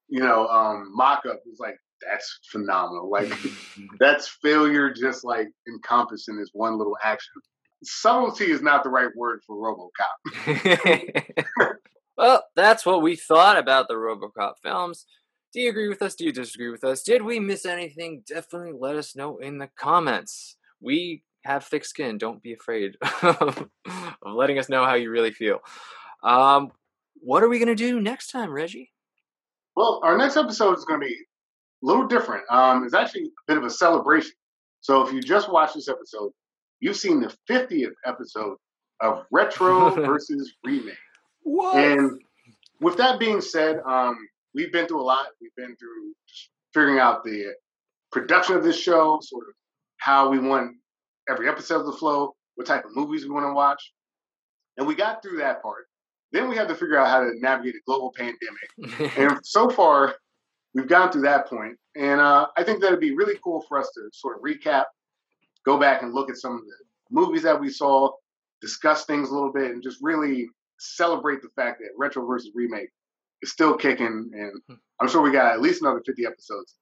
[0.09, 3.09] you know, um, mock up was like, that's phenomenal.
[3.09, 3.31] Like,
[3.99, 7.33] that's failure just like encompassed in this one little action.
[7.85, 11.35] Subtlety is not the right word for Robocop.
[12.17, 15.05] well, that's what we thought about the RoboCop films.
[15.53, 16.15] Do you agree with us?
[16.15, 17.03] Do you disagree with us?
[17.03, 18.23] Did we miss anything?
[18.27, 20.57] Definitely let us know in the comments.
[20.81, 22.17] We have thick skin.
[22.17, 23.69] Don't be afraid of
[24.25, 25.59] letting us know how you really feel.
[26.23, 26.71] Um,
[27.15, 28.93] what are we gonna do next time, Reggie?
[29.75, 32.43] Well, our next episode is going to be a little different.
[32.49, 34.31] Um, it's actually a bit of a celebration.
[34.81, 36.31] So if you just watched this episode,
[36.79, 38.57] you've seen the 50th episode
[39.01, 40.93] of Retro versus Remake.
[41.41, 41.75] What?
[41.75, 42.21] And
[42.81, 44.17] with that being said, um,
[44.53, 45.27] we've been through a lot.
[45.41, 46.13] We've been through
[46.73, 47.53] figuring out the
[48.11, 49.53] production of this show, sort of
[49.97, 50.75] how we want
[51.29, 53.93] every episode to flow, what type of movies we want to watch.
[54.77, 55.85] And we got through that part.
[56.31, 59.17] Then we had to figure out how to navigate a global pandemic.
[59.17, 60.15] and so far,
[60.73, 61.61] we've gone through that point.
[61.61, 64.85] point, and uh, I think that'd be really cool for us to sort of recap,
[65.63, 66.75] go back and look at some of the
[67.11, 68.09] movies that we saw,
[68.61, 70.47] discuss things a little bit, and just really
[70.79, 72.89] celebrate the fact that retro versus remake
[73.45, 76.75] still kicking, and I'm sure we got at least another 50 episodes.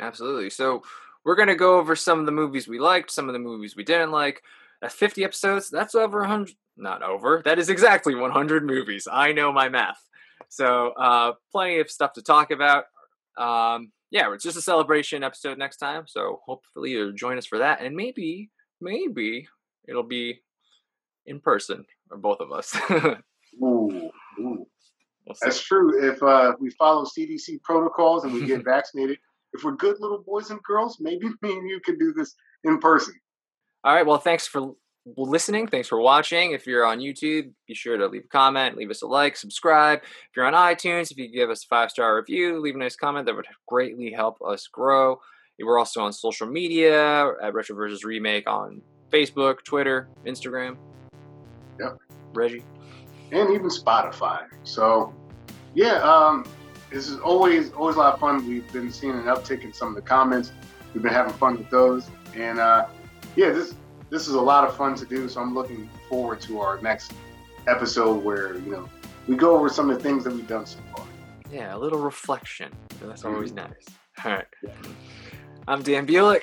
[0.00, 0.50] Absolutely.
[0.50, 0.82] So
[1.24, 3.84] we're gonna go over some of the movies we liked, some of the movies we
[3.84, 4.42] didn't like.
[4.82, 6.54] At 50 episodes, that's over 100.
[6.76, 7.42] Not over.
[7.44, 9.06] That is exactly 100 movies.
[9.10, 10.02] I know my math.
[10.48, 12.84] So uh, plenty of stuff to talk about.
[13.38, 16.04] Um, yeah, it's just a celebration episode next time.
[16.08, 18.50] So hopefully you'll join us for that, and maybe,
[18.80, 19.48] maybe
[19.88, 20.42] it'll be
[21.26, 22.76] in person or both of us.
[23.62, 24.66] ooh, ooh.
[25.40, 26.10] That's true.
[26.10, 29.18] If uh, we follow CDC protocols and we get vaccinated,
[29.52, 32.34] if we're good little boys and girls, maybe me and you can do this
[32.64, 33.14] in person.
[33.84, 34.06] All right.
[34.06, 34.74] Well, thanks for
[35.16, 35.66] listening.
[35.66, 36.52] Thanks for watching.
[36.52, 40.00] If you're on YouTube, be sure to leave a comment, leave us a like, subscribe.
[40.02, 42.96] If you're on iTunes, if you give us a five star review, leave a nice
[42.96, 45.20] comment, that would greatly help us grow.
[45.60, 50.76] We're also on social media at Retro versus Remake on Facebook, Twitter, Instagram.
[51.78, 51.98] Yep.
[52.34, 52.64] Reggie.
[53.32, 54.44] And even Spotify.
[54.62, 55.14] So,
[55.74, 56.44] yeah, um,
[56.90, 58.46] this is always always a lot of fun.
[58.46, 60.52] We've been seeing an uptick in some of the comments.
[60.92, 62.86] We've been having fun with those, and uh,
[63.34, 63.74] yeah, this
[64.10, 65.28] this is a lot of fun to do.
[65.30, 67.14] So I'm looking forward to our next
[67.66, 68.88] episode where you know
[69.26, 71.06] we go over some of the things that we've done so far.
[71.50, 72.70] Yeah, a little reflection.
[73.02, 73.70] That's always mm-hmm.
[73.70, 73.86] nice.
[74.24, 74.46] All right.
[74.62, 74.72] Yeah.
[75.66, 76.42] I'm Dan Bulick.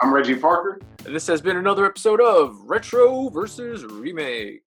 [0.00, 0.80] I'm Reggie Parker.
[1.04, 4.66] And this has been another episode of Retro versus Remake.